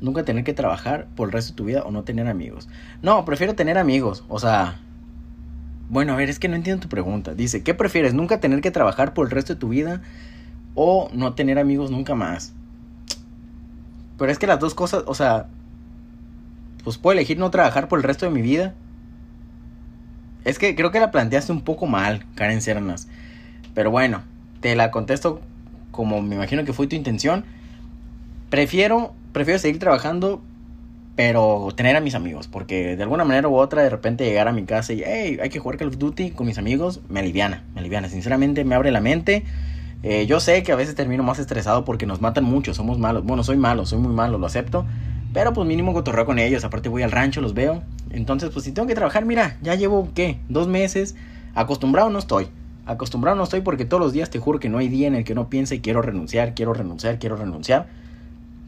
Nunca 0.00 0.24
tener 0.24 0.44
que 0.44 0.54
trabajar 0.54 1.08
por 1.16 1.28
el 1.28 1.32
resto 1.32 1.52
de 1.52 1.56
tu 1.56 1.64
vida 1.64 1.82
o 1.82 1.90
no 1.90 2.04
tener 2.04 2.28
amigos. 2.28 2.68
No, 3.02 3.24
prefiero 3.24 3.54
tener 3.54 3.78
amigos. 3.78 4.24
O 4.28 4.38
sea... 4.38 4.80
Bueno, 5.88 6.12
a 6.12 6.16
ver, 6.16 6.30
es 6.30 6.38
que 6.38 6.48
no 6.48 6.54
entiendo 6.54 6.82
tu 6.82 6.88
pregunta. 6.88 7.34
Dice, 7.34 7.64
¿qué 7.64 7.74
prefieres? 7.74 8.14
¿Nunca 8.14 8.38
tener 8.38 8.60
que 8.60 8.70
trabajar 8.70 9.12
por 9.12 9.26
el 9.26 9.32
resto 9.32 9.54
de 9.54 9.58
tu 9.58 9.70
vida 9.70 10.02
o 10.76 11.10
no 11.12 11.34
tener 11.34 11.58
amigos 11.58 11.90
nunca 11.90 12.14
más? 12.14 12.52
Pero 14.16 14.30
es 14.30 14.38
que 14.38 14.46
las 14.46 14.60
dos 14.60 14.74
cosas, 14.74 15.02
o 15.06 15.14
sea, 15.14 15.48
pues 16.84 16.96
puedo 16.96 17.14
elegir 17.14 17.38
no 17.38 17.50
trabajar 17.50 17.88
por 17.88 17.98
el 17.98 18.04
resto 18.04 18.26
de 18.26 18.30
mi 18.30 18.40
vida. 18.40 18.74
Es 20.44 20.58
que 20.58 20.74
creo 20.74 20.90
que 20.90 21.00
la 21.00 21.10
planteaste 21.10 21.52
un 21.52 21.62
poco 21.62 21.86
mal, 21.86 22.24
Karen 22.34 22.62
Cernas. 22.62 23.08
Pero 23.74 23.90
bueno, 23.90 24.22
te 24.60 24.74
la 24.74 24.90
contesto 24.90 25.40
como 25.90 26.22
me 26.22 26.36
imagino 26.36 26.64
que 26.64 26.72
fue 26.72 26.86
tu 26.86 26.96
intención. 26.96 27.44
Prefiero, 28.48 29.12
prefiero 29.32 29.58
seguir 29.58 29.78
trabajando, 29.78 30.40
pero 31.16 31.68
tener 31.76 31.96
a 31.96 32.00
mis 32.00 32.14
amigos. 32.14 32.48
Porque 32.48 32.96
de 32.96 33.02
alguna 33.02 33.24
manera 33.24 33.48
u 33.48 33.56
otra, 33.56 33.82
de 33.82 33.90
repente 33.90 34.24
llegar 34.24 34.48
a 34.48 34.52
mi 34.52 34.64
casa 34.64 34.92
y, 34.92 35.02
hey, 35.04 35.38
hay 35.42 35.50
que 35.50 35.58
jugar 35.58 35.78
Call 35.78 35.88
of 35.88 35.98
Duty 35.98 36.30
con 36.30 36.46
mis 36.46 36.58
amigos, 36.58 37.00
me 37.08 37.20
aliviana, 37.20 37.64
me 37.74 37.80
aliviana. 37.80 38.08
Sinceramente, 38.08 38.64
me 38.64 38.74
abre 38.74 38.90
la 38.90 39.00
mente. 39.00 39.44
Eh, 40.02 40.24
yo 40.26 40.40
sé 40.40 40.62
que 40.62 40.72
a 40.72 40.76
veces 40.76 40.94
termino 40.94 41.22
más 41.22 41.38
estresado 41.38 41.84
porque 41.84 42.06
nos 42.06 42.22
matan 42.22 42.44
mucho, 42.44 42.72
somos 42.72 42.98
malos. 42.98 43.24
Bueno, 43.24 43.44
soy 43.44 43.58
malo, 43.58 43.84
soy 43.84 43.98
muy 43.98 44.14
malo, 44.14 44.38
lo 44.38 44.46
acepto. 44.46 44.86
Pero 45.32 45.52
pues 45.52 45.66
mínimo 45.66 45.92
cotorreo 45.92 46.26
con 46.26 46.38
ellos, 46.38 46.64
aparte 46.64 46.88
voy 46.88 47.02
al 47.02 47.12
rancho, 47.12 47.40
los 47.40 47.54
veo. 47.54 47.82
Entonces, 48.10 48.50
pues 48.50 48.64
si 48.64 48.72
tengo 48.72 48.88
que 48.88 48.94
trabajar, 48.94 49.24
mira, 49.24 49.56
ya 49.62 49.74
llevo, 49.76 50.08
¿qué? 50.14 50.38
Dos 50.48 50.66
meses. 50.66 51.14
Acostumbrado 51.54 52.10
no 52.10 52.18
estoy. 52.18 52.48
Acostumbrado 52.86 53.36
no 53.36 53.44
estoy 53.44 53.60
porque 53.60 53.84
todos 53.84 54.02
los 54.02 54.12
días 54.12 54.30
te 54.30 54.40
juro 54.40 54.58
que 54.58 54.68
no 54.68 54.78
hay 54.78 54.88
día 54.88 55.06
en 55.06 55.14
el 55.14 55.22
que 55.24 55.34
no 55.34 55.48
piense 55.48 55.80
quiero 55.80 56.02
renunciar, 56.02 56.54
quiero 56.54 56.74
renunciar, 56.74 57.20
quiero 57.20 57.36
renunciar. 57.36 57.86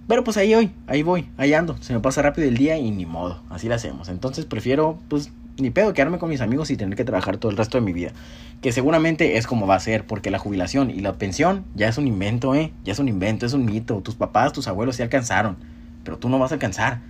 Pero 0.06 0.22
pues 0.22 0.36
ahí 0.36 0.54
voy, 0.54 0.70
ahí 0.86 1.02
voy, 1.02 1.28
ahí 1.36 1.54
ando. 1.54 1.76
Se 1.80 1.92
me 1.92 2.00
pasa 2.00 2.22
rápido 2.22 2.46
el 2.46 2.56
día 2.56 2.76
y 2.78 2.90
ni 2.90 3.06
modo, 3.06 3.40
así 3.50 3.68
lo 3.68 3.74
hacemos. 3.74 4.08
Entonces 4.08 4.44
prefiero, 4.44 4.98
pues, 5.08 5.32
ni 5.58 5.70
pedo 5.70 5.92
quedarme 5.94 6.18
con 6.18 6.28
mis 6.28 6.40
amigos 6.40 6.70
y 6.70 6.76
tener 6.76 6.96
que 6.96 7.04
trabajar 7.04 7.38
todo 7.38 7.50
el 7.50 7.56
resto 7.56 7.78
de 7.78 7.84
mi 7.84 7.92
vida. 7.92 8.12
Que 8.60 8.70
seguramente 8.70 9.36
es 9.36 9.48
como 9.48 9.66
va 9.66 9.74
a 9.74 9.80
ser, 9.80 10.06
porque 10.06 10.30
la 10.30 10.38
jubilación 10.38 10.90
y 10.90 11.00
la 11.00 11.14
pensión 11.14 11.64
ya 11.74 11.88
es 11.88 11.98
un 11.98 12.06
invento, 12.06 12.54
¿eh? 12.54 12.72
Ya 12.84 12.92
es 12.92 13.00
un 13.00 13.08
invento, 13.08 13.46
es 13.46 13.52
un 13.52 13.64
mito. 13.64 14.00
Tus 14.02 14.14
papás, 14.14 14.52
tus 14.52 14.68
abuelos 14.68 14.96
se 14.96 15.02
alcanzaron 15.02 15.56
pero 16.04 16.18
tú 16.18 16.28
no 16.28 16.38
vas 16.38 16.52
a 16.52 16.54
alcanzar. 16.54 17.00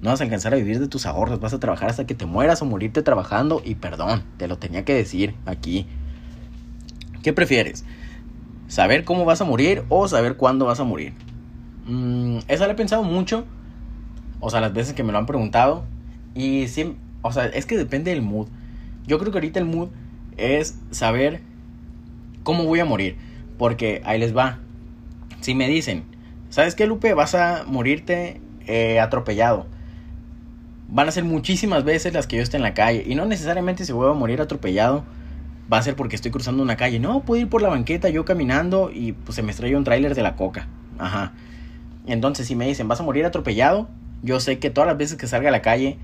No 0.00 0.10
vas 0.10 0.20
a 0.20 0.24
alcanzar 0.24 0.54
a 0.54 0.56
vivir 0.56 0.80
de 0.80 0.88
tus 0.88 1.04
ahorros, 1.04 1.40
vas 1.40 1.52
a 1.52 1.60
trabajar 1.60 1.90
hasta 1.90 2.06
que 2.06 2.14
te 2.14 2.24
mueras 2.24 2.62
o 2.62 2.64
morirte 2.64 3.02
trabajando 3.02 3.60
y 3.64 3.74
perdón, 3.74 4.22
te 4.38 4.48
lo 4.48 4.56
tenía 4.56 4.84
que 4.84 4.94
decir 4.94 5.34
aquí. 5.44 5.86
¿Qué 7.22 7.34
prefieres? 7.34 7.84
¿Saber 8.68 9.04
cómo 9.04 9.26
vas 9.26 9.42
a 9.42 9.44
morir 9.44 9.84
o 9.90 10.08
saber 10.08 10.36
cuándo 10.36 10.64
vas 10.64 10.80
a 10.80 10.84
morir? 10.84 11.12
Mm, 11.86 12.38
esa 12.48 12.66
la 12.66 12.72
he 12.72 12.76
pensado 12.76 13.02
mucho, 13.02 13.44
o 14.40 14.48
sea, 14.48 14.60
las 14.60 14.72
veces 14.72 14.94
que 14.94 15.02
me 15.02 15.12
lo 15.12 15.18
han 15.18 15.26
preguntado 15.26 15.84
y 16.34 16.68
sí, 16.68 16.96
o 17.20 17.32
sea, 17.32 17.46
es 17.46 17.66
que 17.66 17.76
depende 17.76 18.10
del 18.10 18.22
mood. 18.22 18.48
Yo 19.06 19.18
creo 19.18 19.32
que 19.32 19.38
ahorita 19.38 19.58
el 19.58 19.66
mood 19.66 19.88
es 20.36 20.78
saber 20.90 21.42
cómo 22.42 22.64
voy 22.64 22.80
a 22.80 22.84
morir, 22.84 23.16
porque 23.58 24.00
ahí 24.04 24.18
les 24.18 24.34
va. 24.34 24.58
Si 25.40 25.54
me 25.54 25.68
dicen, 25.68 26.04
¿Sabes 26.50 26.74
qué, 26.74 26.86
Lupe? 26.86 27.14
Vas 27.14 27.34
a 27.36 27.64
morirte 27.66 28.40
eh, 28.66 28.98
atropellado. 28.98 29.66
Van 30.88 31.06
a 31.06 31.12
ser 31.12 31.22
muchísimas 31.22 31.84
veces 31.84 32.12
las 32.12 32.26
que 32.26 32.36
yo 32.36 32.42
esté 32.42 32.56
en 32.56 32.64
la 32.64 32.74
calle. 32.74 33.04
Y 33.06 33.14
no 33.14 33.24
necesariamente 33.24 33.84
si 33.84 33.92
voy 33.92 34.10
a 34.10 34.14
morir 34.14 34.40
atropellado 34.40 35.04
va 35.72 35.78
a 35.78 35.82
ser 35.82 35.94
porque 35.94 36.16
estoy 36.16 36.32
cruzando 36.32 36.62
una 36.62 36.76
calle. 36.76 36.98
No, 36.98 37.20
puedo 37.20 37.40
ir 37.40 37.48
por 37.48 37.62
la 37.62 37.68
banqueta 37.68 38.08
yo 38.08 38.24
caminando 38.24 38.90
y 38.92 39.12
pues 39.12 39.36
se 39.36 39.42
me 39.42 39.52
estrella 39.52 39.76
un 39.76 39.84
tráiler 39.84 40.16
de 40.16 40.22
la 40.22 40.34
coca. 40.34 40.66
Ajá. 40.98 41.32
Entonces 42.06 42.48
si 42.48 42.56
me 42.56 42.66
dicen 42.66 42.88
vas 42.88 42.98
a 42.98 43.04
morir 43.04 43.24
atropellado, 43.24 43.88
yo 44.22 44.40
sé 44.40 44.58
que 44.58 44.70
todas 44.70 44.88
las 44.88 44.98
veces 44.98 45.16
que 45.16 45.28
salga 45.28 45.50
a 45.50 45.52
la 45.52 45.62
calle 45.62 45.98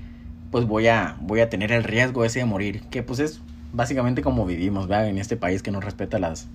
pues 0.51 0.65
voy 0.65 0.87
a, 0.87 1.17
voy 1.19 1.41
a 1.41 1.49
tener 1.49 1.73
el 1.73 1.83
riesgo 1.83 2.23
ese 2.23 2.39
de 2.39 2.45
morir. 2.45 2.83
Que 2.89 3.03
pues 3.03 3.19
es 3.19 3.41
básicamente 3.73 4.21
como 4.21 4.45
vivimos, 4.45 4.87
¿verdad? 4.87 5.09
En 5.09 5.17
este 5.17 5.35
país 5.35 5.61
que 5.61 5.71
no 5.71 5.81
respeta 5.81 6.19
las, 6.19 6.47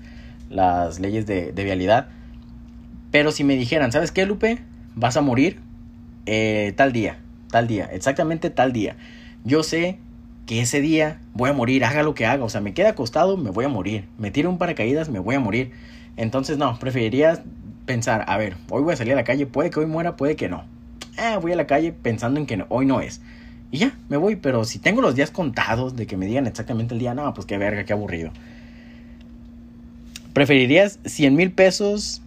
las 0.49 0.99
leyes 0.99 1.27
de, 1.27 1.53
de 1.53 1.65
vialidad. 1.65 2.09
Pero 3.13 3.31
si 3.31 3.45
me 3.45 3.57
dijeran, 3.57 3.93
¿sabes 3.93 4.11
qué, 4.11 4.27
Lupe? 4.27 4.59
Vas 4.97 5.17
a 5.17 5.21
morir 5.21 5.61
eh, 6.27 6.73
tal 6.77 6.93
día, 6.93 7.19
tal 7.51 7.69
día, 7.69 7.89
exactamente 7.93 8.51
tal 8.51 8.73
día. 8.73 8.97
Yo 9.45 9.63
sé 9.63 9.99
que 10.47 10.61
ese 10.61 10.81
día 10.81 11.21
voy 11.35 11.51
a 11.51 11.53
morir, 11.53 11.85
haga 11.85 12.03
lo 12.03 12.15
que 12.15 12.27
haga, 12.27 12.43
o 12.43 12.49
sea, 12.49 12.61
me 12.61 12.75
queda 12.75 12.91
acostado, 12.91 13.37
me 13.37 13.51
voy 13.51 13.67
a 13.67 13.69
morir, 13.69 14.07
me 14.19 14.31
tiro 14.31 14.51
un 14.51 14.59
paracaídas, 14.59 15.11
me 15.11 15.19
voy 15.19 15.35
a 15.35 15.41
morir. 15.41 15.73
Entonces, 16.17 16.59
no, 16.59 16.79
preferiría 16.79 17.45
pensar, 17.87 18.25
a 18.27 18.37
ver, 18.39 18.57
hoy 18.71 18.83
voy 18.83 18.95
a 18.95 18.97
salir 18.97 19.13
a 19.13 19.17
la 19.17 19.25
calle, 19.25 19.47
puede 19.47 19.71
que 19.71 19.81
hoy 19.81 19.87
muera, 19.87 20.17
puede 20.17 20.35
que 20.35 20.49
no. 20.49 20.65
Ah, 21.19 21.39
voy 21.41 21.53
a 21.53 21.57
la 21.57 21.67
calle 21.67 21.93
pensando 21.93 22.41
en 22.41 22.47
que 22.47 22.65
hoy 22.71 22.87
no 22.87 23.01
es. 23.01 23.21
Y 23.71 23.79
ya, 23.79 23.97
me 24.09 24.17
voy, 24.17 24.37
pero 24.37 24.65
si 24.65 24.79
tengo 24.79 25.03
los 25.03 25.15
días 25.15 25.31
contados 25.31 25.97
de 25.97 26.07
que 26.07 26.17
me 26.17 26.27
digan 26.27 26.47
exactamente 26.47 26.95
el 26.95 27.01
día, 27.01 27.15
no, 27.15 27.33
pues 27.35 27.47
qué 27.47 27.59
verga, 27.59 27.85
qué 27.85 27.93
aburrido. 27.93 28.31
¿Preferirías 30.33 30.99
100 31.05 31.37
mil 31.37 31.53
pesos 31.53 32.23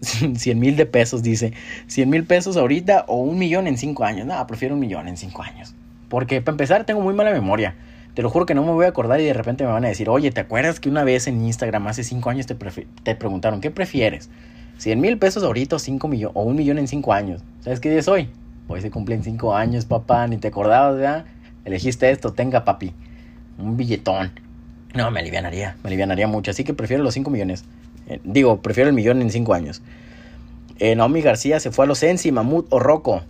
100 0.00 0.58
mil 0.58 0.76
de 0.76 0.86
pesos, 0.86 1.22
dice. 1.22 1.52
100 1.86 2.08
mil 2.08 2.24
pesos 2.24 2.56
ahorita 2.56 3.04
o 3.08 3.16
un 3.16 3.38
millón 3.38 3.66
en 3.66 3.76
5 3.76 4.04
años. 4.04 4.26
No, 4.26 4.46
prefiero 4.46 4.74
un 4.74 4.80
millón 4.80 5.08
en 5.08 5.16
5 5.16 5.42
años. 5.42 5.74
Porque 6.08 6.40
para 6.40 6.54
empezar 6.54 6.84
tengo 6.84 7.00
muy 7.00 7.14
mala 7.14 7.32
memoria. 7.32 7.74
Te 8.14 8.22
lo 8.22 8.30
juro 8.30 8.46
que 8.46 8.54
no 8.54 8.64
me 8.64 8.72
voy 8.72 8.86
a 8.86 8.88
acordar 8.88 9.20
y 9.20 9.24
de 9.24 9.32
repente 9.32 9.64
me 9.64 9.70
van 9.70 9.84
a 9.84 9.88
decir, 9.88 10.08
oye, 10.08 10.30
¿te 10.32 10.40
acuerdas 10.40 10.80
que 10.80 10.88
una 10.88 11.04
vez 11.04 11.28
en 11.28 11.44
Instagram 11.44 11.86
hace 11.86 12.02
5 12.02 12.30
años 12.30 12.46
te, 12.46 12.56
te, 13.04 13.14
preguntaron, 13.14 13.60
¿qué 13.60 13.70
prefieres? 13.70 14.28
100 14.78 15.00
mil 15.00 15.18
pesos 15.18 15.44
ahorita 15.44 15.76
o, 15.76 15.78
5 15.78 16.08
millones 16.08 16.32
o 16.34 16.42
un 16.42 16.56
millón 16.56 16.78
en 16.78 16.88
5 16.88 17.12
años. 17.12 17.44
¿Sabes 17.60 17.78
qué 17.80 17.90
día 17.90 18.00
es 18.00 18.08
hoy? 18.08 18.28
Hoy 18.66 18.80
se 18.80 18.90
cumplen 18.90 19.22
5 19.22 19.54
años, 19.54 19.84
papá, 19.84 20.26
ni 20.26 20.36
te 20.36 20.48
acordabas, 20.48 21.00
ya. 21.00 21.26
Elegiste 21.64 22.10
esto, 22.10 22.32
tenga, 22.32 22.64
papi. 22.64 22.92
Un 23.58 23.76
billetón. 23.76 24.32
No, 24.94 25.10
me 25.10 25.20
alivianaría, 25.20 25.76
me 25.82 25.88
alivianaría 25.88 26.26
mucho. 26.26 26.50
Así 26.50 26.64
que 26.64 26.74
prefiero 26.74 27.02
los 27.02 27.14
5 27.14 27.30
millones. 27.30 27.64
Eh, 28.08 28.20
digo, 28.24 28.60
prefiero 28.60 28.88
el 28.88 28.94
millón 28.94 29.22
en 29.22 29.30
5 29.30 29.54
años. 29.54 29.82
Eh, 30.78 30.96
Naomi 30.96 31.20
García 31.20 31.60
se 31.60 31.70
fue 31.70 31.84
a 31.84 31.88
los 31.88 31.98
Sensi, 31.98 32.32
Mamut 32.32 32.66
o 32.70 32.78
Rocco. 32.78 33.22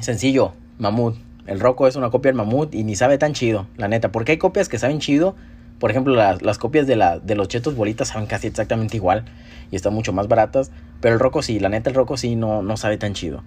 Sencillo, 0.00 0.52
Mamut. 0.78 1.16
El 1.46 1.58
Rocco 1.58 1.88
es 1.88 1.96
una 1.96 2.10
copia 2.10 2.30
del 2.30 2.36
Mamut 2.36 2.74
y 2.74 2.84
ni 2.84 2.94
sabe 2.94 3.18
tan 3.18 3.32
chido, 3.32 3.66
la 3.76 3.88
neta. 3.88 4.12
Porque 4.12 4.32
hay 4.32 4.38
copias 4.38 4.68
que 4.68 4.78
saben 4.78 5.00
chido. 5.00 5.34
Por 5.78 5.90
ejemplo, 5.90 6.14
las, 6.14 6.58
copias 6.58 6.86
de, 6.86 6.94
la, 6.94 7.18
de 7.18 7.34
los 7.34 7.48
chetos 7.48 7.74
bolitas 7.74 8.08
saben 8.08 8.26
casi 8.26 8.46
exactamente 8.46 8.96
igual 8.96 9.24
y 9.72 9.76
están 9.76 9.94
mucho 9.94 10.12
más 10.12 10.28
baratas. 10.28 10.70
Pero 11.00 11.14
el 11.14 11.20
Rocco 11.20 11.42
sí, 11.42 11.58
la 11.58 11.68
neta, 11.68 11.90
el 11.90 11.96
Rocco 11.96 12.16
sí 12.16 12.36
no, 12.36 12.62
no 12.62 12.76
sabe 12.76 12.98
tan 12.98 13.14
chido. 13.14 13.42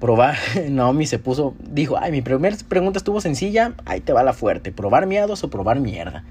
Probar, 0.00 0.36
Naomi 0.68 1.06
se 1.06 1.18
puso, 1.18 1.54
dijo, 1.60 1.96
ay, 1.98 2.10
mi 2.10 2.22
primera 2.22 2.56
pregunta 2.68 2.98
estuvo 2.98 3.20
sencilla, 3.20 3.74
ahí 3.84 4.00
te 4.00 4.12
va 4.12 4.24
la 4.24 4.32
fuerte. 4.32 4.72
¿Probar 4.72 5.06
miados 5.06 5.44
o 5.44 5.50
probar 5.50 5.78
mierda? 5.78 6.24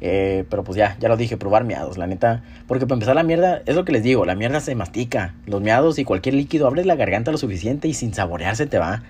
Eh, 0.00 0.44
pero 0.48 0.62
pues 0.62 0.76
ya, 0.76 0.96
ya 1.00 1.08
lo 1.08 1.16
dije, 1.16 1.36
probar 1.36 1.64
miados, 1.64 1.98
la 1.98 2.06
neta. 2.06 2.42
Porque 2.66 2.86
para 2.86 2.96
empezar 2.96 3.14
la 3.16 3.22
mierda, 3.22 3.62
es 3.66 3.74
lo 3.74 3.84
que 3.84 3.92
les 3.92 4.02
digo, 4.02 4.24
la 4.24 4.34
mierda 4.34 4.60
se 4.60 4.74
mastica. 4.74 5.34
Los 5.46 5.60
miados 5.60 5.98
y 5.98 6.04
cualquier 6.04 6.34
líquido, 6.34 6.66
abres 6.66 6.86
la 6.86 6.96
garganta 6.96 7.32
lo 7.32 7.38
suficiente 7.38 7.88
y 7.88 7.94
sin 7.94 8.14
saborearse 8.14 8.66
te 8.66 8.78
va. 8.78 9.02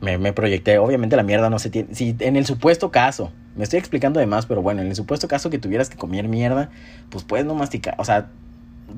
Me, 0.00 0.32
proyecté, 0.32 0.78
obviamente 0.78 1.16
la 1.16 1.24
mierda 1.24 1.50
no 1.50 1.58
se 1.58 1.68
tiene... 1.68 1.92
Si 1.94 2.14
en 2.20 2.36
el 2.36 2.46
supuesto 2.46 2.92
caso, 2.92 3.32
me 3.56 3.64
estoy 3.64 3.80
explicando 3.80 4.20
de 4.20 4.26
más, 4.26 4.46
pero 4.46 4.62
bueno, 4.62 4.82
en 4.82 4.88
el 4.88 4.94
supuesto 4.94 5.26
caso 5.26 5.50
que 5.50 5.58
tuvieras 5.58 5.88
que 5.88 5.96
comer 5.96 6.28
mierda, 6.28 6.70
pues 7.10 7.24
puedes 7.24 7.44
no 7.44 7.54
masticar, 7.54 7.94
o 7.98 8.04
sea, 8.04 8.28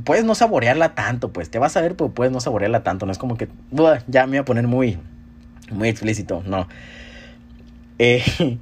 puedes 0.05 0.24
no 0.24 0.34
saborearla 0.34 0.95
tanto, 0.95 1.32
pues 1.32 1.51
te 1.51 1.59
vas 1.59 1.76
a 1.78 1.80
ver, 1.80 1.97
pero 1.97 2.11
puedes 2.11 2.32
no 2.32 2.41
saborearla 2.41 2.82
tanto, 2.82 3.07
no 3.07 3.12
es 3.12 3.18
como 3.18 3.39
que, 3.39 3.49
ya 4.09 4.26
me 4.26 4.32
voy 4.32 4.39
a 4.39 4.45
poner 4.45 4.66
muy, 4.66 4.99
muy 5.70 5.89
explícito, 5.89 6.43
no. 6.45 6.68
Eh, 7.99 8.22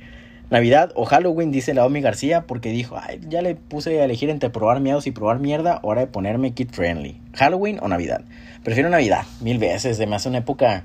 Navidad 0.49 0.93
o 0.95 1.05
Halloween, 1.05 1.51
dice 1.51 1.75
Naomi 1.75 2.01
García, 2.01 2.47
porque 2.47 2.71
dijo, 2.71 2.97
Ay, 3.01 3.21
ya 3.29 3.43
le 3.43 3.57
puse 3.57 4.01
a 4.01 4.05
elegir 4.05 4.31
entre 4.31 4.49
probar 4.49 4.81
miedos 4.81 5.07
y 5.09 5.11
probar 5.11 5.41
mierda, 5.41 5.81
hora 5.83 6.03
de 6.03 6.07
ponerme 6.07 6.53
kid 6.53 6.71
friendly. 6.71 7.21
Halloween 7.35 7.79
o 7.83 7.89
Navidad. 7.89 8.23
Prefiero 8.63 8.89
Navidad, 8.89 9.25
mil 9.41 9.59
veces, 9.59 9.99
de 9.99 10.07
más 10.07 10.25
una 10.27 10.39
época, 10.39 10.85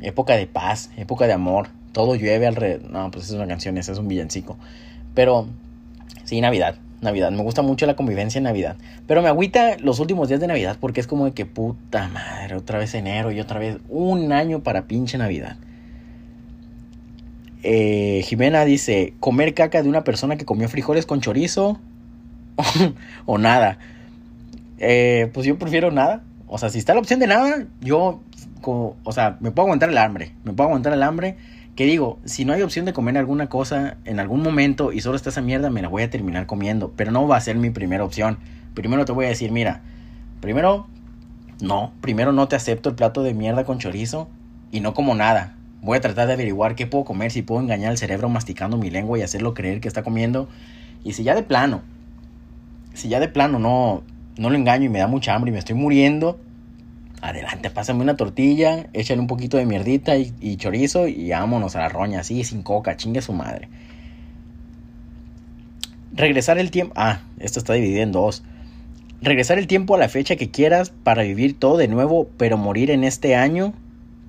época 0.00 0.34
de 0.36 0.46
paz, 0.46 0.90
época 0.96 1.26
de 1.26 1.34
amor, 1.34 1.68
todo 1.92 2.14
llueve 2.14 2.46
alrededor. 2.46 2.90
No, 2.90 3.10
pues 3.10 3.26
es 3.26 3.32
una 3.32 3.46
canción, 3.46 3.76
ese 3.76 3.92
es 3.92 3.98
un 3.98 4.08
villancico. 4.08 4.56
Pero, 5.14 5.46
sí, 6.24 6.40
Navidad, 6.40 6.76
Navidad. 7.02 7.32
Me 7.32 7.42
gusta 7.42 7.60
mucho 7.60 7.84
la 7.84 7.96
convivencia 7.96 8.38
en 8.38 8.44
Navidad. 8.44 8.76
Pero 9.06 9.20
me 9.20 9.28
agüita 9.28 9.76
los 9.78 10.00
últimos 10.00 10.28
días 10.28 10.40
de 10.40 10.46
Navidad 10.46 10.78
porque 10.80 11.00
es 11.00 11.06
como 11.06 11.26
de 11.26 11.32
que 11.32 11.44
puta 11.44 12.08
madre, 12.08 12.56
otra 12.56 12.78
vez 12.78 12.94
enero 12.94 13.30
y 13.30 13.40
otra 13.40 13.58
vez 13.58 13.76
un 13.90 14.32
año 14.32 14.62
para 14.62 14.86
pinche 14.86 15.18
Navidad. 15.18 15.56
Eh, 17.62 18.22
Jimena 18.24 18.64
dice, 18.64 19.14
comer 19.20 19.54
caca 19.54 19.82
de 19.82 19.88
una 19.88 20.04
persona 20.04 20.36
que 20.36 20.44
comió 20.44 20.68
frijoles 20.68 21.06
con 21.06 21.20
chorizo 21.20 21.78
o 23.26 23.38
nada. 23.38 23.78
Eh, 24.78 25.30
pues 25.32 25.46
yo 25.46 25.58
prefiero 25.58 25.90
nada. 25.90 26.22
O 26.48 26.58
sea, 26.58 26.68
si 26.68 26.78
está 26.78 26.92
la 26.94 27.00
opción 27.00 27.20
de 27.20 27.26
nada, 27.26 27.66
yo, 27.80 28.20
o 28.62 29.12
sea, 29.12 29.38
me 29.40 29.50
puedo 29.50 29.66
aguantar 29.66 29.90
el 29.90 29.98
hambre. 29.98 30.34
Me 30.44 30.52
puedo 30.52 30.68
aguantar 30.68 30.92
el 30.92 31.02
hambre. 31.02 31.36
Que 31.76 31.86
digo, 31.86 32.18
si 32.24 32.44
no 32.44 32.52
hay 32.52 32.60
opción 32.60 32.84
de 32.84 32.92
comer 32.92 33.16
alguna 33.16 33.48
cosa 33.48 33.96
en 34.04 34.20
algún 34.20 34.42
momento 34.42 34.92
y 34.92 35.00
solo 35.00 35.16
está 35.16 35.30
esa 35.30 35.40
mierda, 35.40 35.70
me 35.70 35.80
la 35.80 35.88
voy 35.88 36.02
a 36.02 36.10
terminar 36.10 36.46
comiendo. 36.46 36.92
Pero 36.96 37.12
no 37.12 37.26
va 37.26 37.36
a 37.36 37.40
ser 37.40 37.56
mi 37.56 37.70
primera 37.70 38.04
opción. 38.04 38.38
Primero 38.74 39.04
te 39.04 39.12
voy 39.12 39.24
a 39.24 39.28
decir, 39.28 39.52
mira, 39.52 39.80
primero, 40.40 40.86
no, 41.62 41.92
primero 42.02 42.32
no 42.32 42.48
te 42.48 42.56
acepto 42.56 42.90
el 42.90 42.94
plato 42.96 43.22
de 43.22 43.32
mierda 43.32 43.64
con 43.64 43.78
chorizo 43.78 44.28
y 44.70 44.80
no 44.80 44.92
como 44.92 45.14
nada. 45.14 45.54
Voy 45.82 45.98
a 45.98 46.00
tratar 46.00 46.28
de 46.28 46.34
averiguar 46.34 46.76
qué 46.76 46.86
puedo 46.86 47.04
comer, 47.04 47.32
si 47.32 47.42
puedo 47.42 47.60
engañar 47.60 47.90
al 47.90 47.98
cerebro 47.98 48.28
masticando 48.28 48.78
mi 48.78 48.88
lengua 48.88 49.18
y 49.18 49.22
hacerlo 49.22 49.52
creer 49.52 49.80
que 49.80 49.88
está 49.88 50.04
comiendo. 50.04 50.48
Y 51.02 51.14
si 51.14 51.24
ya 51.24 51.34
de 51.34 51.42
plano, 51.42 51.82
si 52.94 53.08
ya 53.08 53.18
de 53.18 53.26
plano 53.26 53.58
no, 53.58 54.04
no 54.36 54.48
lo 54.48 54.56
engaño 54.56 54.84
y 54.84 54.88
me 54.88 55.00
da 55.00 55.08
mucha 55.08 55.34
hambre 55.34 55.50
y 55.50 55.52
me 55.52 55.58
estoy 55.58 55.74
muriendo, 55.74 56.38
adelante, 57.20 57.68
pásame 57.68 58.00
una 58.00 58.16
tortilla, 58.16 58.86
échale 58.92 59.20
un 59.20 59.26
poquito 59.26 59.56
de 59.56 59.66
mierdita 59.66 60.16
y, 60.16 60.56
chorizo 60.56 61.08
y 61.08 61.30
vámonos 61.30 61.74
a 61.74 61.80
la 61.80 61.88
roña, 61.88 62.20
así, 62.20 62.44
sin 62.44 62.62
coca, 62.62 62.96
chingue 62.96 63.20
su 63.20 63.32
madre. 63.32 63.68
Regresar 66.14 66.58
el 66.58 66.70
tiempo. 66.70 66.94
Ah, 66.96 67.22
esto 67.40 67.58
está 67.58 67.72
dividido 67.72 68.02
en 68.02 68.12
dos. 68.12 68.44
Regresar 69.20 69.58
el 69.58 69.66
tiempo 69.66 69.96
a 69.96 69.98
la 69.98 70.08
fecha 70.08 70.36
que 70.36 70.52
quieras 70.52 70.90
para 70.90 71.24
vivir 71.24 71.58
todo 71.58 71.76
de 71.76 71.88
nuevo, 71.88 72.28
pero 72.36 72.56
morir 72.56 72.92
en 72.92 73.02
este 73.02 73.34
año 73.34 73.72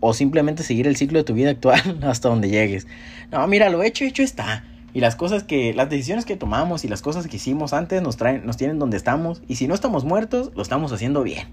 o 0.05 0.13
simplemente 0.13 0.63
seguir 0.63 0.85
el 0.85 0.97
ciclo 0.97 1.19
de 1.19 1.23
tu 1.23 1.33
vida 1.33 1.51
actual 1.51 1.99
hasta 2.03 2.27
donde 2.27 2.49
llegues. 2.49 2.87
No, 3.31 3.47
mira, 3.47 3.69
lo 3.69 3.83
hecho, 3.83 4.03
hecho 4.03 4.21
está. 4.21 4.65
Y 4.93 4.99
las 4.99 5.15
cosas 5.15 5.43
que, 5.43 5.73
las 5.73 5.89
decisiones 5.89 6.25
que 6.25 6.35
tomamos 6.35 6.83
y 6.83 6.89
las 6.89 7.01
cosas 7.01 7.25
que 7.27 7.37
hicimos 7.37 7.71
antes 7.71 8.01
nos 8.01 8.17
traen, 8.17 8.45
nos 8.45 8.57
tienen 8.57 8.79
donde 8.79 8.97
estamos. 8.97 9.41
Y 9.47 9.55
si 9.55 9.65
no 9.65 9.73
estamos 9.73 10.03
muertos, 10.03 10.51
lo 10.55 10.61
estamos 10.61 10.91
haciendo 10.91 11.23
bien. 11.23 11.47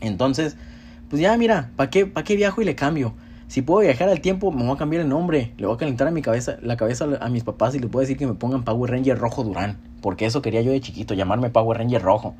Entonces, 0.00 0.56
pues 1.08 1.22
ya, 1.22 1.36
mira, 1.36 1.70
¿para 1.76 1.88
qué, 1.88 2.04
pa 2.04 2.24
qué 2.24 2.34
viajo 2.34 2.60
y 2.60 2.64
le 2.64 2.74
cambio? 2.74 3.14
Si 3.46 3.62
puedo 3.62 3.80
viajar 3.80 4.08
al 4.08 4.20
tiempo, 4.20 4.50
me 4.50 4.64
voy 4.64 4.74
a 4.74 4.76
cambiar 4.76 5.02
el 5.02 5.08
nombre. 5.08 5.52
Le 5.56 5.66
voy 5.66 5.76
a 5.76 5.78
calentar 5.78 6.08
a 6.08 6.10
mi 6.10 6.20
cabeza, 6.20 6.58
la 6.60 6.76
cabeza 6.76 7.06
a 7.20 7.28
mis 7.28 7.44
papás 7.44 7.76
y 7.76 7.78
les 7.78 7.88
puedo 7.88 8.00
decir 8.00 8.16
que 8.16 8.26
me 8.26 8.34
pongan 8.34 8.64
Power 8.64 8.90
Ranger 8.90 9.16
Rojo 9.16 9.44
Durán. 9.44 9.78
Porque 10.02 10.26
eso 10.26 10.42
quería 10.42 10.62
yo 10.62 10.72
de 10.72 10.80
chiquito, 10.80 11.14
llamarme 11.14 11.48
Power 11.48 11.78
Ranger 11.78 12.02
Rojo. 12.02 12.34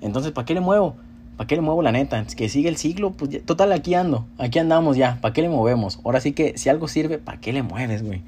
Entonces, 0.00 0.30
¿para 0.30 0.44
qué 0.44 0.54
le 0.54 0.60
muevo? 0.60 0.94
¿Para 1.36 1.46
qué 1.48 1.56
le 1.56 1.62
muevo 1.62 1.82
la 1.82 1.92
neta? 1.92 2.24
Que 2.24 2.48
sigue 2.48 2.68
el 2.68 2.76
ciclo, 2.76 3.10
pues 3.12 3.44
total, 3.44 3.72
aquí 3.72 3.94
ando, 3.94 4.26
aquí 4.38 4.58
andamos 4.58 4.96
ya, 4.96 5.18
¿para 5.20 5.32
qué 5.32 5.42
le 5.42 5.48
movemos? 5.48 6.00
Ahora 6.04 6.20
sí 6.20 6.32
que 6.32 6.56
si 6.56 6.68
algo 6.68 6.86
sirve, 6.86 7.18
¿para 7.18 7.40
qué 7.40 7.52
le 7.52 7.62
mueves, 7.62 8.02
güey? 8.02 8.22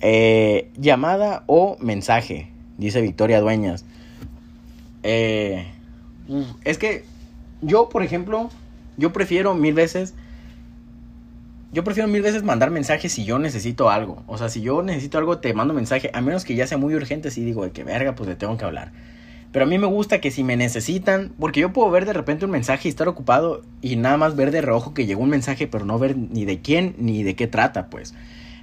Eh, 0.00 0.70
llamada 0.76 1.44
o 1.46 1.76
mensaje, 1.80 2.50
dice 2.78 3.00
Victoria 3.00 3.40
Dueñas. 3.40 3.84
Eh, 5.02 5.66
es 6.64 6.78
que 6.78 7.04
yo, 7.60 7.88
por 7.90 8.02
ejemplo, 8.02 8.50
yo 8.96 9.12
prefiero 9.12 9.54
mil 9.54 9.74
veces, 9.74 10.14
yo 11.72 11.84
prefiero 11.84 12.08
mil 12.08 12.22
veces 12.22 12.42
mandar 12.42 12.70
mensajes 12.70 13.12
si 13.12 13.24
yo 13.24 13.38
necesito 13.38 13.90
algo. 13.90 14.22
O 14.26 14.38
sea, 14.38 14.48
si 14.48 14.62
yo 14.62 14.82
necesito 14.82 15.18
algo, 15.18 15.38
te 15.38 15.52
mando 15.52 15.74
mensaje, 15.74 16.10
a 16.14 16.20
menos 16.20 16.44
que 16.44 16.54
ya 16.54 16.66
sea 16.66 16.78
muy 16.78 16.94
urgente, 16.94 17.30
si 17.30 17.44
digo 17.44 17.64
de 17.64 17.72
que 17.72 17.84
verga, 17.84 18.14
pues 18.14 18.28
le 18.28 18.36
tengo 18.36 18.56
que 18.56 18.64
hablar. 18.64 18.92
Pero 19.54 19.66
a 19.66 19.68
mí 19.68 19.78
me 19.78 19.86
gusta 19.86 20.20
que 20.20 20.32
si 20.32 20.42
me 20.42 20.56
necesitan, 20.56 21.30
porque 21.38 21.60
yo 21.60 21.72
puedo 21.72 21.88
ver 21.88 22.06
de 22.06 22.12
repente 22.12 22.44
un 22.44 22.50
mensaje 22.50 22.88
y 22.88 22.90
estar 22.90 23.06
ocupado 23.06 23.62
y 23.82 23.94
nada 23.94 24.16
más 24.16 24.34
ver 24.34 24.50
de 24.50 24.60
reojo 24.60 24.94
que 24.94 25.06
llegó 25.06 25.22
un 25.22 25.30
mensaje, 25.30 25.68
pero 25.68 25.84
no 25.84 25.96
ver 25.96 26.16
ni 26.16 26.44
de 26.44 26.60
quién 26.60 26.96
ni 26.98 27.22
de 27.22 27.36
qué 27.36 27.46
trata, 27.46 27.86
pues. 27.86 28.14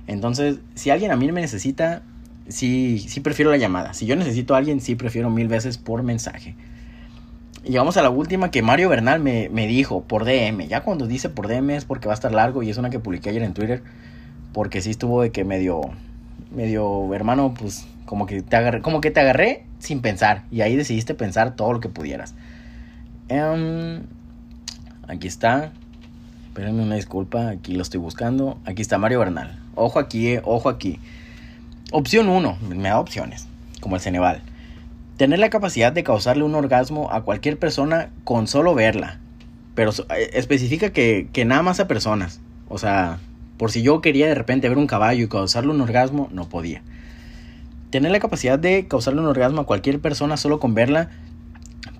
Entonces, 0.05 0.59
si 0.75 0.89
alguien 0.89 1.11
a 1.11 1.15
mí 1.15 1.31
me 1.31 1.39
necesita, 1.39 2.01
sí, 2.49 2.99
sí 3.07 3.21
prefiero 3.21 3.51
la 3.51 3.55
llamada. 3.55 3.93
Si 3.93 4.05
yo 4.05 4.17
necesito 4.17 4.53
a 4.53 4.57
alguien, 4.57 4.81
sí 4.81 4.95
prefiero 4.95 5.29
mil 5.29 5.47
veces 5.47 5.77
por 5.77 6.03
mensaje. 6.03 6.55
Llegamos 7.63 7.95
a 7.95 8.01
la 8.01 8.09
última 8.09 8.51
que 8.51 8.61
Mario 8.61 8.89
Bernal 8.89 9.21
me, 9.21 9.47
me, 9.47 9.67
dijo 9.67 10.01
por 10.01 10.25
DM. 10.25 10.67
Ya 10.67 10.83
cuando 10.83 11.07
dice 11.07 11.29
por 11.29 11.47
DM 11.47 11.69
es 11.69 11.85
porque 11.85 12.07
va 12.07 12.15
a 12.15 12.15
estar 12.15 12.33
largo 12.33 12.63
y 12.63 12.69
es 12.69 12.75
una 12.75 12.89
que 12.89 12.99
publiqué 12.99 13.29
ayer 13.29 13.43
en 13.43 13.53
Twitter. 13.53 13.81
Porque 14.51 14.81
sí 14.81 14.89
estuvo 14.89 15.21
de 15.21 15.31
que 15.31 15.45
medio, 15.45 15.79
medio 16.53 17.13
hermano, 17.13 17.53
pues 17.57 17.87
como 18.05 18.25
que 18.25 18.41
te 18.41 18.55
agarré, 18.55 18.81
como 18.81 19.01
que 19.01 19.11
te 19.11 19.19
agarré 19.19 19.65
sin 19.79 20.01
pensar. 20.01 20.43
Y 20.51 20.61
ahí 20.61 20.75
decidiste 20.75 21.13
pensar 21.13 21.55
todo 21.55 21.73
lo 21.73 21.79
que 21.79 21.89
pudieras. 21.89 22.35
Um, 23.29 24.01
aquí 25.07 25.27
está. 25.27 25.71
Espérenme 26.47 26.83
una 26.83 26.95
disculpa, 26.95 27.49
aquí 27.49 27.75
lo 27.75 27.81
estoy 27.81 27.99
buscando. 27.99 28.59
Aquí 28.65 28.81
está 28.81 28.97
Mario 28.97 29.19
Bernal. 29.19 29.57
Ojo 29.75 29.99
aquí, 29.99 30.27
eh, 30.27 30.41
ojo 30.43 30.67
aquí. 30.67 30.99
Opción 31.93 32.27
1, 32.27 32.57
me 32.75 32.89
da 32.89 32.99
opciones, 32.99 33.47
como 33.79 33.95
el 33.95 34.01
Ceneval. 34.01 34.41
Tener 35.15 35.39
la 35.39 35.49
capacidad 35.49 35.93
de 35.93 36.03
causarle 36.03 36.43
un 36.43 36.55
orgasmo 36.55 37.11
a 37.11 37.21
cualquier 37.21 37.57
persona 37.57 38.09
con 38.25 38.47
solo 38.47 38.75
verla. 38.75 39.19
Pero 39.75 39.91
eh, 39.91 40.31
especifica 40.33 40.91
que, 40.91 41.29
que 41.31 41.45
nada 41.45 41.61
más 41.61 41.79
a 41.79 41.87
personas. 41.87 42.41
O 42.67 42.77
sea, 42.77 43.19
por 43.57 43.71
si 43.71 43.81
yo 43.81 44.01
quería 44.01 44.27
de 44.27 44.35
repente 44.35 44.67
ver 44.67 44.77
un 44.77 44.87
caballo 44.87 45.23
y 45.23 45.29
causarle 45.29 45.71
un 45.71 45.79
orgasmo, 45.81 46.27
no 46.31 46.49
podía. 46.49 46.81
Tener 47.91 48.11
la 48.11 48.19
capacidad 48.19 48.57
de 48.57 48.87
causarle 48.87 49.21
un 49.21 49.27
orgasmo 49.27 49.61
a 49.61 49.65
cualquier 49.65 49.99
persona 49.99 50.37
solo 50.37 50.59
con 50.59 50.73
verla 50.73 51.09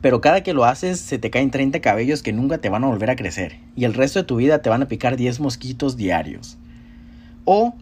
pero 0.02 0.20
cada 0.20 0.42
que 0.42 0.54
lo 0.54 0.66
haces 0.66 1.00
se 1.00 1.20
te 1.20 1.30
caen 1.30 1.52
30 1.52 1.80
cabellos 1.80 2.24
que 2.24 2.34
nunca 2.34 2.58
te 2.58 2.70
van 2.70 2.84
a 2.84 2.88
volver 2.88 3.12
a 3.12 3.16
crecer. 3.16 3.60
Y 3.76 3.86
el 3.86 3.94
resto 3.94 4.20
de 4.20 4.26
tu 4.26 4.38
vida 4.38 4.62
te 4.62 4.70
van 4.70 4.82
a 4.82 4.88
picar 4.88 5.16
10 5.16 5.40
mosquitos 5.40 5.96
diarios. 5.96 6.58
O 7.46 7.76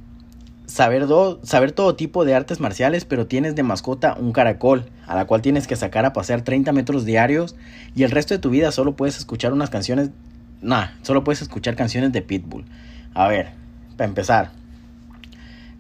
saber, 0.66 1.08
saber 1.44 1.72
todo 1.72 1.96
tipo 1.96 2.26
de 2.26 2.36
artes 2.36 2.60
marciales, 2.60 3.06
pero 3.06 3.26
tienes 3.26 3.56
de 3.56 3.64
mascota 3.64 4.16
un 4.20 4.34
caracol, 4.34 4.90
a 5.08 5.16
la 5.16 5.26
cual 5.26 5.42
tienes 5.42 5.66
que 5.66 5.78
sacar 5.78 6.06
a 6.06 6.12
pasear 6.12 6.42
30 6.42 6.74
metros 6.74 7.06
diarios. 7.06 7.56
Y 7.96 8.04
el 8.04 8.12
resto 8.12 8.34
de 8.34 8.40
tu 8.40 8.50
vida 8.50 8.72
solo 8.74 8.96
puedes 8.98 9.18
escuchar 9.18 9.54
unas 9.54 9.70
canciones... 9.70 10.10
Nah, 10.62 10.88
solo 11.04 11.24
puedes 11.24 11.42
escuchar 11.42 11.78
canciones 11.78 12.12
de 12.12 12.22
Pitbull. 12.22 12.66
A 13.14 13.30
ver, 13.30 13.52
para 13.96 14.10
empezar. 14.10 14.59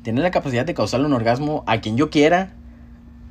Tener 0.03 0.23
la 0.23 0.31
capacidad 0.31 0.65
de 0.65 0.73
causarle 0.73 1.05
un 1.05 1.13
orgasmo 1.13 1.63
a 1.67 1.81
quien 1.81 1.97
yo 1.97 2.09
quiera 2.09 2.53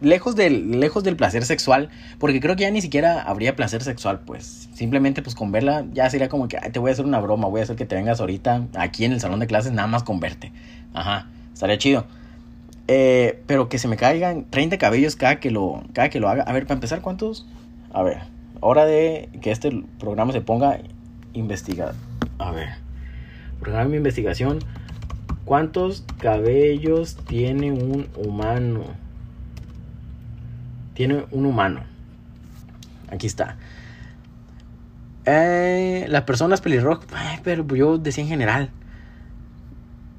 lejos 0.01 0.37
del, 0.37 0.79
lejos 0.79 1.03
del 1.03 1.17
placer 1.17 1.45
sexual, 1.45 1.89
porque 2.19 2.41
creo 2.41 2.57
que 2.57 2.63
ya 2.63 2.71
ni 2.71 2.81
siquiera 2.81 3.23
habría 3.23 3.57
placer 3.57 3.83
sexual, 3.83 4.21
pues 4.21 4.69
simplemente 4.75 5.23
pues 5.23 5.35
con 5.35 5.51
verla 5.51 5.85
ya 5.93 6.09
sería 6.09 6.29
como 6.29 6.49
que 6.49 6.59
te 6.59 6.79
voy 6.79 6.91
a 6.91 6.93
hacer 6.93 7.05
una 7.05 7.19
broma, 7.19 7.49
voy 7.49 7.61
a 7.61 7.65
hacer 7.65 7.77
que 7.77 7.85
te 7.85 7.97
vengas 7.97 8.21
ahorita 8.21 8.67
aquí 8.77 9.05
en 9.05 9.13
el 9.13 9.21
salón 9.21 9.41
de 9.41 9.47
clases 9.47 9.73
nada 9.73 9.89
más 9.89 10.03
con 10.03 10.21
verte. 10.21 10.53
Ajá, 10.95 11.27
estaría 11.53 11.79
chido. 11.79 12.07
Eh, 12.87 13.43
pero 13.47 13.69
que 13.69 13.79
se 13.79 13.87
me 13.87 13.97
caigan 13.97 14.47
30 14.49 14.79
cabellos 14.79 15.15
cada 15.15 15.41
que 15.41 15.51
lo, 15.51 15.83
cada 15.93 16.09
que 16.09 16.21
lo 16.21 16.29
haga. 16.29 16.43
A 16.45 16.53
ver, 16.53 16.65
para 16.65 16.75
empezar, 16.75 17.03
¿cuántos? 17.03 17.47
A 17.93 18.03
ver, 18.03 18.21
hora 18.61 18.87
de 18.87 19.29
que 19.43 19.51
este 19.51 19.85
programa 19.99 20.33
se 20.33 20.41
ponga 20.41 20.79
investigar. 21.35 21.95
A 22.39 22.51
ver, 22.53 22.69
programa 23.61 23.91
de 23.91 23.97
investigación. 23.97 24.61
¿Cuántos 25.49 26.05
cabellos 26.19 27.17
tiene 27.27 27.73
un 27.73 28.07
humano? 28.15 28.85
tiene 30.93 31.25
un 31.31 31.47
humano. 31.47 31.85
Aquí 33.11 33.27
está. 33.27 33.57
Eh, 35.25 36.05
las 36.11 36.25
personas 36.25 36.61
pelirrojas. 36.61 37.09
pero 37.43 37.65
yo 37.75 37.97
decía 37.97 38.25
en 38.25 38.29
general. 38.29 38.69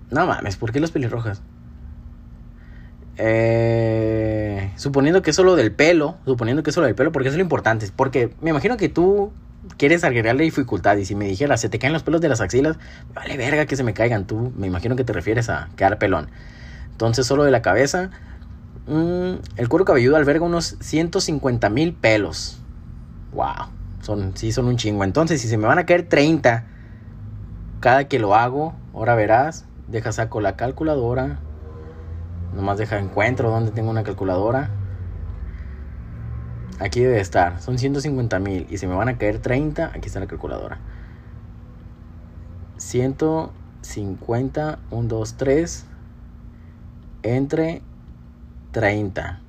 No 0.09 0.25
mames, 0.25 0.57
¿por 0.57 0.71
qué 0.71 0.79
las 0.79 0.89
pelirrojas? 0.89 1.43
Eh, 3.17 4.71
suponiendo 4.77 5.21
que 5.21 5.29
es 5.29 5.35
solo 5.35 5.55
del 5.55 5.71
pelo. 5.71 6.17
Suponiendo 6.25 6.63
que 6.63 6.71
es 6.71 6.73
solo 6.73 6.87
del 6.87 6.95
pelo, 6.95 7.11
porque 7.11 7.29
es 7.29 7.35
lo 7.35 7.41
importante. 7.41 7.87
Porque 7.95 8.33
me 8.41 8.49
imagino 8.49 8.77
que 8.77 8.89
tú 8.89 9.31
quieres 9.77 10.03
agregarle 10.03 10.43
dificultad. 10.43 10.97
Y 10.97 11.05
si 11.05 11.15
me 11.15 11.25
dijeras, 11.25 11.61
se 11.61 11.69
te 11.69 11.79
caen 11.79 11.93
los 11.93 12.03
pelos 12.03 12.21
de 12.21 12.29
las 12.29 12.41
axilas, 12.41 12.77
vale 13.13 13.37
verga 13.37 13.65
que 13.65 13.75
se 13.75 13.83
me 13.83 13.93
caigan. 13.93 14.25
Tú 14.25 14.51
me 14.57 14.67
imagino 14.67 14.95
que 14.95 15.03
te 15.03 15.13
refieres 15.13 15.49
a 15.49 15.69
quedar 15.75 15.97
pelón. 15.97 16.29
Entonces, 16.91 17.25
solo 17.25 17.43
de 17.43 17.51
la 17.51 17.61
cabeza. 17.61 18.09
Mm, 18.87 19.35
el 19.57 19.69
cuero 19.69 19.85
cabelludo 19.85 20.15
alberga 20.15 20.45
unos 20.45 20.75
150 20.79 21.69
mil 21.69 21.93
pelos. 21.93 22.59
Wow. 23.33 23.69
Son, 24.01 24.31
sí, 24.35 24.51
son 24.51 24.65
un 24.65 24.77
chingo. 24.77 25.03
Entonces, 25.03 25.41
si 25.41 25.47
se 25.47 25.57
me 25.57 25.67
van 25.67 25.79
a 25.79 25.85
caer 25.85 26.07
30 26.07 26.65
cada 27.79 28.07
que 28.07 28.19
lo 28.19 28.35
hago, 28.35 28.73
ahora 28.93 29.15
verás. 29.15 29.65
Deja 29.87 30.11
saco 30.11 30.41
la 30.41 30.55
calculadora. 30.55 31.39
Nomás 32.53 32.77
deja 32.77 32.99
encuentro 32.99 33.49
donde 33.49 33.71
tengo 33.71 33.89
una 33.89 34.03
calculadora. 34.03 34.69
Aquí 36.79 37.01
debe 37.01 37.19
estar. 37.19 37.61
Son 37.61 37.77
150 37.77 38.39
mil. 38.39 38.65
Y 38.69 38.77
se 38.77 38.87
me 38.87 38.95
van 38.95 39.09
a 39.09 39.17
caer 39.17 39.39
30. 39.39 39.91
Aquí 39.93 40.07
está 40.07 40.19
la 40.19 40.27
calculadora. 40.27 40.79
150, 42.77 44.79
1, 44.89 45.07
2, 45.07 45.37
3. 45.37 45.85
Entre 47.23 47.81
30. 48.71 49.41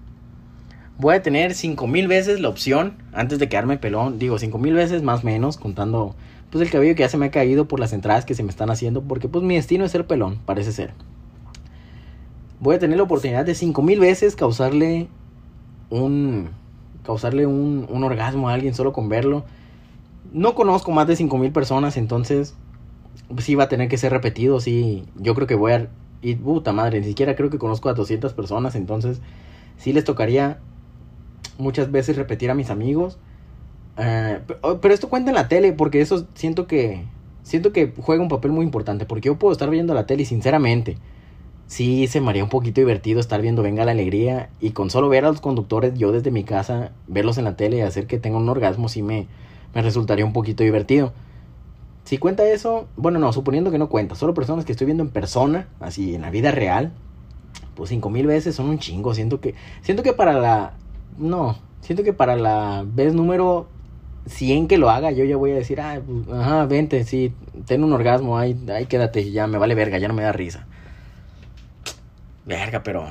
Voy 0.99 1.14
a 1.14 1.22
tener 1.22 1.55
5000 1.55 2.09
veces 2.09 2.41
la 2.41 2.49
opción 2.49 2.97
antes 3.12 3.39
de 3.39 3.49
quedarme 3.49 3.78
pelón. 3.78 4.18
Digo, 4.18 4.39
5000 4.39 4.74
veces 4.74 5.03
más 5.03 5.24
menos, 5.24 5.57
contando 5.57 6.14
pues 6.51 6.62
el 6.62 6.70
cabello 6.70 6.95
que 6.95 7.01
ya 7.01 7.09
se 7.09 7.16
me 7.16 7.26
ha 7.26 7.31
caído 7.31 7.68
por 7.68 7.81
las 7.81 7.93
entradas 7.93 8.26
que 8.26 8.35
se 8.35 8.43
me 8.43 8.51
están 8.51 8.70
haciendo. 8.70 9.03
Porque 9.03 9.28
pues 9.28 9.45
mi 9.45 9.55
destino 9.55 9.85
es 9.85 9.93
ser 9.93 10.07
pelón, 10.07 10.39
parece 10.45 10.72
ser. 10.72 10.93
Voy 12.59 12.76
a 12.76 12.78
tener 12.78 12.99
la 12.99 13.05
oportunidad 13.05 13.47
de 13.47 13.55
5000 13.55 14.01
veces 14.01 14.37
causarle 14.37 15.09
un. 15.89 16.51
Causarle 17.05 17.47
un, 17.47 17.87
un 17.89 18.05
orgasmo 18.05 18.49
a 18.49 18.55
alguien 18.55 18.75
solo 18.75 18.93
con 18.93 19.09
verlo. 19.09 19.45
No 20.33 20.55
conozco 20.55 20.93
más 20.93 21.07
de 21.07 21.17
5000 21.17 21.53
personas, 21.53 21.97
entonces. 21.97 22.55
Pues 23.29 23.45
sí 23.45 23.55
va 23.55 23.65
a 23.65 23.69
tener 23.69 23.89
que 23.89 23.99
ser 23.99 24.13
repetido. 24.13 24.61
Sí, 24.61 25.05
yo 25.17 25.35
creo 25.35 25.47
que 25.47 25.55
voy 25.55 25.73
a 25.73 25.89
y 26.23 26.35
puta 26.35 26.73
madre, 26.73 27.01
ni 27.01 27.07
siquiera 27.07 27.35
creo 27.35 27.51
que 27.51 27.59
conozco 27.59 27.89
a 27.89 27.95
200 27.95 28.35
personas, 28.35 28.75
entonces 28.75 29.21
sí 29.79 29.93
les 29.93 30.05
tocaría 30.05 30.59
muchas 31.59 31.91
veces 31.91 32.17
repetir 32.17 32.51
a 32.51 32.55
mis 32.55 32.71
amigos. 32.71 33.19
Eh, 33.97 34.41
oh, 34.63 34.79
pero 34.81 34.95
esto 34.95 35.09
cuenta 35.09 35.31
en 35.31 35.35
la 35.35 35.49
tele, 35.49 35.73
porque 35.73 36.01
eso 36.01 36.27
siento 36.35 36.67
que 36.67 37.05
siento 37.43 37.73
que 37.73 37.93
juega 37.99 38.23
un 38.23 38.29
papel 38.29 38.53
muy 38.53 38.65
importante, 38.65 39.07
porque 39.07 39.29
yo 39.29 39.39
puedo 39.39 39.53
estar 39.53 39.71
viendo 39.71 39.95
la 39.95 40.07
tele 40.07 40.25
sinceramente 40.25 40.99
sí 41.71 42.09
se 42.09 42.21
me 42.21 42.31
haría 42.31 42.43
un 42.43 42.51
poquito 42.51 42.81
divertido 42.81 43.21
estar 43.21 43.41
viendo 43.41 43.62
Venga 43.62 43.85
la 43.85 43.93
Alegría 43.93 44.51
y 44.61 44.71
con 44.71 44.91
solo 44.91 45.09
ver 45.09 45.25
a 45.25 45.29
los 45.29 45.41
conductores 45.41 45.95
yo 45.95 46.11
desde 46.11 46.33
mi 46.33 46.43
casa, 46.43 46.91
verlos 47.07 47.39
en 47.39 47.45
la 47.45 47.55
tele 47.55 47.77
y 47.77 47.81
hacer 47.83 48.09
que 48.09 48.18
tenga 48.18 48.39
un 48.39 48.49
orgasmo 48.49 48.89
sí 48.89 49.03
me, 49.03 49.29
me 49.73 49.81
resultaría 49.81 50.25
un 50.25 50.33
poquito 50.33 50.64
divertido. 50.64 51.12
Si 52.03 52.18
cuenta 52.18 52.45
eso, 52.45 52.89
bueno, 52.97 53.21
no, 53.21 53.33
suponiendo 53.33 53.71
que 53.71 53.79
no 53.79 53.89
cuenta, 53.89 54.16
solo 54.16 54.35
personas 54.35 54.64
que 54.64 54.73
estoy 54.73 54.87
viendo 54.87 55.05
en 55.05 55.11
persona, 55.11 55.68
así 55.79 56.16
en 56.16 56.23
la 56.23 56.31
vida 56.31 56.51
real, 56.51 56.93
pues 57.77 57.91
cinco 57.91 58.11
mil 58.11 58.27
veces 58.27 58.57
son 58.57 58.68
un 58.68 58.81
chingo. 58.81 59.14
Siento 59.14 59.41
que, 59.41 59.55
siento 59.83 60.03
que 60.03 60.12
para 60.12 60.33
la, 60.33 60.73
no, 61.18 61.57
siento 61.83 62.03
que 62.03 62.12
para 62.12 62.35
la 62.35 62.85
vez 62.85 63.14
número 63.14 63.68
100 64.27 64.66
que 64.66 64.77
lo 64.77 64.91
haga, 64.91 65.12
yo 65.12 65.23
ya 65.23 65.37
voy 65.37 65.53
a 65.53 65.55
decir, 65.55 65.81
ah, 65.81 66.01
pues, 66.05 66.37
ajá, 66.37 66.66
vente, 66.66 67.05
sí, 67.05 67.33
ten 67.64 67.85
un 67.85 67.93
orgasmo, 67.93 68.39
ahí, 68.39 68.61
ahí 68.75 68.87
quédate, 68.87 69.31
ya 69.31 69.47
me 69.47 69.59
vale 69.59 69.77
verga, 69.77 69.99
ya 69.99 70.09
no 70.09 70.14
me 70.14 70.25
da 70.25 70.33
risa. 70.33 70.66
Verga, 72.51 72.83
pero, 72.83 73.11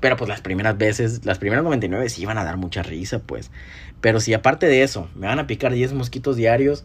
pero 0.00 0.18
pues 0.18 0.28
las 0.28 0.42
primeras 0.42 0.76
veces, 0.76 1.24
las 1.24 1.38
primeras 1.38 1.64
99 1.64 2.10
sí 2.10 2.20
iban 2.20 2.36
a 2.36 2.44
dar 2.44 2.58
mucha 2.58 2.82
risa, 2.82 3.20
pues. 3.20 3.50
Pero 4.02 4.20
si 4.20 4.34
aparte 4.34 4.66
de 4.66 4.82
eso, 4.82 5.08
me 5.14 5.26
van 5.26 5.38
a 5.38 5.46
picar 5.46 5.72
10 5.72 5.94
mosquitos 5.94 6.36
diarios 6.36 6.84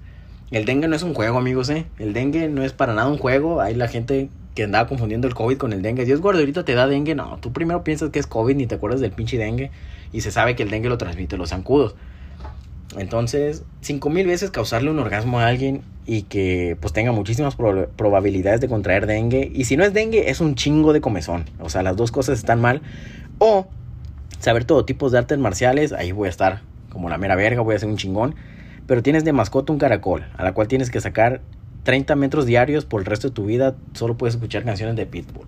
el 0.51 0.65
dengue 0.65 0.87
no 0.87 0.95
es 0.95 1.03
un 1.03 1.13
juego, 1.13 1.37
amigos, 1.37 1.69
¿eh? 1.69 1.85
El 1.99 2.13
dengue 2.13 2.49
no 2.49 2.63
es 2.63 2.73
para 2.73 2.95
nada 2.95 3.07
un 3.07 3.19
juego. 3.19 3.61
Hay 3.61 3.75
la 3.75 3.87
gente 3.87 4.29
que 4.55 4.63
andaba 4.63 4.87
confundiendo 4.87 5.27
el 5.27 5.35
COVID 5.35 5.57
con 5.57 5.73
el 5.73 5.83
dengue. 5.83 6.07
Si 6.07 6.11
es 6.11 6.19
ahorita 6.21 6.65
te 6.65 6.73
da 6.73 6.87
dengue, 6.87 7.13
no. 7.13 7.37
Tú 7.39 7.53
primero 7.53 7.83
piensas 7.83 8.09
que 8.09 8.17
es 8.17 8.25
COVID 8.25 8.55
ni 8.55 8.65
te 8.65 8.75
acuerdas 8.75 8.99
del 8.99 9.11
pinche 9.11 9.37
dengue. 9.37 9.69
Y 10.11 10.21
se 10.21 10.31
sabe 10.31 10.55
que 10.55 10.63
el 10.63 10.71
dengue 10.71 10.89
lo 10.89 10.97
transmite 10.97 11.37
los 11.37 11.49
zancudos. 11.49 11.93
Entonces, 12.97 13.63
cinco 13.81 14.09
mil 14.09 14.25
veces 14.25 14.51
causarle 14.51 14.89
un 14.89 14.99
orgasmo 14.99 15.39
a 15.39 15.47
alguien 15.47 15.81
y 16.05 16.23
que 16.23 16.75
pues 16.79 16.91
tenga 16.91 17.11
muchísimas 17.11 17.55
probabilidades 17.55 18.61
de 18.61 18.67
contraer 18.67 19.05
dengue. 19.05 19.51
Y 19.53 19.65
si 19.65 19.77
no 19.77 19.83
es 19.83 19.93
dengue, 19.93 20.29
es 20.29 20.41
un 20.41 20.55
chingo 20.55 20.91
de 20.93 21.01
comezón. 21.01 21.45
O 21.59 21.69
sea, 21.69 21.83
las 21.83 21.95
dos 21.95 22.11
cosas 22.11 22.39
están 22.39 22.59
mal. 22.59 22.81
O 23.37 23.67
saber 24.39 24.65
todo 24.65 24.85
tipos 24.85 25.11
de 25.11 25.19
artes 25.19 25.37
marciales. 25.37 25.93
Ahí 25.93 26.11
voy 26.11 26.27
a 26.27 26.29
estar 26.29 26.61
como 26.89 27.09
la 27.09 27.17
mera 27.17 27.35
verga, 27.35 27.61
voy 27.61 27.75
a 27.75 27.79
ser 27.79 27.89
un 27.89 27.97
chingón 27.97 28.35
pero 28.89 29.03
tienes 29.03 29.23
de 29.23 29.33
mascota 29.33 29.71
un 29.71 29.77
caracol, 29.77 30.25
a 30.35 30.43
la 30.43 30.55
cual 30.55 30.67
tienes 30.67 30.89
que 30.89 30.99
sacar 30.99 31.41
30 31.83 32.15
metros 32.15 32.47
diarios 32.47 32.85
por 32.85 33.01
el 33.01 33.05
resto 33.05 33.27
de 33.27 33.35
tu 33.35 33.45
vida, 33.45 33.75
solo 33.93 34.17
puedes 34.17 34.33
escuchar 34.33 34.63
canciones 34.63 34.95
de 34.95 35.05
Pitbull. 35.05 35.45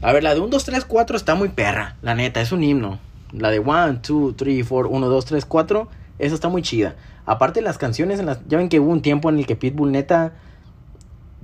A 0.00 0.12
ver, 0.12 0.22
la 0.22 0.32
de 0.32 0.38
1, 0.38 0.48
2, 0.48 0.64
3, 0.64 0.84
4 0.84 1.16
está 1.16 1.34
muy 1.34 1.48
perra, 1.48 1.96
la 2.02 2.14
neta, 2.14 2.40
es 2.40 2.52
un 2.52 2.62
himno. 2.62 3.00
La 3.32 3.50
de 3.50 3.58
1, 3.58 3.98
2, 4.06 4.36
3, 4.36 4.64
4, 4.68 4.88
1, 4.88 5.08
2, 5.08 5.24
3, 5.24 5.44
4, 5.44 5.88
esa 6.18 6.34
está 6.34 6.48
muy 6.48 6.62
chida. 6.62 6.96
Aparte 7.26 7.62
las 7.62 7.78
canciones, 7.78 8.20
en 8.20 8.26
las, 8.26 8.40
ya 8.48 8.58
ven 8.58 8.68
que 8.68 8.80
hubo 8.80 8.90
un 8.90 9.02
tiempo 9.02 9.28
en 9.30 9.38
el 9.38 9.46
que 9.46 9.56
Pitbull 9.56 9.92
neta 9.92 10.34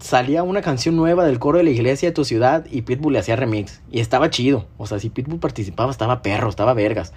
salía 0.00 0.42
una 0.42 0.62
canción 0.62 0.96
nueva 0.96 1.24
del 1.24 1.38
coro 1.38 1.58
de 1.58 1.64
la 1.64 1.70
iglesia 1.70 2.08
de 2.08 2.14
tu 2.14 2.24
ciudad 2.24 2.66
y 2.70 2.82
Pitbull 2.82 3.12
le 3.12 3.18
hacía 3.18 3.36
remix. 3.36 3.80
Y 3.90 4.00
estaba 4.00 4.30
chido. 4.30 4.66
O 4.76 4.86
sea, 4.86 4.98
si 4.98 5.10
Pitbull 5.10 5.40
participaba, 5.40 5.90
estaba 5.90 6.22
perro, 6.22 6.48
estaba 6.48 6.74
vergas. 6.74 7.12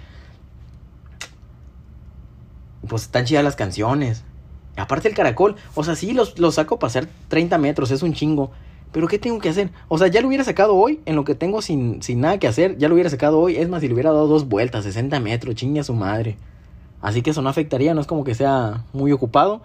Pues 2.86 3.02
están 3.02 3.24
chidas 3.24 3.44
las 3.44 3.56
canciones. 3.56 4.24
Aparte 4.76 5.08
el 5.08 5.14
caracol, 5.14 5.56
o 5.74 5.84
sea, 5.84 5.94
sí, 5.94 6.12
los, 6.12 6.38
los 6.38 6.54
saco 6.54 6.78
para 6.78 6.88
hacer 6.88 7.08
30 7.28 7.58
metros, 7.58 7.90
es 7.90 8.02
un 8.02 8.14
chingo. 8.14 8.50
Pero 8.90 9.06
¿qué 9.08 9.18
tengo 9.18 9.38
que 9.38 9.48
hacer? 9.48 9.70
O 9.88 9.98
sea, 9.98 10.08
ya 10.08 10.20
lo 10.20 10.28
hubiera 10.28 10.44
sacado 10.44 10.74
hoy, 10.74 11.00
en 11.06 11.16
lo 11.16 11.24
que 11.24 11.34
tengo 11.34 11.62
sin, 11.62 12.02
sin 12.02 12.20
nada 12.20 12.38
que 12.38 12.46
hacer, 12.46 12.76
ya 12.78 12.88
lo 12.88 12.94
hubiera 12.94 13.10
sacado 13.10 13.38
hoy. 13.38 13.56
Es 13.56 13.68
más, 13.68 13.80
si 13.80 13.88
le 13.88 13.94
hubiera 13.94 14.10
dado 14.10 14.26
dos 14.26 14.48
vueltas, 14.48 14.84
60 14.84 15.18
metros, 15.20 15.54
chingue 15.54 15.80
a 15.80 15.84
su 15.84 15.94
madre. 15.94 16.36
Así 17.02 17.20
que 17.20 17.30
eso 17.30 17.42
no 17.42 17.48
afectaría, 17.48 17.94
no 17.94 18.00
es 18.00 18.06
como 18.06 18.24
que 18.24 18.34
sea 18.34 18.84
muy 18.92 19.12
ocupado. 19.12 19.60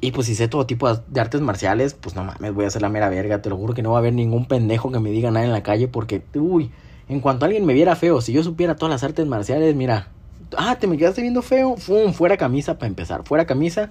Y 0.00 0.12
pues 0.12 0.28
si 0.28 0.36
sé 0.36 0.46
todo 0.46 0.64
tipo 0.64 0.92
de 0.92 1.20
artes 1.20 1.40
marciales, 1.40 1.94
pues 1.94 2.14
no 2.14 2.22
mames, 2.22 2.54
voy 2.54 2.64
a 2.64 2.68
hacer 2.68 2.82
la 2.82 2.88
mera 2.88 3.08
verga. 3.08 3.42
Te 3.42 3.50
lo 3.50 3.56
juro 3.56 3.74
que 3.74 3.82
no 3.82 3.90
va 3.90 3.96
a 3.96 3.98
haber 3.98 4.14
ningún 4.14 4.46
pendejo 4.46 4.92
que 4.92 5.00
me 5.00 5.10
diga 5.10 5.32
nada 5.32 5.44
en 5.44 5.52
la 5.52 5.64
calle 5.64 5.88
porque, 5.88 6.22
uy, 6.34 6.70
en 7.08 7.20
cuanto 7.20 7.44
alguien 7.44 7.66
me 7.66 7.74
viera 7.74 7.96
feo, 7.96 8.20
si 8.20 8.32
yo 8.32 8.44
supiera 8.44 8.76
todas 8.76 8.92
las 8.92 9.02
artes 9.02 9.26
marciales, 9.26 9.74
mira, 9.74 10.08
ah, 10.56 10.76
te 10.78 10.86
me 10.86 10.96
quedaste 10.96 11.22
viendo 11.22 11.42
feo, 11.42 11.76
Fum, 11.76 12.12
fuera 12.12 12.36
camisa 12.36 12.78
para 12.78 12.86
empezar, 12.86 13.24
fuera 13.24 13.44
camisa, 13.44 13.90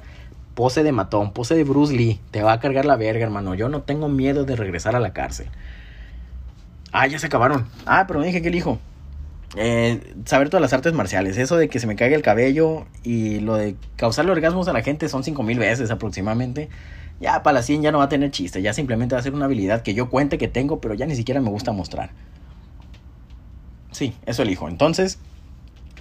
pose 0.56 0.84
de 0.84 0.94
matón, 0.94 1.34
pose 1.34 1.56
de 1.56 1.66
Bruce 1.66 1.94
Lee, 1.94 2.20
te 2.32 2.42
va 2.42 2.54
a 2.54 2.60
cargar 2.60 2.86
la 2.86 2.96
verga, 2.96 3.24
hermano. 3.24 3.54
Yo 3.56 3.68
no 3.68 3.82
tengo 3.82 4.08
miedo 4.08 4.46
de 4.46 4.56
regresar 4.56 4.96
a 4.96 5.02
la 5.02 5.12
cárcel. 5.12 5.48
Ah, 6.94 7.06
ya 7.08 7.20
se 7.20 7.28
acabaron. 7.28 7.68
Ah, 7.86 8.06
pero 8.08 8.20
me 8.20 8.28
dije 8.28 8.42
que 8.42 8.48
elijo. 8.48 8.80
Eh, 9.56 10.14
saber 10.26 10.50
todas 10.50 10.62
las 10.62 10.74
artes 10.74 10.94
marciales. 10.94 11.38
Eso 11.38 11.56
de 11.58 11.70
que 11.70 11.80
se 11.80 11.88
me 11.88 11.96
caiga 11.96 12.16
el 12.16 12.22
cabello 12.22 12.86
y 13.04 13.40
lo 13.40 13.56
de 13.56 13.76
causarle 13.96 14.32
orgasmos 14.32 14.68
a 14.68 14.74
la 14.74 14.82
gente 14.82 15.08
son 15.10 15.24
cinco 15.24 15.44
mil 15.44 15.60
veces 15.60 15.90
aproximadamente. 15.90 16.70
Ya 17.20 17.42
para 17.42 17.56
la 17.56 17.62
100 17.64 17.82
ya 17.82 17.92
no 17.92 17.98
va 18.00 18.06
a 18.06 18.10
tener 18.10 18.30
chiste. 18.32 18.62
Ya 18.62 18.74
simplemente 18.74 19.16
va 19.16 19.20
a 19.20 19.24
ser 19.24 19.34
una 19.34 19.46
habilidad 19.46 19.82
que 19.82 19.94
yo 19.94 20.10
cuente 20.10 20.38
que 20.38 20.48
tengo, 20.48 20.80
pero 20.82 20.94
ya 20.94 21.06
ni 21.06 21.16
siquiera 21.16 21.42
me 21.42 21.50
gusta 21.50 21.72
mostrar. 21.72 22.12
Sí, 23.92 24.14
eso 24.26 24.44
elijo. 24.44 24.70
Entonces, 24.70 25.18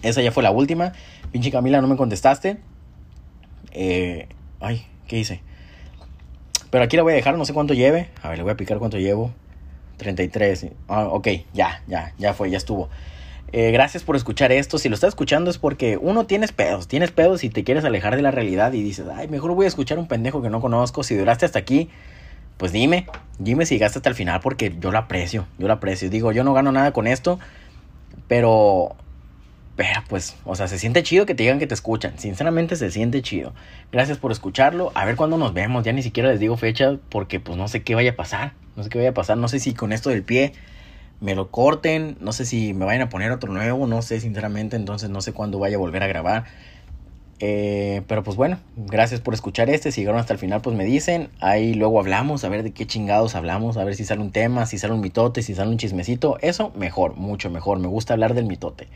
esa 0.03 0.21
ya 0.21 0.33
fue 0.33 0.43
la 0.43 0.51
última. 0.51 0.93
Pinche 1.33 1.51
Camila, 1.51 1.81
no 1.81 1.89
me 1.89 1.97
contestaste. 1.97 2.59
Eh, 3.73 4.29
ay, 4.61 4.87
¿qué 5.07 5.19
hice? 5.19 5.41
Pero 6.71 6.85
aquí 6.85 6.97
la 6.97 7.03
voy 7.03 7.13
a 7.13 7.17
dejar, 7.17 7.39
no 7.39 7.45
sé 7.47 7.55
cuánto 7.55 7.73
lleve. 7.73 8.11
A 8.23 8.29
ver, 8.29 8.39
le 8.39 8.43
voy 8.43 8.53
a 8.53 8.57
picar 8.57 8.79
cuánto 8.79 8.99
llevo. 8.99 9.33
33. 9.97 10.67
Ah, 10.89 11.07
ok, 11.07 11.29
ya, 11.55 11.83
ya, 11.87 12.13
ya 12.19 12.35
fue, 12.35 12.51
ya 12.51 12.59
estuvo. 12.59 12.91
Eh, 13.53 13.71
gracias 13.71 14.03
por 14.03 14.17
escuchar 14.17 14.51
esto. 14.53 14.79
Si 14.79 14.89
lo 14.89 14.95
estás 14.95 15.09
escuchando 15.09 15.51
es 15.51 15.59
porque 15.59 15.97
uno 15.97 16.27
tienes 16.27 16.53
pedos, 16.53 16.89
tienes 16.89 17.13
pedos 17.13 17.45
y 17.45 17.51
te 17.51 17.65
quieres 17.65 17.85
alejar 17.85 18.17
de 18.17 18.23
la 18.23 18.31
realidad 18.31 18.73
y 18.73 18.83
dices, 18.83 19.07
ay, 19.15 19.29
mejor 19.29 19.55
voy 19.55 19.67
a 19.67 19.69
escuchar 19.69 19.99
un 19.99 20.09
pendejo 20.09 20.43
que 20.43 20.51
no 20.51 20.61
conozco. 20.61 21.05
Si 21.05 21.15
duraste 21.15 21.47
hasta 21.47 21.59
aquí, 21.59 21.89
pues 22.57 22.73
dime, 22.73 23.07
dime 23.39 23.65
si 23.65 23.75
llegaste 23.75 23.99
hasta 23.99 24.09
el 24.09 24.15
final 24.15 24.41
porque 24.41 24.75
yo 24.81 24.91
lo 24.91 24.99
aprecio, 24.99 25.47
yo 25.59 25.69
lo 25.69 25.75
aprecio. 25.75 26.11
Digo, 26.11 26.33
yo 26.33 26.43
no 26.43 26.55
gano 26.55 26.73
nada 26.73 26.93
con 26.93 27.07
esto, 27.07 27.39
pero, 28.27 28.97
pero 29.77 30.03
pues, 30.09 30.37
o 30.45 30.57
sea, 30.57 30.67
se 30.67 30.79
siente 30.79 31.05
chido 31.05 31.25
que 31.25 31.37
te 31.37 31.45
digan 31.45 31.61
que 31.61 31.69
te 31.69 31.75
escuchan. 31.75 32.19
Sinceramente 32.19 32.75
se 32.75 32.91
siente 32.91 33.23
chido. 33.23 33.53
Gracias 33.93 34.19
por 34.19 34.33
escucharlo. 34.33 34.91
A 34.95 35.05
ver 35.05 35.15
cuándo 35.15 35.39
nos 35.39 35.55
vemos. 35.55 35.85
Ya 35.85 35.93
ni 35.93 36.03
siquiera 36.03 36.31
les 36.31 36.41
digo 36.41 36.57
fecha 36.57 36.97
porque 37.11 37.39
pues 37.39 37.57
no 37.57 37.69
sé 37.69 37.85
qué 37.85 37.95
vaya 37.95 38.11
a 38.11 38.17
pasar. 38.17 38.55
No 38.75 38.83
sé 38.83 38.89
qué 38.89 38.99
vaya 38.99 39.11
a 39.11 39.15
pasar. 39.15 39.37
No 39.39 39.47
sé 39.47 39.61
si 39.61 39.73
con 39.73 39.93
esto 39.93 40.11
del 40.11 40.25
pie 40.25 40.53
me 41.21 41.35
lo 41.35 41.51
corten, 41.51 42.17
no 42.21 42.33
sé 42.33 42.45
si 42.45 42.75
me 42.75 42.85
vayan 42.85 43.03
a 43.03 43.09
poner 43.09 43.31
otro 43.33 43.53
nuevo, 43.53 43.87
no 43.87 44.03
sé 44.03 44.21
sinceramente, 44.21 44.77
entonces 44.77 45.11
no 45.11 45.21
sé 45.21 45.33
cuándo 45.33 45.59
vaya 45.59 45.77
a 45.77 45.79
volver 45.79 46.03
a 46.03 46.07
grabar. 46.07 46.45
Eh, 47.39 48.03
pero 48.09 48.23
pues 48.23 48.37
bueno, 48.37 48.59
gracias 48.77 49.21
por 49.21 49.35
escuchar 49.35 49.69
este, 49.69 49.93
si 49.93 50.01
llegaron 50.01 50.21
hasta 50.21 50.33
el 50.33 50.39
final 50.39 50.63
pues 50.63 50.75
me 50.75 50.85
dicen, 50.85 51.29
ahí 51.41 51.75
luego 51.75 52.01
hablamos, 52.01 52.45
a 52.45 52.49
ver 52.49 52.63
de 52.63 52.73
qué 52.73 52.87
chingados 52.87 53.35
hablamos, 53.35 53.77
a 53.77 53.85
ver 53.85 53.95
si 53.95 54.05
sale 54.05 54.23
un 54.23 54.33
tema, 54.33 54.65
si 54.65 54.79
sale 54.79 54.95
un 54.95 55.01
mitote, 55.01 55.43
si 55.43 55.55
sale 55.55 55.71
un 55.71 55.77
chismecito, 55.77 56.39
eso 56.41 56.73
mejor, 56.77 57.15
mucho 57.17 57.51
mejor, 57.51 57.79
me 57.79 57.89
gusta 57.89 58.15
hablar 58.15 58.33
del 58.35 58.47
mitote. 58.47 58.89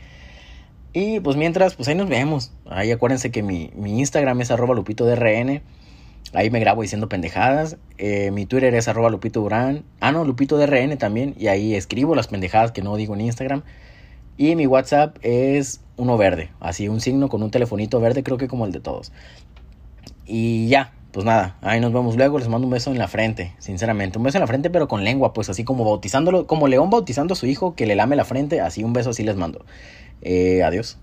Y 0.93 1.19
pues 1.21 1.37
mientras, 1.37 1.75
pues 1.75 1.87
ahí 1.87 1.95
nos 1.95 2.09
vemos, 2.09 2.51
ahí 2.69 2.91
acuérdense 2.91 3.31
que 3.31 3.43
mi, 3.43 3.71
mi 3.75 3.99
Instagram 3.99 4.41
es 4.41 4.51
arroba 4.51 4.75
lupito 4.75 5.05
de. 5.05 5.61
Ahí 6.33 6.49
me 6.49 6.59
grabo 6.59 6.81
diciendo 6.81 7.09
pendejadas. 7.09 7.77
Eh, 7.97 8.31
mi 8.31 8.45
Twitter 8.45 8.73
es 8.73 8.87
arroba 8.87 9.09
Lupito 9.09 9.41
Durán. 9.41 9.83
Ah, 9.99 10.11
no, 10.11 10.23
Lupito 10.23 10.57
DRN 10.57 10.97
también. 10.97 11.35
Y 11.37 11.47
ahí 11.47 11.75
escribo 11.75 12.15
las 12.15 12.27
pendejadas 12.27 12.71
que 12.71 12.81
no 12.81 12.95
digo 12.95 13.13
en 13.15 13.21
Instagram. 13.21 13.63
Y 14.37 14.55
mi 14.55 14.65
WhatsApp 14.65 15.17
es 15.21 15.81
uno 15.97 16.17
verde. 16.17 16.49
Así 16.59 16.87
un 16.87 17.01
signo 17.01 17.29
con 17.29 17.43
un 17.43 17.51
telefonito 17.51 17.99
verde, 17.99 18.23
creo 18.23 18.37
que 18.37 18.47
como 18.47 18.65
el 18.65 18.71
de 18.71 18.79
todos. 18.79 19.11
Y 20.25 20.69
ya, 20.69 20.93
pues 21.11 21.25
nada, 21.25 21.57
ahí 21.61 21.81
nos 21.81 21.91
vemos 21.91 22.15
luego. 22.15 22.39
Les 22.39 22.47
mando 22.47 22.65
un 22.65 22.71
beso 22.71 22.91
en 22.91 22.97
la 22.97 23.09
frente, 23.09 23.53
sinceramente. 23.59 24.17
Un 24.17 24.23
beso 24.23 24.37
en 24.37 24.41
la 24.41 24.47
frente, 24.47 24.69
pero 24.69 24.87
con 24.87 25.03
lengua, 25.03 25.33
pues 25.33 25.49
así 25.49 25.65
como 25.65 25.83
bautizándolo, 25.83 26.47
como 26.47 26.69
León 26.69 26.89
bautizando 26.89 27.33
a 27.33 27.35
su 27.35 27.45
hijo 27.45 27.75
que 27.75 27.85
le 27.85 27.95
lame 27.95 28.15
la 28.15 28.23
frente. 28.23 28.61
Así 28.61 28.83
un 28.83 28.93
beso 28.93 29.09
así 29.09 29.23
les 29.23 29.35
mando. 29.35 29.65
Eh, 30.21 30.63
adiós. 30.63 30.97